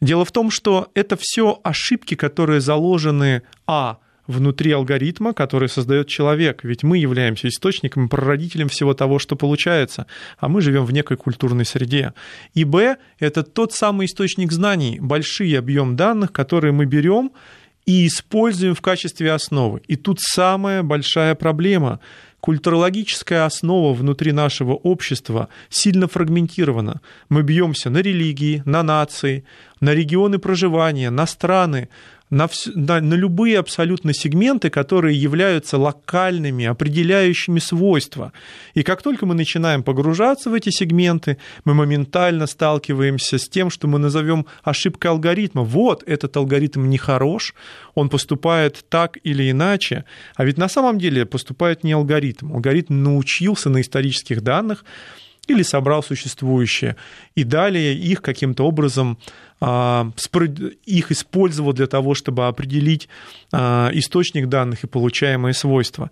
Дело 0.00 0.24
в 0.24 0.32
том, 0.32 0.50
что 0.50 0.90
это 0.94 1.18
все 1.20 1.60
ошибки, 1.62 2.14
которые 2.14 2.62
заложены, 2.62 3.42
а, 3.66 3.98
внутри 4.26 4.72
алгоритма, 4.72 5.32
который 5.32 5.68
создает 5.68 6.08
человек. 6.08 6.64
Ведь 6.64 6.82
мы 6.82 6.98
являемся 6.98 7.48
источником, 7.48 8.08
прародителем 8.08 8.68
всего 8.68 8.94
того, 8.94 9.18
что 9.18 9.36
получается, 9.36 10.06
а 10.38 10.48
мы 10.48 10.60
живем 10.60 10.84
в 10.84 10.92
некой 10.92 11.16
культурной 11.16 11.64
среде. 11.64 12.14
И 12.54 12.64
Б– 12.64 12.96
это 13.18 13.42
тот 13.42 13.72
самый 13.72 14.06
источник 14.06 14.52
знаний, 14.52 14.98
большой 15.00 15.52
объем 15.58 15.96
данных, 15.96 16.32
которые 16.32 16.72
мы 16.72 16.86
берем 16.86 17.32
и 17.84 18.06
используем 18.06 18.74
в 18.74 18.80
качестве 18.80 19.32
основы. 19.32 19.82
И 19.88 19.96
тут 19.96 20.20
самая 20.20 20.82
большая 20.82 21.34
проблема– 21.34 22.00
культурологическая 22.42 23.46
основа 23.46 23.94
внутри 23.94 24.32
нашего 24.32 24.72
общества 24.72 25.48
сильно 25.70 26.08
фрагментирована. 26.08 27.00
Мы 27.28 27.42
бьемся 27.42 27.88
на 27.88 27.98
религии, 27.98 28.62
на 28.64 28.82
нации, 28.82 29.44
на 29.80 29.94
регионы 29.94 30.38
проживания, 30.40 31.10
на 31.10 31.26
страны, 31.26 31.88
на, 32.32 32.48
на, 32.74 33.00
на 33.00 33.14
любые 33.14 33.58
абсолютно 33.58 34.14
сегменты, 34.14 34.70
которые 34.70 35.20
являются 35.20 35.76
локальными, 35.76 36.64
определяющими 36.64 37.58
свойства. 37.58 38.32
И 38.72 38.82
как 38.82 39.02
только 39.02 39.26
мы 39.26 39.34
начинаем 39.34 39.82
погружаться 39.82 40.48
в 40.48 40.54
эти 40.54 40.70
сегменты, 40.70 41.36
мы 41.66 41.74
моментально 41.74 42.46
сталкиваемся 42.46 43.36
с 43.36 43.48
тем, 43.50 43.68
что 43.68 43.86
мы 43.86 43.98
назовем 43.98 44.46
ошибкой 44.64 45.10
алгоритма. 45.10 45.62
Вот 45.62 46.02
этот 46.06 46.34
алгоритм 46.34 46.88
нехорош, 46.88 47.54
он 47.94 48.08
поступает 48.08 48.82
так 48.88 49.18
или 49.22 49.50
иначе, 49.50 50.06
а 50.34 50.46
ведь 50.46 50.56
на 50.56 50.70
самом 50.70 50.98
деле 50.98 51.26
поступает 51.26 51.84
не 51.84 51.92
алгоритм. 51.92 52.54
Алгоритм 52.54 53.02
научился 53.02 53.68
на 53.68 53.82
исторических 53.82 54.40
данных, 54.40 54.86
или 55.52 55.62
собрал 55.62 56.02
существующие, 56.02 56.96
и 57.34 57.44
далее 57.44 57.94
их 57.94 58.22
каким-то 58.22 58.64
образом 58.64 59.18
а, 59.60 60.10
их 60.84 61.12
использовал 61.12 61.72
для 61.72 61.86
того, 61.86 62.14
чтобы 62.14 62.46
определить 62.46 63.08
а, 63.52 63.90
источник 63.92 64.48
данных 64.48 64.84
и 64.84 64.88
получаемые 64.88 65.54
свойства. 65.54 66.10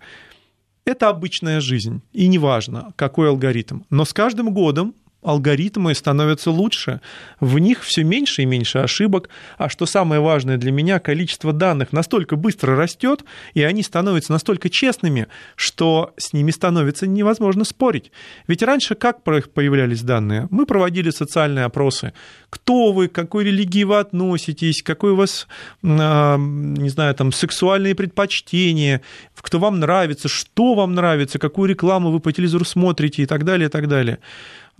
Это 0.85 1.09
обычная 1.09 1.61
жизнь, 1.61 2.01
и 2.13 2.27
неважно, 2.27 2.93
какой 2.95 3.29
алгоритм. 3.29 3.81
Но 3.89 4.05
с 4.05 4.13
каждым 4.13 4.53
годом 4.53 4.95
алгоритмы 5.21 5.93
становятся 5.93 6.51
лучше, 6.51 7.01
в 7.39 7.59
них 7.59 7.83
все 7.83 8.03
меньше 8.03 8.41
и 8.41 8.45
меньше 8.45 8.79
ошибок, 8.79 9.29
а 9.57 9.69
что 9.69 9.85
самое 9.85 10.21
важное 10.21 10.57
для 10.57 10.71
меня, 10.71 10.99
количество 10.99 11.53
данных 11.53 11.93
настолько 11.93 12.35
быстро 12.35 12.75
растет, 12.75 13.23
и 13.53 13.61
они 13.63 13.83
становятся 13.83 14.31
настолько 14.31 14.69
честными, 14.69 15.27
что 15.55 16.13
с 16.17 16.33
ними 16.33 16.51
становится 16.51 17.07
невозможно 17.07 17.63
спорить. 17.63 18.11
Ведь 18.47 18.63
раньше 18.63 18.95
как 18.95 19.23
появлялись 19.23 20.01
данные? 20.01 20.47
Мы 20.49 20.65
проводили 20.65 21.09
социальные 21.09 21.65
опросы. 21.65 22.13
Кто 22.49 22.91
вы, 22.91 23.07
к 23.07 23.13
какой 23.13 23.45
религии 23.45 23.83
вы 23.83 23.99
относитесь, 23.99 24.83
какой 24.83 25.11
у 25.11 25.15
вас, 25.15 25.47
а, 25.83 26.37
не 26.37 26.89
знаю, 26.89 27.15
там, 27.15 27.31
сексуальные 27.31 27.95
предпочтения, 27.95 29.01
кто 29.35 29.59
вам 29.59 29.79
нравится, 29.79 30.27
что 30.27 30.75
вам 30.75 30.93
нравится, 30.93 31.39
какую 31.39 31.69
рекламу 31.69 32.11
вы 32.11 32.19
по 32.19 32.31
телевизору 32.31 32.65
смотрите 32.65 33.23
и 33.23 33.25
так 33.25 33.43
далее, 33.43 33.67
и 33.67 33.71
так 33.71 33.87
далее. 33.87 34.19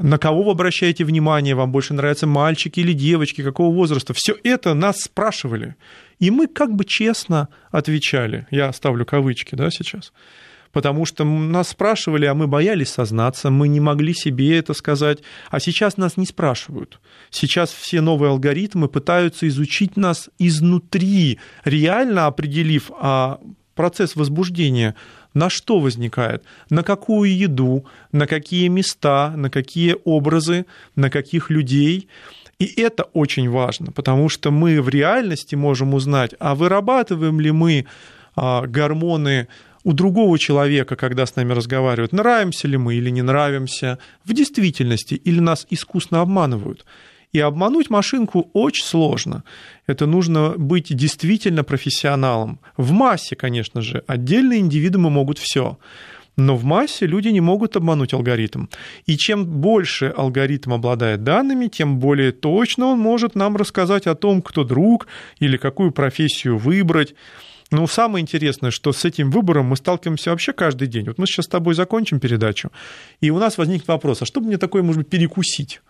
На 0.02 0.18
кого 0.18 0.44
вы 0.44 0.52
обращаете 0.52 1.06
внимание, 1.06 1.56
вам 1.56 1.72
больше 1.72 1.94
нравятся 1.94 2.28
мальчики 2.28 2.80
или 2.80 2.94
девочки, 2.94 3.44
какого 3.44 3.74
возраста. 3.74 4.14
Все 4.14 4.36
это 4.44 4.74
нас 4.74 4.98
спрашивали. 5.02 5.76
И 6.20 6.32
мы 6.32 6.48
как 6.48 6.74
бы 6.74 6.86
честно 6.86 7.50
отвечали. 7.72 8.48
Я 8.52 8.72
ставлю 8.74 9.06
кавычки 9.06 9.56
да, 9.56 9.70
сейчас 9.70 10.12
потому 10.72 11.06
что 11.06 11.26
нас 11.26 11.70
спрашивали, 11.70 12.26
а 12.26 12.34
мы 12.34 12.48
боялись 12.48 12.90
сознаться, 12.90 13.50
мы 13.50 13.68
не 13.68 13.82
могли 13.82 14.14
себе 14.14 14.58
это 14.58 14.74
сказать, 14.74 15.20
а 15.50 15.60
сейчас 15.60 15.98
нас 15.98 16.16
не 16.16 16.26
спрашивают. 16.26 17.00
Сейчас 17.30 17.72
все 17.72 18.00
новые 18.00 18.30
алгоритмы 18.30 18.88
пытаются 18.88 19.50
изучить 19.50 19.98
нас 19.98 20.30
изнутри, 20.40 21.40
реально 21.66 22.28
определив 22.28 22.90
а 22.98 23.40
процесс 23.76 24.16
возбуждения, 24.16 24.96
на 25.34 25.50
что 25.50 25.80
возникает, 25.80 26.44
на 26.70 26.84
какую 26.84 27.36
еду, 27.36 27.86
на 28.12 28.28
какие 28.28 28.68
места, 28.68 29.34
на 29.36 29.50
какие 29.50 29.96
образы, 30.04 30.66
на 30.96 31.10
каких 31.10 31.50
людей. 31.50 32.08
И 32.60 32.82
это 32.82 33.04
очень 33.14 33.50
важно, 33.50 33.92
потому 33.92 34.30
что 34.30 34.52
мы 34.52 34.82
в 34.82 34.90
реальности 34.90 35.56
можем 35.56 35.94
узнать, 35.94 36.36
а 36.40 36.54
вырабатываем 36.54 37.40
ли 37.40 37.52
мы 37.52 37.86
а, 38.36 38.68
гормоны 38.68 39.48
у 39.84 39.94
другого 39.94 40.38
человека, 40.38 40.96
когда 40.96 41.26
с 41.26 41.36
нами 41.36 41.54
разговаривают, 41.54 42.14
нравимся 42.14 42.68
ли 42.68 42.78
мы 42.78 42.96
или 42.96 43.10
не 43.10 43.24
нравимся 43.24 43.98
в 44.26 44.34
действительности, 44.34 45.16
или 45.16 45.40
нас 45.40 45.66
искусно 45.70 46.22
обманывают. 46.22 46.86
И 47.32 47.40
обмануть 47.40 47.90
машинку 47.90 48.50
очень 48.54 48.86
сложно. 48.86 49.44
Это 49.88 50.06
нужно 50.06 50.54
быть 50.58 50.94
действительно 50.96 51.64
профессионалом. 51.64 52.60
В 52.76 52.92
массе, 52.92 53.36
конечно 53.36 53.82
же, 53.82 54.04
отдельные 54.06 54.60
индивидуумы 54.60 55.10
могут 55.10 55.38
все. 55.38 55.78
Но 56.38 56.56
в 56.56 56.64
массе 56.64 57.06
люди 57.06 57.28
не 57.30 57.42
могут 57.42 57.76
обмануть 57.76 58.14
алгоритм. 58.14 58.68
И 59.06 59.18
чем 59.18 59.46
больше 59.46 60.14
алгоритм 60.16 60.74
обладает 60.74 61.24
данными, 61.24 61.68
тем 61.68 62.00
более 62.00 62.32
точно 62.32 62.88
он 62.88 63.00
может 63.00 63.36
нам 63.36 63.56
рассказать 63.56 64.08
о 64.08 64.16
том, 64.16 64.42
кто 64.42 64.64
друг 64.64 65.08
или 65.40 65.58
какую 65.58 65.92
профессию 65.92 66.58
выбрать. 66.58 67.16
Но 67.70 67.88
самое 67.88 68.22
интересное, 68.22 68.72
что 68.72 68.92
с 68.92 69.06
этим 69.06 69.32
выбором 69.32 69.68
мы 69.68 69.78
сталкиваемся 69.78 70.32
вообще 70.32 70.52
каждый 70.52 70.88
день. 70.88 71.06
Вот 71.08 71.18
мы 71.18 71.26
сейчас 71.26 71.46
с 71.46 71.50
тобой 71.50 71.74
закончим 71.74 72.20
передачу, 72.20 72.72
и 73.22 73.30
у 73.30 73.40
нас 73.40 73.58
возникнет 73.58 73.88
вопрос, 73.88 74.22
а 74.22 74.26
что 74.26 74.42
бы 74.42 74.48
мне 74.48 74.58
такое, 74.58 74.84
может 74.84 75.04
быть, 75.04 75.10
перекусить? 75.10 75.82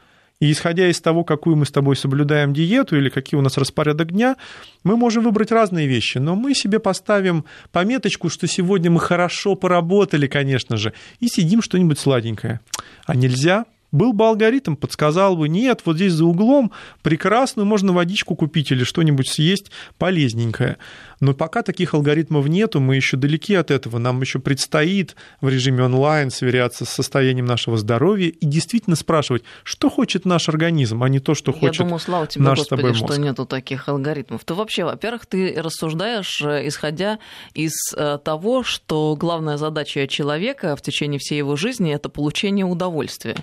И 0.42 0.52
исходя 0.52 0.90
из 0.90 1.00
того, 1.00 1.24
какую 1.24 1.56
мы 1.56 1.66
с 1.66 1.72
тобой 1.72 1.96
соблюдаем 1.96 2.52
диету 2.52 2.98
или 2.98 3.10
какие 3.10 3.38
у 3.38 3.42
нас 3.42 3.58
распорядок 3.58 4.12
дня, 4.12 4.36
мы 4.84 4.98
можем 4.98 5.24
выбрать 5.24 5.52
разные 5.52 5.88
вещи, 5.88 6.18
но 6.18 6.36
мы 6.36 6.56
себе 6.56 6.80
поставим 6.80 7.46
пометочку, 7.72 8.28
что 8.28 8.48
сегодня 8.48 8.90
мы 8.90 9.00
хорошо 9.00 9.54
поработали, 9.54 10.26
конечно 10.26 10.78
же, 10.78 10.94
и 11.20 11.28
сидим 11.28 11.62
что-нибудь 11.62 12.00
сладенькое. 12.00 12.60
А 13.06 13.16
нельзя 13.16 13.66
был 13.92 14.14
бы 14.14 14.26
алгоритм, 14.26 14.76
подсказал 14.76 15.36
бы, 15.36 15.48
нет, 15.48 15.82
вот 15.86 15.98
здесь 15.98 16.14
за 16.14 16.26
углом 16.26 16.72
прекрасную 17.04 17.66
можно 17.66 17.94
водичку 17.94 18.36
купить 18.36 18.72
или 18.72 18.84
что-нибудь 18.84 19.28
съесть 19.28 19.70
полезненькое. 19.98 20.78
Но 21.22 21.36
пока 21.36 21.62
таких 21.62 21.94
алгоритмов 21.94 22.48
нету, 22.48 22.82
мы 22.82 22.96
еще 22.96 23.16
далеки 23.16 23.54
от 23.54 23.70
этого. 23.70 24.00
Нам 24.00 24.20
еще 24.22 24.40
предстоит 24.40 25.16
в 25.40 25.48
режиме 25.48 25.84
онлайн 25.84 26.32
сверяться 26.32 26.84
с 26.84 26.90
состоянием 26.90 27.46
нашего 27.46 27.78
здоровья 27.78 28.28
и 28.30 28.46
действительно 28.46 28.96
спрашивать, 28.96 29.44
что 29.64 29.90
хочет 29.92 30.26
наш 30.26 30.50
организм, 30.50 31.04
а 31.04 31.10
не 31.10 31.20
то, 31.20 31.36
что 31.36 31.54
хочет 31.54 31.82
Я 31.82 31.86
думаю, 31.86 32.00
слава 32.00 32.26
тебе, 32.26 32.44
наш 32.44 32.58
Господи, 32.58 32.82
тобой 32.82 32.92
мозг. 33.00 33.06
что 33.06 33.22
нету 33.22 33.46
таких 33.46 33.88
алгоритмов. 33.88 34.44
Ты 34.44 34.56
вообще, 34.56 34.84
во-первых, 34.84 35.28
ты 35.28 35.54
рассуждаешь, 35.62 36.42
э, 36.42 36.68
исходя 36.68 37.20
из 37.54 37.74
э, 37.96 38.18
того, 38.24 38.64
что 38.64 39.16
главная 39.16 39.58
задача 39.58 40.08
человека 40.08 40.76
в 40.76 40.82
течение 40.82 41.20
всей 41.20 41.38
его 41.38 41.56
жизни– 41.56 41.94
это 41.94 42.10
получение 42.10 42.66
удовольствия. 42.66 43.36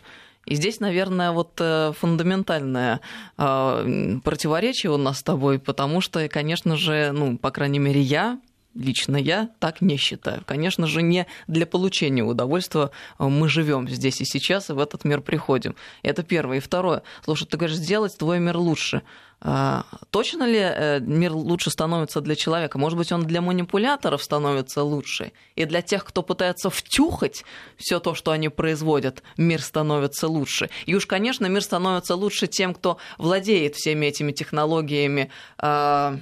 И 0.48 0.54
здесь, 0.54 0.80
наверное, 0.80 1.32
вот 1.32 1.52
э, 1.60 1.92
фундаментальное 1.98 3.00
а, 3.36 3.84
противоречие 4.24 4.90
у 4.90 4.96
нас 4.96 5.18
с 5.18 5.22
тобой, 5.22 5.58
потому 5.58 6.00
что, 6.00 6.26
конечно 6.28 6.76
же, 6.78 7.10
ну, 7.12 7.36
по 7.36 7.50
крайней 7.50 7.67
мере, 7.76 8.00
я 8.00 8.40
Лично 8.78 9.16
я 9.16 9.48
так 9.58 9.80
не 9.80 9.96
считаю. 9.96 10.42
Конечно 10.46 10.86
же, 10.86 11.02
не 11.02 11.26
для 11.48 11.66
получения 11.66 12.22
удовольствия 12.22 12.90
мы 13.18 13.48
живем 13.48 13.88
здесь 13.88 14.20
и 14.20 14.24
сейчас, 14.24 14.70
и 14.70 14.72
в 14.72 14.78
этот 14.78 15.04
мир 15.04 15.20
приходим. 15.20 15.74
Это 16.02 16.22
первое. 16.22 16.58
И 16.58 16.60
второе. 16.60 17.02
Слушай, 17.24 17.46
ты 17.46 17.56
говоришь, 17.56 17.76
сделать 17.76 18.16
твой 18.16 18.38
мир 18.38 18.56
лучше. 18.56 19.02
А, 19.40 19.84
точно 20.10 20.44
ли 20.44 20.60
э, 20.60 21.00
мир 21.00 21.32
лучше 21.32 21.70
становится 21.70 22.20
для 22.20 22.36
человека? 22.36 22.78
Может 22.78 22.98
быть, 22.98 23.10
он 23.10 23.24
для 23.24 23.40
манипуляторов 23.40 24.22
становится 24.22 24.84
лучше? 24.84 25.32
И 25.56 25.64
для 25.64 25.82
тех, 25.82 26.04
кто 26.04 26.22
пытается 26.22 26.70
втюхать 26.70 27.44
все 27.76 27.98
то, 27.98 28.14
что 28.14 28.30
они 28.30 28.48
производят, 28.48 29.24
мир 29.36 29.60
становится 29.60 30.28
лучше. 30.28 30.70
И 30.86 30.94
уж, 30.94 31.06
конечно, 31.06 31.46
мир 31.46 31.62
становится 31.62 32.14
лучше 32.14 32.46
тем, 32.46 32.74
кто 32.74 32.98
владеет 33.16 33.74
всеми 33.74 34.06
этими 34.06 34.30
технологиями 34.30 35.30
а, 35.56 36.18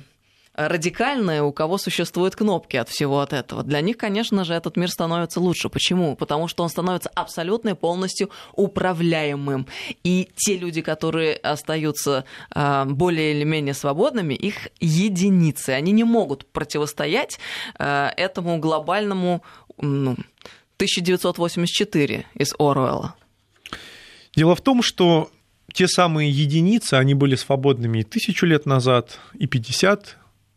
радикальные, 0.57 1.43
у 1.43 1.53
кого 1.53 1.77
существуют 1.79 2.35
кнопки 2.35 2.77
от 2.77 2.89
всего 2.89 3.21
от 3.21 3.33
этого. 3.33 3.63
Для 3.63 3.81
них, 3.83 3.99
конечно 3.99 4.43
же, 4.45 4.55
этот 4.55 4.77
мир 4.77 4.91
становится 4.91 5.39
лучше. 5.39 5.69
Почему? 5.69 6.17
Потому 6.17 6.49
что 6.49 6.63
он 6.63 6.71
становится 6.71 7.11
абсолютно 7.11 7.71
и 7.71 7.75
полностью 7.75 8.31
управляемым. 8.55 9.67
И 10.03 10.29
те 10.35 10.57
люди, 10.57 10.81
которые 10.81 11.37
остаются 11.37 12.25
а, 12.51 12.87
более 12.87 13.33
или 13.33 13.45
менее 13.45 13.75
свободными, 13.75 14.35
их 14.35 14.69
единицы. 14.81 15.71
Они 15.71 15.93
не 15.93 16.05
могут 16.05 16.47
противостоять 16.47 17.39
а, 17.79 18.11
этому 18.17 18.59
глобальному 18.59 19.43
ну, 19.79 20.13
1984 20.77 22.27
из 22.35 22.55
Оруэлла. 22.59 23.15
Дело 24.35 24.55
в 24.55 24.63
том, 24.63 24.83
что 24.83 25.31
те 25.73 25.87
самые 25.87 26.31
единицы, 26.31 26.95
они 26.95 27.15
были 27.15 27.35
свободными 27.37 27.99
и 27.99 28.03
тысячу 28.03 28.47
лет 28.47 28.65
назад, 28.65 29.19
и 29.35 29.47
50, 29.47 30.17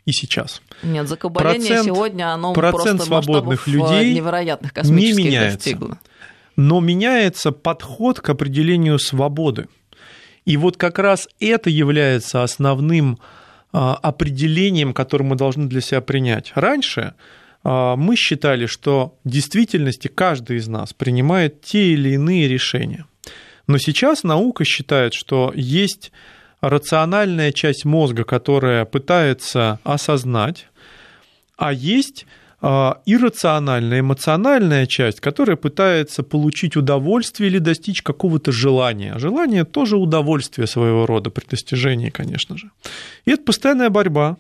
и 0.10 0.12
сейчас. 0.12 0.62
Нет, 0.82 1.08
закабаление 1.08 1.60
процент, 1.60 1.86
сегодня 1.86 2.34
оно 2.34 2.54
процент 2.54 2.98
просто 3.00 3.06
свободных 3.06 3.68
э, 3.68 3.72
людей 3.72 4.14
невероятных 4.16 4.74
космических 4.74 5.18
не 5.18 5.28
меняется. 5.28 5.58
достигло. 5.58 6.00
Но 6.56 6.80
меняется 6.80 7.52
подход 7.52 8.20
к 8.20 8.30
определению 8.30 9.00
свободы. 9.00 9.68
И 10.46 10.58
вот 10.58 10.78
как 10.78 11.00
раз 11.00 11.30
это 11.40 11.70
является 11.70 12.44
основным 12.44 13.20
а, 13.72 13.96
определением, 13.96 14.94
которое 14.94 15.26
мы 15.26 15.36
должны 15.36 15.68
для 15.68 15.80
себя 15.80 16.02
принять. 16.02 16.52
Раньше 16.56 17.14
а, 17.64 17.96
мы 17.96 18.16
считали, 18.16 18.66
что 18.66 19.18
в 19.24 19.30
действительности 19.30 20.08
каждый 20.08 20.58
из 20.58 20.68
нас 20.68 20.94
принимает 20.94 21.62
те 21.62 21.94
или 21.94 22.14
иные 22.16 22.48
решения. 22.48 23.06
Но 23.68 23.78
сейчас 23.78 24.24
наука 24.24 24.66
считает, 24.66 25.14
что 25.14 25.54
есть 25.56 26.12
рациональная 26.62 27.52
часть 27.52 27.86
мозга, 27.86 28.24
которая 28.24 28.86
пытается 28.86 29.80
осознать, 29.84 30.68
а 31.58 31.74
есть 31.74 32.26
а, 32.62 33.02
иррациональная, 33.06 34.02
эмоциональная 34.02 34.86
часть, 34.86 35.22
которая 35.22 35.56
пытается 35.56 36.24
получить 36.24 36.76
удовольствие 36.76 37.50
или 37.50 37.60
достичь 37.60 38.02
какого-то 38.02 38.52
желания. 38.52 39.18
Желание 39.18 39.64
тоже 39.64 39.96
удовольствие 39.96 40.68
своего 40.68 41.06
рода 41.06 41.30
при 41.30 41.46
достижении, 41.46 42.10
конечно 42.10 42.58
же. 42.58 42.70
И 43.26 43.32
это 43.32 43.44
постоянная 43.44 43.90
борьба. 43.90 44.38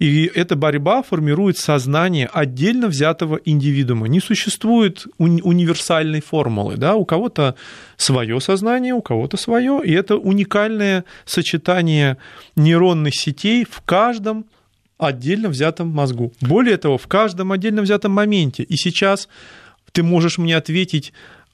И 0.00 0.24
эта 0.34 0.56
борьба 0.56 1.02
формирует 1.02 1.58
сознание 1.58 2.26
отдельно 2.32 2.88
взятого 2.88 3.38
индивидуума. 3.44 4.08
Не 4.08 4.18
существует 4.20 5.06
уни- 5.18 5.42
универсальной 5.42 6.22
формулы. 6.22 6.78
Да? 6.78 6.94
У 6.94 7.04
кого-то 7.04 7.54
свое 7.98 8.40
сознание, 8.40 8.94
у 8.94 9.02
кого-то 9.02 9.36
свое. 9.36 9.82
И 9.84 9.92
это 9.92 10.16
уникальное 10.16 11.04
сочетание 11.26 12.16
нейронных 12.56 13.14
сетей 13.14 13.66
в 13.70 13.82
каждом 13.82 14.46
отдельно 14.96 15.50
взятом 15.50 15.88
мозгу. 15.88 16.32
Более 16.40 16.78
того, 16.78 16.96
в 16.96 17.06
каждом 17.06 17.52
отдельно 17.52 17.82
взятом 17.82 18.12
моменте. 18.12 18.62
И 18.62 18.76
сейчас 18.76 19.28
ты 19.92 20.02
можешь 20.02 20.38
мне 20.38 20.56
ответить 20.56 21.12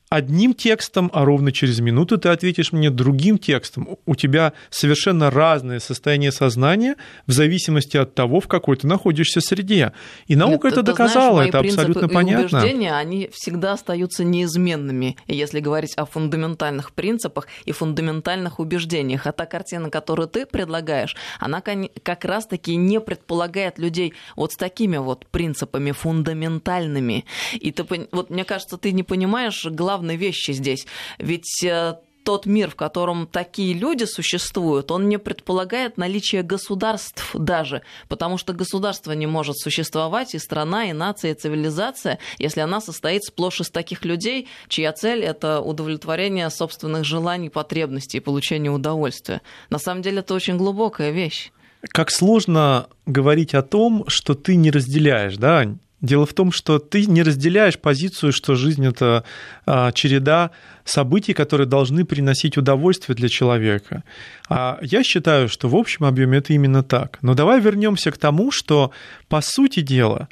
одним 0.08 0.54
текстом, 0.54 1.10
а 1.12 1.24
ровно 1.24 1.50
через 1.50 1.80
минуту 1.80 2.16
ты 2.16 2.28
ответишь 2.28 2.72
мне 2.72 2.90
другим 2.90 3.38
текстом. 3.38 3.98
У 4.06 4.14
тебя 4.14 4.52
совершенно 4.70 5.30
разное 5.30 5.80
состояние 5.80 6.30
сознания 6.30 6.96
в 7.26 7.32
зависимости 7.32 7.96
от 7.96 8.14
того, 8.14 8.40
в 8.40 8.46
какой 8.46 8.76
ты 8.76 8.86
находишься 8.86 9.40
среде. 9.40 9.92
И 10.28 10.36
наука 10.36 10.68
Нет, 10.68 10.74
это 10.74 10.82
доказала, 10.82 11.34
знаешь, 11.34 11.48
это 11.48 11.58
абсолютно 11.58 12.06
и 12.06 12.14
понятно. 12.14 12.58
убеждения, 12.58 12.94
они 12.94 13.28
всегда 13.32 13.72
остаются 13.72 14.22
неизменными, 14.22 15.16
если 15.26 15.60
говорить 15.60 15.94
о 15.96 16.06
фундаментальных 16.06 16.92
принципах 16.92 17.48
и 17.64 17.72
фундаментальных 17.72 18.60
убеждениях. 18.60 19.26
А 19.26 19.32
та 19.32 19.46
картина, 19.46 19.90
которую 19.90 20.28
ты 20.28 20.46
предлагаешь, 20.46 21.16
она 21.40 21.60
как 21.60 22.24
раз-таки 22.24 22.76
не 22.76 23.00
предполагает 23.00 23.78
людей 23.78 24.14
вот 24.36 24.52
с 24.52 24.56
такими 24.56 24.98
вот 24.98 25.26
принципами 25.26 25.90
фундаментальными. 25.90 27.24
И 27.54 27.72
ты, 27.72 27.84
вот 28.12 28.30
мне 28.30 28.44
кажется, 28.44 28.76
ты 28.76 28.92
не 28.92 29.02
понимаешь 29.02 29.66
главное 29.66 29.95
главной 29.96 30.16
вещи 30.16 30.52
здесь. 30.52 30.86
Ведь 31.18 31.64
э, 31.64 31.94
тот 32.24 32.46
мир, 32.46 32.70
в 32.70 32.74
котором 32.74 33.26
такие 33.26 33.72
люди 33.72 34.04
существуют, 34.04 34.90
он 34.90 35.08
не 35.08 35.18
предполагает 35.18 35.96
наличие 35.96 36.42
государств 36.42 37.30
даже, 37.34 37.82
потому 38.08 38.36
что 38.38 38.52
государство 38.52 39.12
не 39.12 39.26
может 39.26 39.56
существовать, 39.56 40.34
и 40.34 40.38
страна, 40.38 40.90
и 40.90 40.92
нация, 40.92 41.30
и 41.30 41.34
цивилизация, 41.34 42.18
если 42.38 42.60
она 42.60 42.80
состоит 42.80 43.24
сплошь 43.24 43.60
из 43.60 43.70
таких 43.70 44.04
людей, 44.04 44.48
чья 44.68 44.92
цель— 44.92 45.22
это 45.24 45.60
удовлетворение 45.60 46.50
собственных 46.50 47.04
желаний, 47.04 47.48
потребностей 47.48 48.18
и 48.18 48.20
получение 48.20 48.70
удовольствия. 48.70 49.40
На 49.70 49.78
самом 49.78 50.02
деле 50.02 50.18
это 50.18 50.34
очень 50.34 50.58
глубокая 50.58 51.12
вещь. 51.12 51.52
Как 51.88 52.10
сложно 52.10 52.88
говорить 53.06 53.54
о 53.54 53.62
том, 53.62 54.04
что 54.08 54.34
ты 54.34 54.56
не 54.56 54.70
разделяешь, 54.70 55.36
да, 55.36 55.64
Дело 56.06 56.24
в 56.24 56.32
том, 56.32 56.52
что 56.52 56.78
ты 56.78 57.06
не 57.06 57.24
разделяешь 57.24 57.78
позицию, 57.78 58.32
что 58.32 58.54
жизнь 58.54 58.86
это 58.86 59.24
а, 59.66 59.90
череда 59.90 60.52
событий, 60.84 61.34
которые 61.34 61.66
должны 61.66 62.04
приносить 62.04 62.56
удовольствие 62.56 63.16
для 63.16 63.28
человека. 63.28 64.04
А 64.48 64.78
я 64.82 65.02
считаю, 65.02 65.48
что 65.48 65.68
в 65.68 65.74
общем 65.74 66.04
объеме 66.04 66.38
это 66.38 66.52
именно 66.52 66.84
так. 66.84 67.18
Но 67.22 67.34
давай 67.34 67.60
вернемся 67.60 68.12
к 68.12 68.18
тому, 68.18 68.52
что 68.52 68.92
по 69.28 69.40
сути 69.40 69.80
дела 69.80 70.28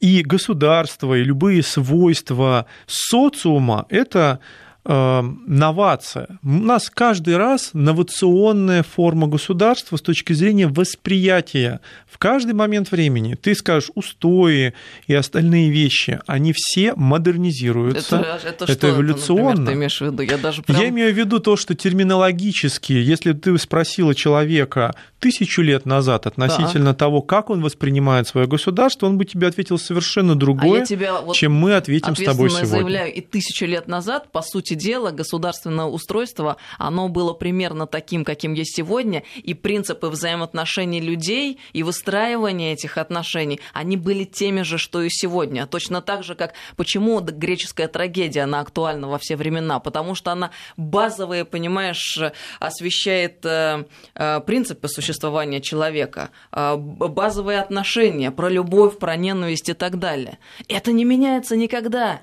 и 0.00 0.22
государство, 0.22 1.14
и 1.14 1.24
любые 1.24 1.62
свойства 1.62 2.66
социума 2.86 3.86
это 3.88 4.40
новация. 4.88 6.38
У 6.44 6.48
нас 6.48 6.90
каждый 6.90 7.36
раз 7.36 7.70
новационная 7.72 8.82
форма 8.84 9.26
государства 9.26 9.96
с 9.96 10.00
точки 10.00 10.32
зрения 10.32 10.68
восприятия. 10.68 11.80
В 12.08 12.18
каждый 12.18 12.54
момент 12.54 12.92
времени 12.92 13.34
ты 13.34 13.54
скажешь 13.54 13.90
устои 13.94 14.74
и 15.06 15.14
остальные 15.14 15.70
вещи, 15.70 16.20
они 16.26 16.52
все 16.54 16.94
модернизируются. 16.94 18.16
Это, 18.16 18.48
это, 18.48 18.72
это 18.72 18.90
эволюционно. 18.90 19.50
Это, 19.50 19.60
например, 19.60 19.66
ты 19.66 19.72
имеешь 19.72 20.00
в 20.00 20.04
виду? 20.04 20.22
Я, 20.22 20.38
даже 20.38 20.62
прям... 20.62 20.80
Я 20.80 20.88
имею 20.88 21.12
в 21.12 21.16
виду 21.16 21.40
то, 21.40 21.56
что 21.56 21.74
терминологически, 21.74 22.92
если 22.92 23.32
ты 23.32 23.58
спросила 23.58 24.14
человека 24.14 24.94
тысячу 25.18 25.62
лет 25.62 25.86
назад 25.86 26.26
относительно 26.26 26.92
да. 26.92 26.94
того, 26.94 27.22
как 27.22 27.50
он 27.50 27.60
воспринимает 27.60 28.28
свое 28.28 28.46
государство, 28.46 29.06
он 29.06 29.18
бы 29.18 29.24
тебе 29.24 29.48
ответил 29.48 29.78
совершенно 29.78 30.36
другое, 30.36 30.82
а 30.82 30.86
тебя 30.86 31.20
вот 31.20 31.34
чем 31.34 31.52
мы 31.54 31.74
ответим 31.74 32.14
с 32.14 32.22
тобой 32.22 32.50
сегодня. 32.50 32.66
заявляю, 32.66 33.12
и 33.12 33.20
тысячу 33.20 33.66
лет 33.66 33.88
назад, 33.88 34.30
по 34.30 34.42
сути 34.42 34.75
дела, 34.76 35.10
государственное 35.10 35.86
устройство, 35.86 36.56
оно 36.78 37.08
было 37.08 37.32
примерно 37.32 37.86
таким, 37.86 38.24
каким 38.24 38.52
есть 38.52 38.76
сегодня, 38.76 39.22
и 39.36 39.54
принципы 39.54 40.08
взаимоотношений 40.08 41.00
людей 41.00 41.58
и 41.72 41.82
выстраивания 41.82 42.72
этих 42.72 42.98
отношений, 42.98 43.60
они 43.72 43.96
были 43.96 44.24
теми 44.24 44.62
же, 44.62 44.78
что 44.78 45.02
и 45.02 45.08
сегодня. 45.10 45.66
Точно 45.66 46.00
так 46.02 46.22
же, 46.22 46.34
как 46.34 46.54
почему 46.76 47.20
греческая 47.20 47.88
трагедия, 47.88 48.42
она 48.42 48.60
актуальна 48.60 49.08
во 49.08 49.18
все 49.18 49.36
времена, 49.36 49.80
потому 49.80 50.14
что 50.14 50.32
она 50.32 50.50
базовые, 50.76 51.44
понимаешь, 51.44 52.18
освещает 52.60 53.44
э, 53.44 53.84
э, 54.14 54.40
принципы 54.40 54.88
существования 54.88 55.60
человека, 55.60 56.30
э, 56.52 56.76
базовые 56.76 57.60
отношения, 57.60 58.30
про 58.30 58.48
любовь, 58.48 58.98
про 58.98 59.16
ненависть 59.16 59.68
и 59.68 59.74
так 59.74 59.98
далее. 59.98 60.38
Это 60.68 60.92
не 60.92 61.04
меняется 61.04 61.56
никогда 61.56 62.22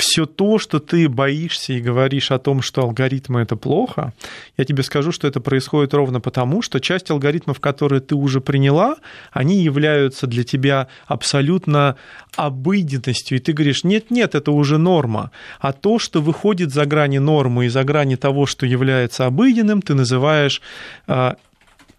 все 0.00 0.24
то, 0.24 0.58
что 0.58 0.80
ты 0.80 1.08
боишься 1.08 1.74
и 1.74 1.80
говоришь 1.80 2.30
о 2.30 2.38
том, 2.38 2.62
что 2.62 2.82
алгоритмы 2.82 3.42
это 3.42 3.54
плохо, 3.54 4.12
я 4.56 4.64
тебе 4.64 4.82
скажу, 4.82 5.12
что 5.12 5.28
это 5.28 5.40
происходит 5.40 5.94
ровно 5.94 6.20
потому, 6.20 6.62
что 6.62 6.80
часть 6.80 7.10
алгоритмов, 7.10 7.60
которые 7.60 8.00
ты 8.00 8.14
уже 8.14 8.40
приняла, 8.40 8.96
они 9.30 9.62
являются 9.62 10.26
для 10.26 10.42
тебя 10.42 10.88
абсолютно 11.06 11.96
обыденностью, 12.34 13.38
и 13.38 13.40
ты 13.40 13.52
говоришь, 13.52 13.84
нет-нет, 13.84 14.34
это 14.34 14.52
уже 14.52 14.78
норма. 14.78 15.30
А 15.60 15.72
то, 15.72 15.98
что 15.98 16.22
выходит 16.22 16.72
за 16.72 16.86
грани 16.86 17.18
нормы 17.18 17.66
и 17.66 17.68
за 17.68 17.84
грани 17.84 18.16
того, 18.16 18.46
что 18.46 18.64
является 18.66 19.26
обыденным, 19.26 19.82
ты 19.82 19.94
называешь 19.94 20.62
а, 21.06 21.36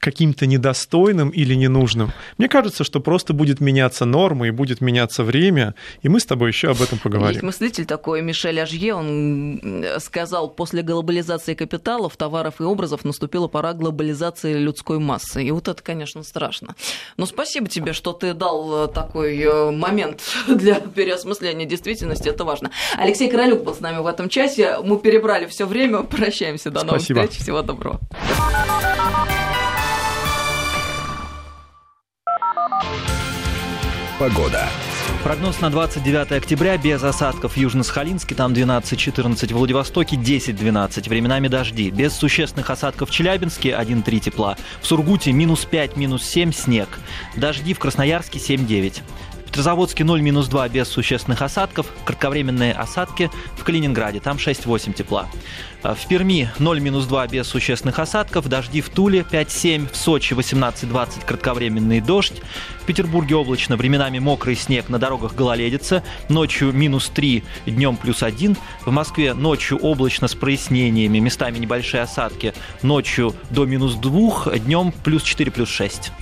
каким-то 0.02 0.48
недостойным 0.48 1.30
или 1.30 1.54
ненужным. 1.54 2.12
Мне 2.38 2.50
кажется, 2.50 2.84
что 2.84 3.00
просто 3.00 3.34
будет 3.34 3.62
меняться 3.62 4.06
нормы 4.06 4.48
и 4.48 4.52
будет 4.52 4.82
меняться 4.82 5.24
время, 5.24 5.76
и 6.02 6.10
мы 6.10 6.20
с 6.20 6.26
тобой 6.26 6.50
еще 6.50 6.72
об 6.72 6.82
этом 6.82 6.98
поговорим. 6.98 7.34
Есть 7.34 7.44
мыслитель 7.44 7.86
такой, 7.86 8.22
Мишель 8.24 8.60
Ажье, 8.60 8.96
он 8.96 9.86
сказал, 10.00 10.50
после 10.50 10.82
глобализации 10.82 11.54
капиталов, 11.54 12.18
товаров 12.18 12.56
и 12.60 12.64
образов 12.64 13.06
наступила 13.06 13.48
пора 13.48 13.74
глобализации 13.74 14.58
людской 14.58 14.98
массы. 14.98 15.44
И 15.44 15.52
вот 15.52 15.68
это, 15.68 15.82
конечно, 15.84 16.24
страшно. 16.24 16.76
Но 17.18 17.28
спасибо 17.28 17.68
тебе, 17.68 17.94
что 17.94 18.14
ты 18.14 18.34
дал 18.34 18.86
э, 18.86 18.88
такой 18.88 19.40
э, 19.40 19.72
момент 19.72 20.22
для 20.48 20.80
переосмысления 20.80 21.68
действительности, 21.68 22.28
это 22.28 22.44
важно. 22.44 22.72
Алексей 22.98 23.30
Королюк 23.30 23.64
был 23.64 23.76
с 23.76 23.80
нами 23.80 24.02
в 24.02 24.08
этом 24.08 24.30
часе, 24.30 24.78
мы 24.84 24.98
перебрали 24.98 25.46
все 25.46 25.68
время, 25.68 26.02
прощаемся, 26.02 26.72
до 26.72 26.84
новых 26.84 27.02
Спасибо. 27.02 27.22
встреч, 27.28 27.44
всего 27.44 27.62
доброго. 27.62 28.00
Погода. 34.20 34.70
Прогноз 35.24 35.62
на 35.62 35.70
29 35.70 36.32
октября 36.32 36.78
без 36.78 37.04
осадков 37.04 37.56
Южно-Сахалинске, 37.56 38.34
там 38.34 38.54
12-14, 38.54 39.54
в 39.54 39.58
Владивостоке 39.58 40.16
10-12, 40.16 41.10
временами 41.10 41.48
дожди. 41.48 41.92
Без 41.92 42.14
существенных 42.14 42.72
осадков 42.72 43.10
в 43.10 43.12
Челябинске 43.12 43.70
1-3 43.70 44.20
тепла. 44.20 44.58
В 44.82 44.88
Сургуте 44.88 45.32
минус 45.32 45.66
5, 45.66 45.96
минус 45.96 46.24
7 46.24 46.52
снег. 46.52 47.00
Дожди 47.36 47.74
в 47.76 47.80
Красноярске 47.80 48.40
7-9. 48.40 49.02
Петрозаводске 49.52 50.06
0-2 50.06 50.70
без 50.70 50.88
существенных 50.88 51.42
осадков, 51.42 51.88
кратковременные 52.06 52.72
осадки 52.72 53.30
в 53.58 53.66
Калининграде, 53.66 54.22
там 54.22 54.38
6-8 54.38 54.94
тепла. 54.94 55.28
А 55.84 55.94
в 55.94 56.08
Перми 56.08 56.50
0-2 56.58 57.30
без 57.30 57.48
существенных 57.48 58.00
осадков, 58.00 58.48
дожди 58.48 58.80
в 58.80 58.88
Туле 58.88 59.26
5-7, 59.30 59.92
в 59.92 59.98
Сочи 59.98 60.34
18-20 60.34 61.26
кратковременный 61.26 62.00
дождь, 62.00 62.42
в 62.82 62.86
Петербурге 62.86 63.36
облачно, 63.36 63.76
временами 63.76 64.20
мокрый 64.20 64.56
снег, 64.56 64.88
на 64.88 65.00
дорогах 65.00 65.36
гололедица, 65.36 66.02
ночью 66.30 66.72
минус 66.72 67.10
3, 67.10 67.44
днем 67.66 67.98
плюс 67.98 68.24
1, 68.24 68.56
в 68.86 68.92
Москве 68.92 69.34
ночью 69.34 69.78
облачно 69.80 70.30
с 70.30 70.34
прояснениями, 70.34 71.20
местами 71.20 71.58
небольшие 71.58 72.04
осадки, 72.04 72.54
ночью 72.84 73.36
до 73.50 73.66
минус 73.66 73.96
2, 73.96 74.60
днем 74.60 74.94
плюс 75.04 75.24
4, 75.24 75.52
плюс 75.52 75.68
6. 75.68 76.14